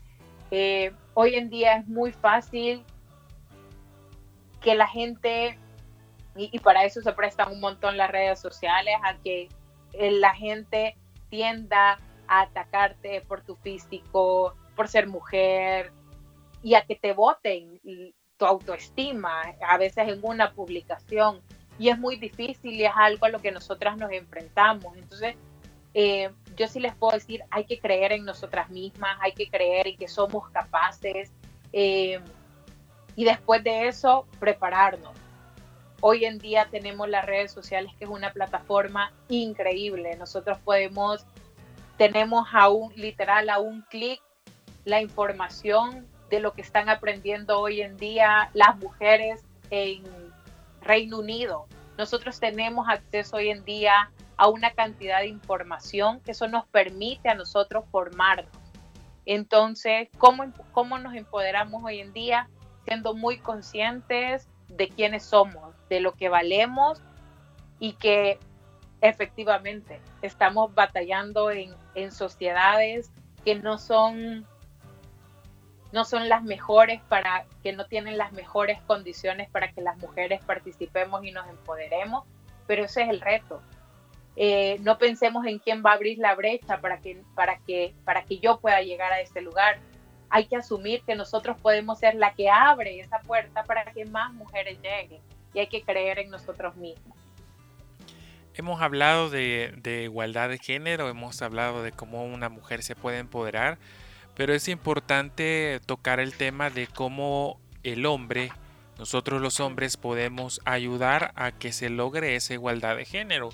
Eh, 0.50 0.92
hoy 1.14 1.36
en 1.36 1.52
día 1.52 1.76
es 1.76 1.88
muy 1.88 2.12
fácil 2.12 2.84
que 4.60 4.74
la 4.74 4.88
gente, 4.88 5.60
y, 6.36 6.58
para 6.58 6.86
eso 6.86 7.02
se 7.02 7.14
prestan 7.14 7.52
un 7.52 7.60
montón 7.60 7.98
las 7.98 8.10
redes 8.10 8.40
sociales, 8.40 8.96
a 9.04 9.16
que 9.18 9.48
eh, 9.94 10.10
la 10.10 10.34
gente 10.34 10.96
tienda 11.30 12.00
a 12.28 12.42
atacarte 12.42 13.22
por 13.22 13.42
tu 13.42 13.56
físico, 13.56 14.56
por 14.76 14.88
ser 14.88 15.06
mujer, 15.06 15.92
y 16.64 16.74
a 16.74 16.82
que 16.82 16.96
te 16.96 17.14
voten 17.14 17.80
tu 18.38 18.46
autoestima, 18.48 19.44
a 19.62 19.78
veces 19.78 20.08
en 20.08 20.20
una 20.24 20.52
publicación. 20.52 21.42
Y 21.78 21.90
es 21.90 22.00
muy 22.00 22.16
difícil 22.16 22.74
y 22.74 22.86
es 22.86 22.92
algo 22.96 23.28
a 23.28 23.30
lo 23.30 23.40
que 23.40 23.52
nosotras 23.52 23.98
nos 23.98 24.12
enfrentamos. 24.12 24.98
Entonces, 24.98 25.36
eh, 25.94 26.30
yo 26.56 26.68
sí 26.68 26.80
les 26.80 26.96
puedo 26.96 27.14
decir, 27.14 27.44
hay 27.50 27.66
que 27.66 27.80
creer 27.80 28.12
en 28.12 28.26
nosotras 28.26 28.70
mismas, 28.70 29.18
hay 29.22 29.34
que 29.34 29.48
creer 29.50 29.88
en 29.88 29.98
que 29.98 30.08
somos 30.08 30.50
capaces. 30.50 31.32
Eh, 31.74 32.20
y 33.16 33.26
después 33.26 33.64
de 33.64 33.88
eso 33.88 34.28
prepararnos. 34.40 35.12
Hoy 36.02 36.26
en 36.26 36.38
día 36.38 36.68
tenemos 36.70 37.10
las 37.10 37.26
redes 37.26 37.52
sociales 37.52 37.92
que 37.98 38.06
es 38.06 38.12
una 38.12 38.32
plataforma 38.32 39.12
increíble. 39.30 40.16
Nosotros 40.18 40.60
podemos, 40.60 41.26
tenemos 41.98 42.48
a 42.54 42.70
un, 42.70 42.94
literal 42.96 43.50
a 43.50 43.58
un 43.58 43.82
clic 43.82 44.22
la 44.86 45.02
información 45.02 46.08
de 46.30 46.40
lo 46.40 46.54
que 46.54 46.62
están 46.62 46.90
aprendiendo 46.90 47.60
hoy 47.60 47.82
en 47.82 47.98
día 47.98 48.52
las 48.54 48.78
mujeres 48.78 49.44
en 49.72 50.04
Reino 50.82 51.20
Unido. 51.20 51.68
Nosotros 51.98 52.40
tenemos 52.40 52.88
acceso 52.90 53.38
hoy 53.38 53.50
en 53.50 53.66
día 53.66 54.12
a 54.38 54.48
una 54.48 54.72
cantidad 54.72 55.20
de 55.20 55.28
información 55.28 56.20
que 56.22 56.32
eso 56.32 56.48
nos 56.48 56.66
permite 56.68 57.30
a 57.30 57.36
nosotros 57.36 57.86
formarnos. 57.92 58.52
Entonces, 59.26 60.10
¿cómo, 60.18 60.46
cómo 60.72 61.00
nos 61.00 61.16
empoderamos 61.16 61.84
hoy 61.84 62.00
en 62.00 62.14
día? 62.14 62.48
siendo 62.88 63.14
muy 63.14 63.38
conscientes 63.38 64.48
de 64.70 64.88
quiénes 64.88 65.24
somos, 65.24 65.76
de 65.90 66.00
lo 66.00 66.14
que 66.14 66.30
valemos 66.30 67.02
y 67.80 67.94
que 67.94 68.40
efectivamente 69.02 70.00
estamos 70.22 70.74
batallando 70.74 71.52
en, 71.52 71.76
en 71.96 72.14
sociedades 72.14 73.12
que 73.44 73.56
no 73.56 73.78
son 73.78 74.48
no 75.92 76.06
son 76.06 76.30
las 76.30 76.44
mejores 76.44 77.02
para 77.10 77.46
que 77.64 77.74
no 77.74 77.86
tienen 77.86 78.18
las 78.18 78.34
mejores 78.34 78.82
condiciones 78.82 79.50
para 79.50 79.72
que 79.72 79.82
las 79.82 79.98
mujeres 79.98 80.42
participemos 80.46 81.24
y 81.24 81.32
nos 81.32 81.48
empoderemos, 81.48 82.26
pero 82.66 82.86
ese 82.86 83.04
es 83.04 83.10
el 83.10 83.22
reto. 83.22 83.62
Eh, 84.36 84.78
no 84.82 84.98
pensemos 84.98 85.46
en 85.46 85.60
quién 85.60 85.84
va 85.84 85.92
a 85.92 85.94
abrir 85.94 86.20
la 86.20 86.36
brecha 86.36 86.80
para 86.80 87.00
que, 87.00 87.24
para, 87.34 87.58
que, 87.60 87.96
para 88.06 88.24
que 88.24 88.38
yo 88.40 88.60
pueda 88.60 88.82
llegar 88.82 89.12
a 89.12 89.20
ese 89.20 89.42
lugar, 89.42 89.80
hay 90.30 90.46
que 90.46 90.58
asumir 90.58 91.02
que 91.04 91.16
nosotros 91.16 91.58
podemos 91.60 92.00
ser 92.00 92.16
la 92.16 92.34
que 92.34 92.50
abre 92.50 93.00
esa 93.00 93.20
puerta 93.20 93.64
para 93.64 93.86
que 93.94 94.06
más 94.06 94.34
mujeres 94.34 94.78
lleguen 94.82 95.22
y 95.54 95.60
hay 95.60 95.68
que 95.68 95.82
creer 95.82 96.20
en 96.20 96.30
nosotros 96.30 96.76
mismos. 96.76 97.18
Hemos 98.54 98.82
hablado 98.82 99.30
de, 99.30 100.02
igualdad 100.04 100.50
de 100.50 100.58
género, 100.58 101.10
hemos 101.10 101.42
hablado 101.42 101.84
de 101.84 101.92
cómo 101.92 102.26
una 102.26 102.50
mujer 102.50 102.82
se 102.82 102.96
puede 102.96 103.20
empoderar, 103.20 103.78
pero 104.38 104.54
es 104.54 104.68
importante 104.68 105.82
tocar 105.88 106.20
el 106.20 106.34
tema 106.34 106.70
de 106.70 106.86
cómo 106.86 107.60
el 107.82 108.06
hombre, 108.06 108.52
nosotros 109.00 109.42
los 109.42 109.60
hombres 109.60 109.98
podemos 109.98 110.62
ayudar 110.64 111.32
a 111.36 111.52
que 111.52 111.74
se 111.74 111.90
logre 111.90 112.36
esa 112.36 112.54
igualdad 112.54 112.98
de 112.98 113.06
género, 113.06 113.50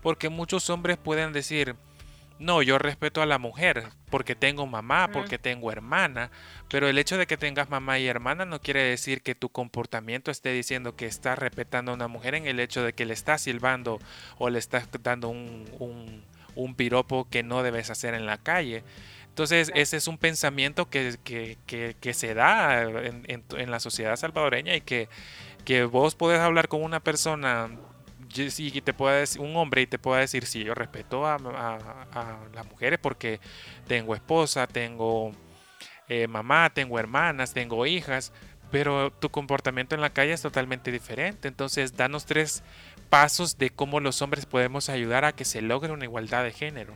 porque 0.00 0.28
muchos 0.28 0.70
hombres 0.70 0.96
pueden 0.96 1.32
decir, 1.32 1.74
no, 2.38 2.62
yo 2.62 2.78
respeto 2.78 3.20
a 3.20 3.26
la 3.26 3.38
mujer, 3.38 3.88
porque 4.10 4.36
tengo 4.36 4.64
mamá, 4.64 5.10
porque 5.12 5.40
tengo 5.40 5.72
hermana, 5.72 6.30
pero 6.70 6.88
el 6.88 6.98
hecho 6.98 7.18
de 7.18 7.26
que 7.26 7.36
tengas 7.36 7.68
mamá 7.68 7.98
y 7.98 8.06
hermana 8.06 8.44
no 8.44 8.60
quiere 8.60 8.84
decir 8.84 9.22
que 9.22 9.34
tu 9.34 9.48
comportamiento 9.48 10.30
esté 10.30 10.52
diciendo 10.52 10.94
que 10.94 11.06
estás 11.06 11.36
respetando 11.36 11.90
a 11.90 11.96
una 11.96 12.06
mujer 12.06 12.36
en 12.36 12.46
el 12.46 12.60
hecho 12.60 12.84
de 12.84 12.92
que 12.92 13.06
le 13.06 13.14
estás 13.14 13.42
silbando 13.42 13.98
o 14.38 14.50
le 14.50 14.60
estás 14.60 14.88
dando 15.02 15.30
un, 15.30 16.22
un, 16.54 16.74
piropo 16.76 17.28
que 17.28 17.42
no 17.42 17.64
debes 17.64 17.90
hacer 17.90 18.14
en 18.14 18.24
la 18.24 18.38
calle. 18.38 18.84
Entonces, 19.38 19.70
ese 19.76 19.96
es 19.96 20.08
un 20.08 20.18
pensamiento 20.18 20.90
que, 20.90 21.16
se 22.12 22.34
da 22.34 22.82
en, 22.82 23.24
en, 23.24 23.70
la 23.70 23.78
sociedad 23.78 24.16
salvadoreña 24.16 24.74
y 24.74 24.80
que, 24.80 25.08
que 25.64 25.84
vos 25.84 26.16
podés 26.16 26.40
hablar 26.40 26.66
con 26.66 26.82
una 26.82 26.98
persona 26.98 27.70
y 28.36 28.80
te 28.80 28.92
pueda 28.92 29.14
decir, 29.14 29.40
un 29.40 29.54
hombre 29.54 29.82
y 29.82 29.86
te 29.86 30.00
pueda 30.00 30.18
decir, 30.18 30.44
sí, 30.44 30.64
yo 30.64 30.74
respeto 30.74 31.24
a, 31.24 31.38
las 32.52 32.66
mujeres 32.68 32.98
porque 33.00 33.38
tengo 33.86 34.16
esposa, 34.16 34.66
tengo 34.66 35.30
eh, 36.08 36.26
mamá, 36.26 36.70
tengo 36.70 36.98
hermanas, 36.98 37.54
tengo 37.54 37.86
hijas, 37.86 38.32
pero 38.72 39.12
tu 39.12 39.30
comportamiento 39.30 39.94
en 39.94 40.00
la 40.00 40.10
calle 40.10 40.32
es 40.32 40.42
totalmente 40.42 40.90
diferente. 40.90 41.46
Entonces, 41.46 41.96
danos 41.96 42.26
tres 42.26 42.64
pasos 43.08 43.56
de 43.56 43.70
cómo 43.70 44.00
los 44.00 44.20
hombres 44.20 44.46
podemos 44.46 44.88
ayudar 44.88 45.24
a 45.24 45.30
que 45.30 45.44
se 45.44 45.62
logre 45.62 45.92
una 45.92 46.06
igualdad 46.06 46.42
de 46.42 46.50
género. 46.50 46.94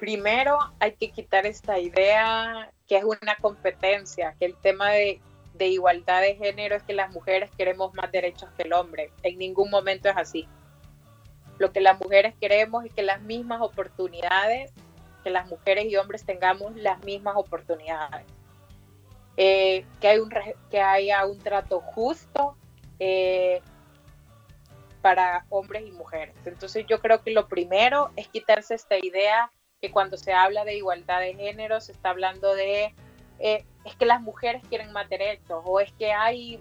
Primero 0.00 0.58
hay 0.78 0.94
que 0.94 1.10
quitar 1.10 1.44
esta 1.44 1.78
idea 1.78 2.72
que 2.88 2.96
es 2.96 3.04
una 3.04 3.36
competencia, 3.36 4.34
que 4.38 4.46
el 4.46 4.56
tema 4.56 4.92
de 4.92 5.20
igualdad 5.58 6.22
de 6.22 6.36
género 6.36 6.74
es 6.74 6.82
que 6.82 6.94
las 6.94 7.12
mujeres 7.12 7.50
queremos 7.54 7.92
más 7.92 8.10
derechos 8.10 8.48
que 8.56 8.62
el 8.62 8.72
hombre. 8.72 9.12
En 9.22 9.36
ningún 9.36 9.68
momento 9.70 10.08
es 10.08 10.16
así. 10.16 10.48
Lo 11.58 11.70
que 11.70 11.82
las 11.82 12.00
mujeres 12.00 12.34
queremos 12.40 12.86
es 12.86 12.94
que 12.94 13.02
las 13.02 13.20
mismas 13.20 13.60
oportunidades, 13.60 14.72
que 15.22 15.28
las 15.28 15.46
mujeres 15.48 15.84
y 15.84 15.96
hombres 15.96 16.24
tengamos 16.24 16.74
las 16.76 17.04
mismas 17.04 17.36
oportunidades. 17.36 18.24
Eh, 19.36 19.84
que 20.00 20.80
haya 20.80 21.26
un 21.26 21.38
trato 21.40 21.80
justo 21.80 22.56
eh, 22.98 23.60
para 25.02 25.44
hombres 25.50 25.86
y 25.86 25.92
mujeres. 25.92 26.34
Entonces 26.46 26.86
yo 26.88 27.00
creo 27.00 27.22
que 27.22 27.32
lo 27.32 27.48
primero 27.48 28.12
es 28.16 28.28
quitarse 28.28 28.74
esta 28.74 28.96
idea 28.96 29.52
que 29.80 29.90
cuando 29.90 30.16
se 30.16 30.32
habla 30.32 30.64
de 30.64 30.76
igualdad 30.76 31.20
de 31.20 31.34
género 31.34 31.80
se 31.80 31.92
está 31.92 32.10
hablando 32.10 32.54
de 32.54 32.94
eh, 33.38 33.64
es 33.84 33.96
que 33.96 34.04
las 34.04 34.20
mujeres 34.20 34.62
quieren 34.68 34.92
más 34.92 35.08
derechos 35.08 35.62
o 35.64 35.80
es 35.80 35.90
que 35.92 36.12
hay, 36.12 36.60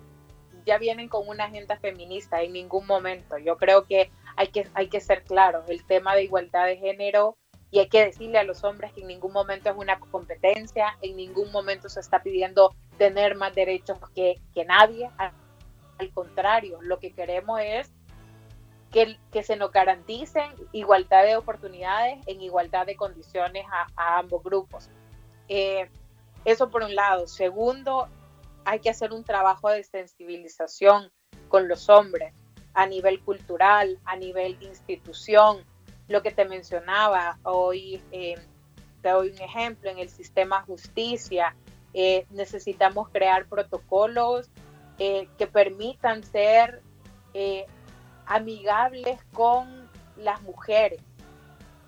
ya 0.65 0.78
vienen 0.78 1.09
con 1.09 1.28
una 1.28 1.45
agenda 1.45 1.78
feminista 1.78 2.41
en 2.41 2.53
ningún 2.53 2.88
momento. 2.88 3.38
Yo 3.38 3.57
creo 3.57 3.86
que 3.86 4.09
hay 4.38 4.47
que, 4.47 4.67
hay 4.74 4.88
que 4.88 5.01
ser 5.01 5.24
claros, 5.24 5.70
el 5.70 5.86
tema 5.86 6.15
de 6.15 6.24
igualdad 6.24 6.65
de 6.65 6.78
género 6.78 7.36
y 7.72 7.80
hay 7.80 7.89
que 7.89 8.05
decirle 8.05 8.39
a 8.39 8.43
los 8.43 8.63
hombres 8.63 8.93
que 8.93 9.01
en 9.01 9.07
ningún 9.07 9.34
momento 9.34 9.70
es 9.70 9.76
una 9.76 9.99
competencia, 9.99 10.97
en 11.01 11.17
ningún 11.17 11.51
momento 11.51 11.89
se 11.89 11.99
está 11.99 12.24
pidiendo 12.24 12.74
tener 12.97 13.36
más 13.36 13.53
derechos 13.53 13.97
que, 14.15 14.39
que 14.53 14.63
nadie. 14.63 15.09
Al 15.17 16.13
contrario, 16.13 16.80
lo 16.82 16.99
que 16.99 17.11
queremos 17.11 17.59
es 17.59 17.91
que, 18.91 19.43
se 19.43 19.55
nos 19.55 19.71
garanticen 19.71 20.51
igualdad 20.71 21.23
de 21.23 21.37
oportunidades 21.37 22.19
en 22.25 22.41
igualdad 22.41 22.85
de 22.85 22.95
condiciones 22.95 23.65
a, 23.95 24.17
ambos 24.17 24.43
grupos. 24.43 24.89
Eh, 25.47 25.89
eso 26.45 26.69
por 26.69 26.83
un 26.83 26.95
lado. 26.95 27.27
Segundo, 27.27 28.07
hay 28.65 28.79
que 28.79 28.89
hacer 28.89 29.13
un 29.13 29.23
trabajo 29.23 29.69
de 29.69 29.83
sensibilización 29.83 31.11
con 31.47 31.67
los 31.67 31.89
hombres 31.89 32.33
a 32.73 32.87
nivel 32.87 33.19
cultural, 33.21 33.99
a 34.05 34.15
nivel 34.15 34.57
institución. 34.61 35.63
Lo 36.07 36.23
que 36.23 36.31
te 36.31 36.45
mencionaba 36.45 37.37
hoy, 37.43 38.01
eh, 38.11 38.35
te 39.01 39.09
doy 39.09 39.29
un 39.29 39.41
ejemplo, 39.41 39.89
en 39.89 39.99
el 39.99 40.09
sistema 40.09 40.63
justicia 40.63 41.55
eh, 41.93 42.25
necesitamos 42.31 43.09
crear 43.09 43.47
protocolos 43.47 44.49
que 44.97 45.47
permitan 45.47 46.23
ser 46.23 46.81
amigables 48.30 49.19
con 49.34 49.89
las 50.15 50.41
mujeres. 50.43 51.01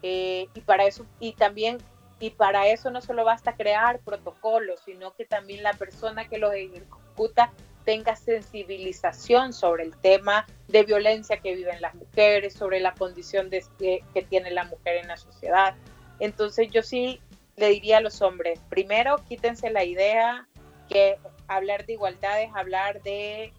y 0.01 0.47
para 0.65 0.85
eso, 0.85 1.05
y 1.19 1.33
también 1.33 1.77
y 2.19 2.31
para 2.31 2.67
eso 2.67 2.91
no 2.91 3.01
solo 3.01 3.23
basta 3.23 3.55
crear 3.55 3.99
protocolos, 3.99 4.81
sino 4.85 5.13
que 5.15 5.25
también 5.25 5.63
la 5.63 5.73
persona 5.73 6.27
que 6.27 6.37
los 6.37 6.53
ejecuta 6.53 7.51
tenga 7.83 8.15
sensibilización 8.15 9.53
sobre 9.53 9.83
el 9.83 9.97
tema 9.97 10.45
de 10.67 10.83
violencia 10.83 11.37
que 11.37 11.55
viven 11.55 11.81
las 11.81 11.95
mujeres, 11.95 12.53
sobre 12.53 12.79
la 12.79 12.93
condición 12.93 13.49
de, 13.49 13.65
que, 13.79 14.21
tiene 14.29 14.51
la 14.51 14.65
mujer 14.65 14.97
en 14.97 15.07
la 15.07 15.17
sociedad. 15.17 15.75
Entonces 16.19 16.69
yo 16.71 16.83
sí 16.83 17.19
le 17.55 17.69
diría 17.69 17.97
a 17.97 18.01
los 18.01 18.21
hombres, 18.21 18.59
primero 18.69 19.17
quítense 19.27 19.71
la 19.71 19.83
idea 19.83 20.47
que 20.89 21.17
hablar 21.47 21.85
de 21.87 21.93
igualdad 21.93 22.41
es 22.41 22.51
hablar 22.55 23.01
de 23.01 23.51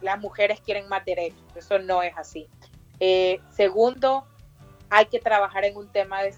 las 0.00 0.18
mujeres 0.18 0.60
quieren 0.60 0.88
más 0.88 1.04
derechos, 1.04 1.42
eso 1.56 1.78
no 1.78 2.02
es 2.02 2.16
así. 2.16 2.48
Eh, 3.00 3.40
segundo, 3.50 4.26
hay 4.90 5.06
que 5.06 5.18
trabajar 5.18 5.64
en 5.64 5.76
un 5.76 5.88
tema 5.88 6.22
de 6.22 6.32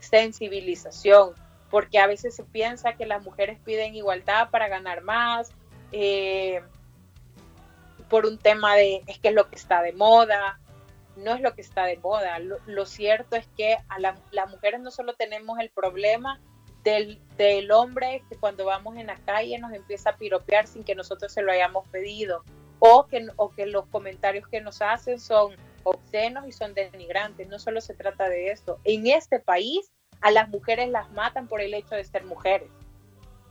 sensibilización, 0.00 1.34
porque 1.70 1.98
a 1.98 2.06
veces 2.06 2.34
se 2.34 2.44
piensa 2.44 2.94
que 2.94 3.06
las 3.06 3.22
mujeres 3.22 3.58
piden 3.64 3.94
igualdad 3.94 4.50
para 4.50 4.68
ganar 4.68 5.02
más, 5.02 5.50
eh, 5.90 6.62
por 8.08 8.26
un 8.26 8.38
tema 8.38 8.76
de 8.76 9.02
es 9.06 9.18
que 9.18 9.28
es 9.28 9.34
lo 9.34 9.48
que 9.48 9.56
está 9.56 9.80
de 9.80 9.92
moda, 9.92 10.60
no 11.16 11.34
es 11.34 11.40
lo 11.40 11.54
que 11.54 11.62
está 11.62 11.84
de 11.84 11.96
moda. 11.96 12.38
Lo, 12.38 12.86
cierto 12.86 13.36
es 13.36 13.46
que 13.56 13.78
a 13.88 13.98
las 13.98 14.50
mujeres 14.50 14.80
no 14.80 14.90
solo 14.90 15.14
tenemos 15.14 15.58
el 15.60 15.70
problema 15.70 16.38
del, 16.84 17.20
del, 17.36 17.70
hombre 17.70 18.22
que 18.28 18.36
cuando 18.36 18.64
vamos 18.64 18.96
en 18.96 19.06
la 19.06 19.16
calle 19.16 19.58
nos 19.58 19.72
empieza 19.72 20.10
a 20.10 20.16
piropear 20.16 20.66
sin 20.66 20.84
que 20.84 20.94
nosotros 20.94 21.32
se 21.32 21.42
lo 21.42 21.52
hayamos 21.52 21.86
pedido, 21.88 22.44
o 22.84 23.06
que, 23.06 23.28
o 23.36 23.50
que 23.50 23.66
los 23.66 23.86
comentarios 23.86 24.48
que 24.48 24.60
nos 24.60 24.82
hacen 24.82 25.20
son 25.20 25.54
obscenos 25.84 26.48
y 26.48 26.52
son 26.52 26.74
denigrantes. 26.74 27.46
No 27.46 27.60
solo 27.60 27.80
se 27.80 27.94
trata 27.94 28.28
de 28.28 28.50
esto. 28.50 28.80
En 28.82 29.06
este 29.06 29.38
país 29.38 29.92
a 30.20 30.32
las 30.32 30.48
mujeres 30.48 30.88
las 30.90 31.08
matan 31.12 31.46
por 31.46 31.60
el 31.60 31.74
hecho 31.74 31.94
de 31.94 32.02
ser 32.02 32.24
mujeres. 32.24 32.68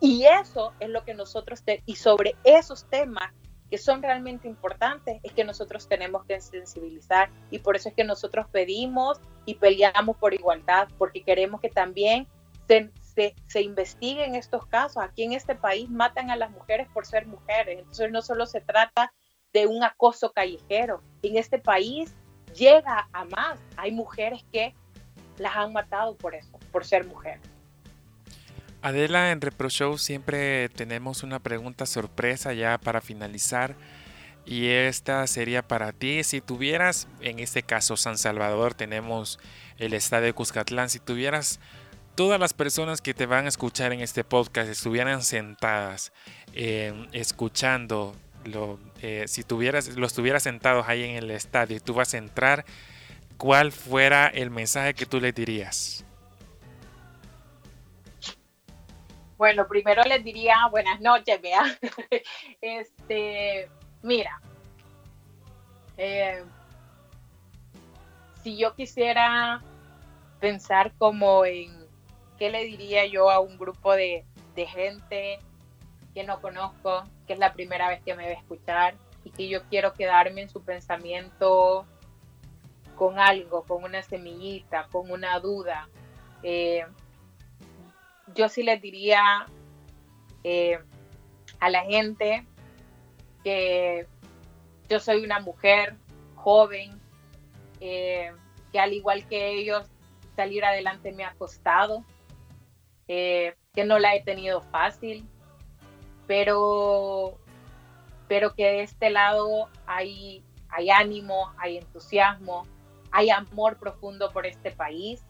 Y 0.02 0.26
eso 0.26 0.74
es 0.82 0.90
lo 0.90 1.06
que 1.06 1.14
nosotros, 1.14 1.64
y 1.86 1.96
sobre 1.96 2.36
esos 2.44 2.90
temas 2.90 3.32
que 3.70 3.78
son 3.78 4.04
realmente 4.04 4.50
importantes, 4.50 5.22
es 5.24 5.32
que 5.32 5.46
nosotros 5.46 5.88
tenemos 5.88 6.26
que 6.26 6.42
sensibilizar. 6.42 7.30
Y 7.52 7.60
por 7.60 7.78
eso 7.78 7.88
es 7.88 7.96
que 7.96 8.04
nosotros 8.04 8.48
pedimos 8.52 9.22
y 9.46 9.56
peleamos 9.56 10.18
por 10.18 10.34
igualdad, 10.34 10.90
porque 10.98 11.24
queremos 11.24 11.62
que 11.62 11.70
también 11.70 12.28
se, 12.68 12.92
se, 13.02 13.34
se 13.48 13.62
investiguen 13.62 14.36
estos 14.36 14.66
casos. 14.66 15.02
Aquí 15.02 15.24
en 15.24 15.32
este 15.32 15.56
país 15.56 15.90
matan 15.90 16.32
a 16.32 16.36
las 16.36 16.52
mujeres 16.52 16.90
por 16.94 17.06
ser 17.06 17.28
mujeres. 17.28 17.80
Entonces 17.80 18.12
no 18.12 18.22
solo 18.22 18.46
se 18.46 18.60
trata 18.60 19.14
de 19.54 19.68
un 19.68 19.84
acoso 19.84 20.32
callejero. 20.32 21.02
En 21.22 21.38
este 21.38 21.60
país 21.60 22.14
llega 22.56 23.08
a 23.12 23.26
más. 23.26 23.60
Hay 23.78 23.92
mujeres 23.92 24.44
que 24.52 24.74
las 25.38 25.56
han 25.56 25.74
matado 25.74 26.16
por 26.16 26.36
eso, 26.36 26.60
por 26.72 26.86
ser 26.86 27.06
mujer. 27.06 27.40
Adela, 28.82 29.32
en 29.32 29.42
Repro 29.42 29.70
Show 29.70 29.98
siempre 29.98 30.70
tenemos 30.70 31.22
una 31.22 31.40
pregunta 31.40 31.86
sorpresa 31.86 32.54
ya 32.54 32.78
para 32.80 33.02
finalizar. 33.02 33.76
Y 34.44 34.70
esta 34.70 35.28
sería 35.28 35.68
para 35.68 35.92
ti. 35.92 36.24
Si 36.24 36.42
tuvieras, 36.42 37.08
en 37.20 37.40
este 37.40 37.62
caso 37.62 37.96
San 37.96 38.18
Salvador, 38.18 38.74
tenemos 38.74 39.40
el 39.78 39.94
estadio 39.94 40.34
Cuscatlán. 40.34 40.90
Si 40.90 41.00
tuvieras 41.00 41.60
todas 42.16 42.40
las 42.40 42.54
personas 42.54 43.02
que 43.02 43.14
te 43.14 43.28
van 43.28 43.46
a 43.46 43.50
escuchar 43.50 43.94
en 43.94 44.02
este 44.02 44.24
podcast 44.24 44.70
estuvieran 44.70 45.22
sentadas, 45.22 46.12
eh, 46.54 47.08
escuchando 47.12 48.16
eh, 49.02 49.26
si 49.28 49.44
tuvieras, 49.44 49.90
los 49.98 50.14
tuvieras 50.14 50.44
sentados 50.44 50.88
ahí 50.88 51.04
en 51.04 51.16
el 51.16 51.32
estadio 51.32 51.78
y 51.78 51.80
tú 51.80 51.94
vas 51.94 52.14
a 52.14 52.18
entrar, 52.18 52.66
¿cuál 53.38 53.72
fuera 53.72 54.28
el 54.28 54.50
mensaje 54.50 54.94
que 54.94 55.06
tú 55.06 55.20
les 55.20 55.34
dirías? 55.34 56.06
Bueno, 59.38 59.68
primero 59.68 60.04
les 60.04 60.24
diría 60.24 60.56
buenas 60.70 61.02
noches, 61.02 61.42
vea. 61.42 61.64
este, 62.62 63.68
mira, 64.04 64.40
eh, 65.98 66.44
si 68.44 68.58
yo 68.58 68.76
quisiera 68.76 69.62
pensar 70.40 70.94
como 70.98 71.46
en 71.46 71.88
qué 72.38 72.50
le 72.50 72.66
diría 72.66 73.06
yo 73.06 73.30
a 73.30 73.40
un 73.40 73.58
grupo 73.58 73.94
de, 73.94 74.26
de 74.56 74.66
gente 74.68 75.40
que 76.14 76.24
no 76.24 76.42
conozco, 76.42 77.04
que 77.28 77.34
es 77.34 77.40
la 77.40 77.54
primera 77.54 77.88
vez 77.90 78.02
que 78.04 78.16
me 78.16 78.24
va 78.24 78.30
a 78.30 78.40
escuchar 78.40 78.96
y 79.24 79.32
que 79.32 79.48
yo 79.48 79.64
quiero 79.70 79.94
quedarme 79.94 80.42
en 80.42 80.50
su 80.50 80.64
pensamiento 80.64 81.86
con 82.96 83.20
algo, 83.20 83.64
con 83.64 83.84
una 83.84 84.02
semillita, 84.04 84.88
con 84.92 85.10
una 85.12 85.40
duda. 85.40 85.90
Eh, 86.44 86.86
yo 88.36 88.50
sí 88.50 88.64
les 88.64 88.82
diría 88.82 89.46
eh, 90.44 90.80
a 91.60 91.70
la 91.70 91.84
gente 91.84 92.46
que 93.44 94.08
yo 94.90 95.00
soy 95.00 95.24
una 95.24 95.40
mujer 95.40 95.96
joven, 96.36 97.00
eh, 97.80 98.32
que 98.72 98.80
al 98.80 98.94
igual 98.94 99.28
que 99.28 99.50
ellos 99.50 99.88
salir 100.36 100.64
adelante 100.64 101.12
me 101.12 101.24
ha 101.24 101.34
costado, 101.34 102.06
que 103.08 103.84
no 103.86 104.00
la 104.00 104.16
he 104.16 104.24
tenido 104.24 104.62
fácil, 104.62 105.28
pero, 106.32 107.38
pero 108.30 108.56
que 108.56 108.64
de 108.64 108.84
este 108.84 109.10
lado 109.10 109.68
hay, 109.86 110.42
hay 110.70 110.90
ánimo, 110.90 111.52
hay 111.58 111.76
entusiasmo, 111.76 112.66
hay 113.12 113.30
amor 113.30 113.78
profundo 113.78 114.32
por 114.32 114.46
este 114.46 114.72
país, 114.72 115.22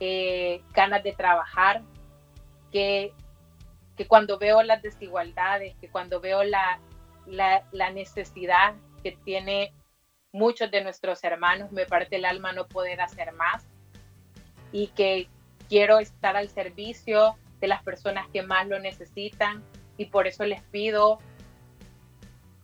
eh, 0.00 0.62
ganas 0.72 1.02
de 1.02 1.12
trabajar, 1.12 1.82
que, 2.72 3.12
que 3.98 4.06
cuando 4.06 4.38
veo 4.38 4.62
las 4.62 4.80
desigualdades, 4.80 5.76
que 5.76 5.90
cuando 5.90 6.22
veo 6.22 6.42
la, 6.42 6.80
la, 7.26 7.62
la 7.72 7.90
necesidad 7.90 8.76
que 9.02 9.12
tiene 9.26 9.74
muchos 10.32 10.70
de 10.70 10.82
nuestros 10.82 11.22
hermanos, 11.22 11.70
me 11.70 11.84
parte 11.84 12.16
el 12.16 12.24
alma 12.24 12.54
no 12.54 12.66
poder 12.66 13.02
hacer 13.02 13.34
más 13.34 13.66
y 14.72 14.86
que 14.86 15.28
quiero 15.68 15.98
estar 15.98 16.34
al 16.34 16.48
servicio 16.48 17.36
de 17.60 17.68
las 17.68 17.82
personas 17.82 18.26
que 18.32 18.42
más 18.42 18.66
lo 18.66 18.78
necesitan 18.78 19.62
y 19.96 20.06
por 20.06 20.26
eso 20.26 20.44
les 20.44 20.62
pido 20.62 21.18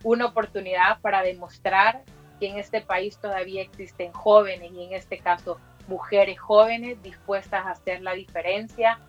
una 0.03 0.25
oportunidad 0.25 0.99
para 1.01 1.21
demostrar 1.21 2.03
que 2.39 2.49
en 2.49 2.57
este 2.57 2.81
país 2.81 3.17
todavía 3.17 3.61
existen 3.61 4.11
jóvenes 4.11 4.71
y 4.73 4.85
en 4.85 4.93
este 4.93 5.19
caso 5.19 5.59
mujeres 5.87 6.39
jóvenes 6.39 7.01
dispuestas 7.03 7.65
a 7.65 7.71
hacer 7.71 8.01
la 8.01 8.13
diferencia 8.13 8.99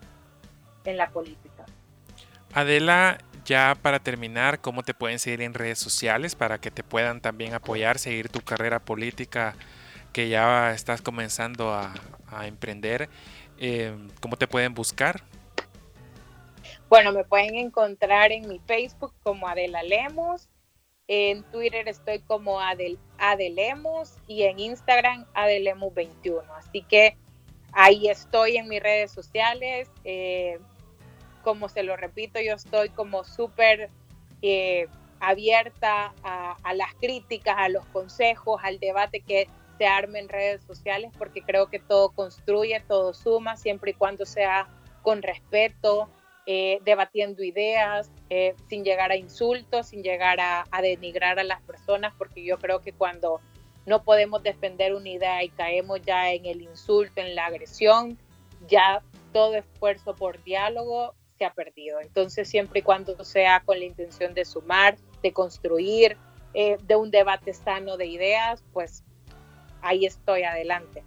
en 0.85 0.97
la 0.97 1.09
política. 1.11 1.65
Adela, 2.53 3.19
ya 3.45 3.77
para 3.81 3.99
terminar, 3.99 4.61
¿cómo 4.61 4.83
te 4.83 4.93
pueden 4.93 5.19
seguir 5.19 5.43
en 5.43 5.55
redes 5.55 5.79
sociales 5.79 6.35
para 6.35 6.59
que 6.59 6.71
te 6.71 6.83
puedan 6.83 7.21
también 7.21 7.55
apoyar, 7.55 7.99
seguir 7.99 8.29
tu 8.29 8.41
carrera 8.41 8.79
política 8.81 9.55
que 10.13 10.29
ya 10.29 10.73
estás 10.73 11.01
comenzando 11.01 11.73
a, 11.73 11.93
emprender? 12.47 13.09
Eh, 13.59 13.97
¿Cómo 14.21 14.37
te 14.37 14.47
pueden 14.47 14.75
buscar? 14.75 15.23
Bueno, 16.93 17.11
me 17.13 17.25
pueden 17.25 17.55
encontrar 17.55 18.33
en 18.33 18.47
mi 18.47 18.59
Facebook 18.59 19.15
como 19.23 19.49
Adela 19.49 19.83
Lemos, 19.83 20.51
en 21.09 21.43
Twitter 21.45 21.89
estoy 21.89 22.19
como 22.19 22.61
Adel, 22.61 22.99
Adelemos 23.17 24.19
y 24.27 24.43
en 24.43 24.59
Instagram 24.59 25.25
Adelemos21. 25.33 26.43
Así 26.55 26.83
que 26.83 27.17
ahí 27.73 28.11
estoy 28.11 28.59
en 28.59 28.69
mis 28.69 28.83
redes 28.83 29.11
sociales. 29.11 29.89
Eh, 30.05 30.59
como 31.43 31.71
se 31.71 31.83
lo 31.83 31.97
repito, 31.97 32.41
yo 32.43 32.57
estoy 32.57 32.91
como 32.91 33.25
súper 33.25 33.89
eh, 34.43 34.87
abierta 35.19 36.13
a, 36.23 36.59
a, 36.63 36.75
las 36.75 36.93
críticas, 36.97 37.57
a 37.57 37.71
los 37.71 37.87
consejos, 37.87 38.61
al 38.63 38.79
debate 38.81 39.21
que 39.21 39.49
se 39.79 39.87
arme 39.87 40.19
en 40.19 40.29
redes 40.29 40.63
sociales, 40.65 41.11
porque 41.17 41.41
creo 41.41 41.69
que 41.71 41.79
todo 41.79 42.11
construye, 42.11 42.81
todo 42.87 43.15
suma, 43.15 43.57
siempre 43.57 43.93
y 43.93 43.95
cuando 43.95 44.27
sea 44.27 44.69
con 45.01 45.23
respeto, 45.23 46.11
eh, 46.47 46.81
debatiendo 46.85 47.43
ideas, 47.43 48.11
eh, 48.31 48.55
sin 48.69 48.85
llegar 48.85 49.11
a 49.11 49.17
insultos, 49.17 49.89
sin 49.89 50.03
llegar 50.03 50.39
a, 50.41 50.65
denigrar 50.81 51.39
a 51.39 51.45
las 51.45 51.61
personas, 51.63 52.13
porque 52.19 52.45
yo 52.45 52.59
creo 52.59 52.81
que 52.81 52.93
cuando 52.93 53.41
no 53.87 54.03
podemos 54.03 54.43
defender 54.43 54.95
una 54.95 55.09
idea 55.09 55.43
y 55.43 55.49
caemos 55.49 56.01
ya 56.03 56.33
en 56.33 56.47
el 56.47 56.63
insulto, 56.63 57.21
en 57.21 57.35
la 57.35 57.47
agresión, 57.47 58.19
ya 58.69 59.03
todo 59.33 59.57
esfuerzo 59.57 60.15
por 60.15 60.43
diálogo 60.43 61.15
ha 61.45 61.53
perdido. 61.53 62.01
Entonces, 62.01 62.49
siempre 62.49 62.81
y 62.81 62.83
cuando 62.83 63.23
sea 63.25 63.61
con 63.61 63.79
la 63.79 63.85
intención 63.85 64.35
de 64.35 64.45
sumar, 64.45 64.97
de 65.23 65.33
construir, 65.33 66.17
eh, 66.55 66.77
de 66.83 66.97
un 66.97 67.11
debate 67.11 67.53
sano 67.55 67.97
de 67.97 68.07
ideas, 68.07 68.63
pues 68.73 69.05
ahí 69.81 70.07
estoy 70.07 70.43
adelante. 70.43 71.05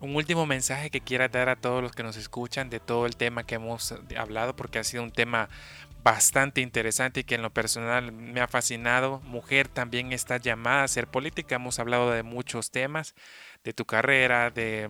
Un 0.00 0.14
último 0.14 0.46
mensaje 0.46 0.90
que 0.90 1.00
quiera 1.00 1.26
dar 1.26 1.48
a 1.48 1.56
todos 1.56 1.82
los 1.82 1.90
que 1.90 2.04
nos 2.04 2.16
escuchan 2.16 2.70
de 2.70 2.78
todo 2.78 3.04
el 3.04 3.16
tema 3.16 3.44
que 3.44 3.56
hemos 3.56 3.92
hablado, 4.16 4.54
porque 4.54 4.78
ha 4.78 4.84
sido 4.84 5.02
un 5.02 5.10
tema 5.10 5.48
bastante 6.04 6.60
interesante 6.60 7.20
y 7.20 7.24
que 7.24 7.34
en 7.34 7.42
lo 7.42 7.50
personal 7.50 8.12
me 8.12 8.40
ha 8.40 8.46
fascinado. 8.46 9.20
Mujer 9.24 9.66
también 9.66 10.12
está 10.12 10.36
llamada 10.36 10.84
a 10.84 10.88
ser 10.88 11.08
política. 11.08 11.56
Hemos 11.56 11.80
hablado 11.80 12.12
de 12.12 12.22
muchos 12.22 12.70
temas, 12.70 13.16
de 13.64 13.72
tu 13.72 13.86
carrera, 13.86 14.50
de, 14.50 14.88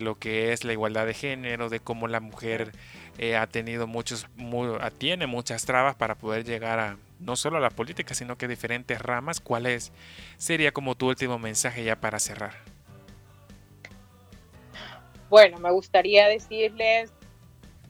lo 0.00 0.16
que 0.16 0.52
es 0.52 0.64
la 0.64 0.72
igualdad 0.72 1.04
de 1.04 1.14
género, 1.14 1.68
de 1.68 1.80
cómo 1.80 2.06
la 2.06 2.20
mujer 2.20 2.70
eh, 3.18 3.36
ha 3.36 3.48
tenido 3.48 3.88
muchos, 3.88 4.28
tiene 4.98 5.26
muchas 5.26 5.64
trabas 5.64 5.96
para 5.96 6.14
poder 6.14 6.44
llegar 6.44 6.78
a 6.78 6.96
no 7.18 7.34
solo 7.34 7.56
a 7.56 7.60
la 7.60 7.70
política, 7.70 8.14
sino 8.14 8.38
que 8.38 8.46
diferentes 8.46 9.02
ramas. 9.02 9.40
¿Cuál 9.40 9.66
es, 9.66 9.90
sería 10.36 10.70
como 10.70 10.94
tu 10.94 11.08
último 11.08 11.40
mensaje 11.40 11.82
ya 11.82 11.96
para 11.96 12.20
cerrar? 12.20 12.77
Bueno, 15.28 15.58
me 15.58 15.70
gustaría 15.70 16.26
decirles 16.26 17.12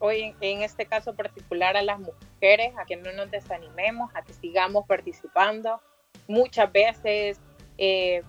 hoy 0.01 0.34
en, 0.41 0.62
este 0.62 0.86
caso 0.86 1.14
particular 1.14 1.76
a 1.76 1.82
las 1.82 1.99
mujeres, 1.99 2.72
a 2.78 2.84
que 2.84 2.97
no 2.97 3.12
nos 3.12 3.30
desanimemos, 3.30 4.11
a 4.14 4.22
que 4.22 4.32
sigamos 4.32 4.86
participando. 4.86 5.80
Muchas 6.26 6.70
veces 6.72 7.41
eh, 7.78 8.22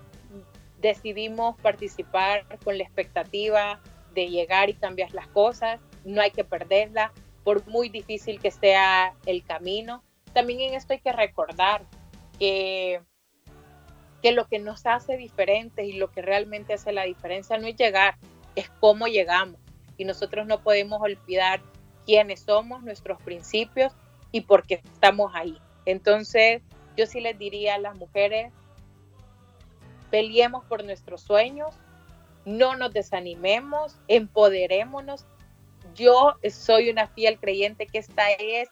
decidimos 0.80 1.60
participar 1.62 2.46
con 2.64 2.78
la 2.78 2.84
expectativa 2.84 3.82
de 4.14 4.30
llegar 4.30 4.70
y 4.70 4.74
cambiar 4.74 5.14
las 5.14 5.28
cosas 5.28 5.80
no 6.04 6.22
hay 6.22 6.32
que 6.32 6.44
perderla, 6.44 7.12
por 7.44 7.66
muy 7.68 7.90
difícil 7.90 8.40
que 8.40 8.52
sea 8.52 9.16
el 9.26 9.44
camino. 9.44 10.04
También 10.34 10.62
en 10.62 10.74
esto 10.74 10.94
hay 10.94 11.00
que 11.00 11.12
recordar 11.12 11.86
que, 12.38 13.02
que 14.22 14.32
lo 14.32 14.48
que 14.48 14.60
nos 14.60 14.86
hace 14.86 15.18
diferentes 15.18 15.86
y 15.86 15.94
lo 15.94 16.12
que 16.12 16.22
realmente 16.22 16.74
hace 16.74 16.92
la 16.92 17.04
diferencia 17.04 17.58
no 17.58 17.68
es 17.68 17.76
llegar, 17.76 18.18
es 18.56 18.70
cómo 18.80 19.08
llegamos. 19.08 19.60
Y 19.98 20.06
nosotros 20.06 20.48
no 20.48 20.62
podemos 20.62 21.02
olvidar 21.02 21.62
quiénes 22.06 22.42
somos, 22.42 22.84
nuestros 22.84 23.22
principios 23.22 23.94
y 24.32 24.42
por 24.42 24.66
qué 24.66 24.82
estamos 24.84 25.32
ahí. 25.36 25.58
Entonces, 25.86 26.62
yo 26.96 27.06
sí 27.06 27.20
les 27.20 27.38
diría 27.38 27.76
a 27.76 27.80
las 27.80 27.98
mujeres, 27.98 28.54
peleemos 30.10 30.66
por 30.66 30.84
nuestros 30.84 31.22
sueños, 31.22 31.76
no 32.46 32.76
nos 32.76 32.94
desanimemos, 32.94 33.98
empoderémonos 34.08 35.26
yo 35.96 36.36
soy 36.50 36.90
una 36.90 37.08
fiel 37.08 37.40
creyente 37.40 37.88
que 37.88 38.00
esta 38.00 38.32
es, 38.32 38.70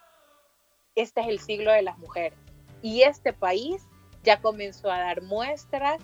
este 0.95 1.21
es 1.21 1.27
el 1.27 1.39
siglo 1.39 1.71
de 1.71 1.81
las 1.81 1.97
mujeres. 1.97 2.37
Y 2.81 3.01
este 3.01 3.33
país 3.33 3.83
ya 4.23 4.41
comenzó 4.41 4.91
a 4.91 4.99
dar 4.99 5.21
muestras 5.21 6.01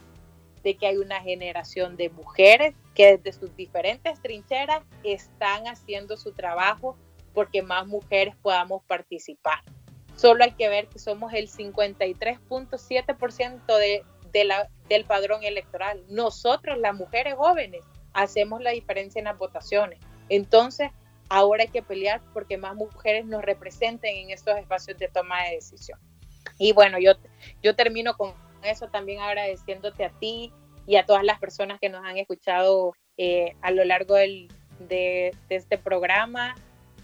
de 0.63 0.75
que 0.75 0.87
hay 0.87 0.97
una 0.97 1.21
generación 1.21 1.95
de 1.97 2.09
mujeres 2.09 2.73
que 2.95 3.17
desde 3.17 3.37
sus 3.37 3.55
diferentes 3.55 4.19
trincheras 4.21 4.81
están 5.03 5.67
haciendo 5.67 6.17
su 6.17 6.31
trabajo 6.31 6.97
porque 7.33 7.61
más 7.61 7.85
mujeres 7.87 8.35
podamos 8.41 8.81
participar. 8.85 9.61
Solo 10.15 10.43
hay 10.43 10.51
que 10.51 10.69
ver 10.69 10.87
que 10.87 10.99
somos 10.99 11.33
el 11.33 11.49
53.7% 11.49 13.77
de, 13.77 14.03
de 14.31 14.49
del 14.87 15.05
padrón 15.05 15.43
electoral. 15.43 16.03
Nosotros, 16.07 16.77
las 16.77 16.93
mujeres 16.95 17.33
jóvenes, 17.35 17.83
hacemos 18.13 18.61
la 18.61 18.69
diferencia 18.71 19.19
en 19.19 19.25
las 19.25 19.37
votaciones. 19.37 19.99
Entonces, 20.29 20.91
ahora 21.29 21.63
hay 21.63 21.69
que 21.69 21.81
pelear 21.81 22.21
porque 22.33 22.57
más 22.57 22.75
mujeres 22.75 23.25
nos 23.25 23.41
representen 23.41 24.15
en 24.15 24.29
estos 24.29 24.55
espacios 24.57 24.97
de 24.99 25.07
toma 25.07 25.43
de 25.43 25.55
decisión. 25.55 25.99
Y 26.59 26.73
bueno, 26.73 26.99
yo, 26.99 27.13
yo 27.61 27.75
termino 27.75 28.15
con 28.15 28.33
eso 28.65 28.87
también 28.87 29.21
agradeciéndote 29.21 30.05
a 30.05 30.09
ti 30.09 30.51
y 30.85 30.95
a 30.97 31.05
todas 31.05 31.23
las 31.23 31.39
personas 31.39 31.79
que 31.79 31.89
nos 31.89 32.05
han 32.05 32.17
escuchado 32.17 32.93
eh, 33.17 33.55
a 33.61 33.71
lo 33.71 33.83
largo 33.85 34.15
del, 34.15 34.49
de, 34.79 35.35
este 35.49 35.77
programa. 35.77 36.55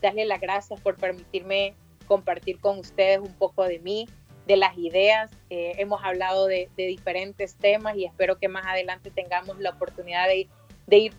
Darle 0.01 0.25
las 0.25 0.41
gracias 0.41 0.79
por 0.81 0.97
permitirme 0.97 1.75
compartir 2.07 2.59
con 2.59 2.79
ustedes 2.79 3.19
un 3.19 3.33
poco 3.33 3.63
de 3.63 3.79
mí, 3.79 4.07
de 4.47 4.57
las 4.57 4.77
ideas. 4.77 5.31
Eh, 5.49 5.73
hemos 5.77 6.03
hablado 6.03 6.47
de, 6.47 6.69
de, 6.75 6.87
diferentes 6.87 7.55
temas 7.55 7.95
y 7.95 8.05
espero 8.05 8.37
que 8.37 8.47
más 8.47 8.65
adelante 8.65 9.11
tengamos 9.11 9.59
la 9.59 9.71
oportunidad 9.71 10.27
de 10.27 10.47
de 10.89 10.97
ir 10.97 11.13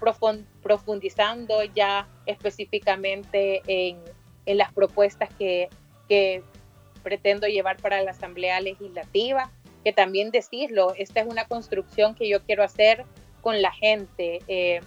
profundizando 0.63 1.63
ya 1.63 2.09
específicamente 2.27 3.63
en, 3.67 3.99
en 4.47 4.59
las 4.59 4.73
propuestas 4.73 5.31
que, 5.39 5.69
que, 6.09 6.43
pretendo 7.05 7.47
llevar 7.47 7.79
para 7.79 8.03
la 8.03 8.11
Asamblea 8.11 8.61
Legislativa, 8.61 9.51
que 9.85 9.93
también 9.93 10.31
decirlo, 10.31 10.95
esta 10.97 11.21
es 11.21 11.27
una 11.27 11.47
construcción 11.47 12.15
que 12.15 12.29
yo 12.29 12.43
quiero 12.43 12.63
hacer 12.63 13.05
con 13.41 13.63
la 13.63 13.73
gente. 13.73 14.41
Eh, 14.49 14.81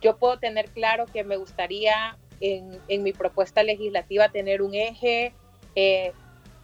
yo 0.00 0.16
puedo 0.16 0.38
tener 0.38 0.70
claro 0.70 1.06
que 1.06 1.24
me 1.24 1.36
gustaría 1.36 2.16
en, 2.40 2.78
en 2.88 3.02
mi 3.02 3.12
propuesta 3.12 3.62
legislativa 3.62 4.30
tener 4.30 4.62
un 4.62 4.74
eje 4.74 5.34
eh, 5.74 6.12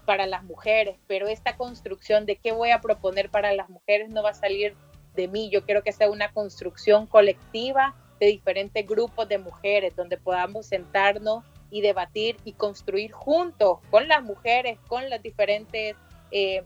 para 0.06 0.26
las 0.26 0.44
mujeres, 0.44 0.96
pero 1.06 1.26
esta 1.26 1.56
construcción 1.56 2.26
de 2.26 2.36
qué 2.36 2.52
voy 2.52 2.70
a 2.70 2.80
proponer 2.80 3.28
para 3.28 3.52
las 3.52 3.68
mujeres 3.68 4.08
no 4.08 4.22
va 4.22 4.30
a 4.30 4.34
salir 4.34 4.74
de 5.14 5.28
mí. 5.28 5.50
Yo 5.50 5.64
quiero 5.64 5.82
que 5.82 5.92
sea 5.92 6.10
una 6.10 6.32
construcción 6.32 7.06
colectiva 7.06 7.94
de 8.20 8.26
diferentes 8.26 8.86
grupos 8.86 9.28
de 9.28 9.38
mujeres 9.38 9.94
donde 9.96 10.16
podamos 10.16 10.66
sentarnos 10.66 11.44
y 11.70 11.80
debatir 11.80 12.36
y 12.44 12.52
construir 12.52 13.12
juntos 13.12 13.80
con 13.90 14.06
las 14.08 14.22
mujeres, 14.22 14.78
con 14.86 15.10
los 15.10 15.20
diferentes 15.20 15.96
eh, 16.30 16.62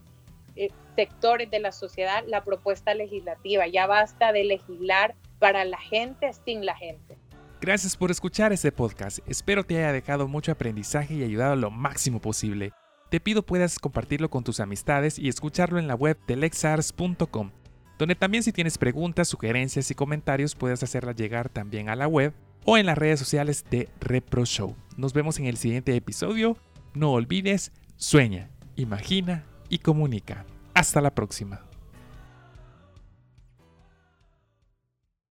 sectores 0.96 1.50
de 1.50 1.60
la 1.60 1.72
sociedad 1.72 2.24
la 2.26 2.44
propuesta 2.44 2.94
legislativa. 2.94 3.66
Ya 3.66 3.86
basta 3.86 4.32
de 4.32 4.44
legislar 4.44 5.14
para 5.38 5.64
la 5.64 5.78
gente 5.78 6.30
sin 6.44 6.64
la 6.64 6.76
gente. 6.76 7.16
Gracias 7.60 7.96
por 7.96 8.10
escuchar 8.10 8.52
este 8.52 8.72
podcast. 8.72 9.18
Espero 9.26 9.64
te 9.64 9.76
haya 9.76 9.92
dejado 9.92 10.28
mucho 10.28 10.52
aprendizaje 10.52 11.14
y 11.14 11.24
ayudado 11.24 11.56
lo 11.56 11.70
máximo 11.70 12.20
posible. 12.20 12.72
Te 13.10 13.20
pido 13.20 13.42
puedas 13.42 13.78
compartirlo 13.78 14.30
con 14.30 14.44
tus 14.44 14.60
amistades 14.60 15.18
y 15.18 15.28
escucharlo 15.28 15.78
en 15.78 15.86
la 15.86 15.94
web 15.94 16.16
de 16.26 16.36
lexars.com, 16.36 17.50
donde 17.98 18.14
también 18.14 18.44
si 18.44 18.52
tienes 18.52 18.78
preguntas, 18.78 19.28
sugerencias 19.28 19.90
y 19.90 19.94
comentarios 19.94 20.54
puedes 20.54 20.82
hacerlas 20.82 21.16
llegar 21.16 21.48
también 21.48 21.88
a 21.88 21.96
la 21.96 22.06
web 22.06 22.32
o 22.64 22.78
en 22.78 22.86
las 22.86 22.96
redes 22.96 23.18
sociales 23.18 23.64
de 23.70 23.88
Repro 24.00 24.44
Show. 24.44 24.76
Nos 24.96 25.12
vemos 25.12 25.38
en 25.38 25.46
el 25.46 25.56
siguiente 25.56 25.94
episodio. 25.94 26.56
No 26.94 27.12
olvides, 27.12 27.72
sueña, 27.96 28.48
imagina 28.76 29.49
y 29.70 29.78
comunica. 29.78 30.44
Hasta 30.74 31.00
la 31.00 31.14
próxima. 31.14 31.69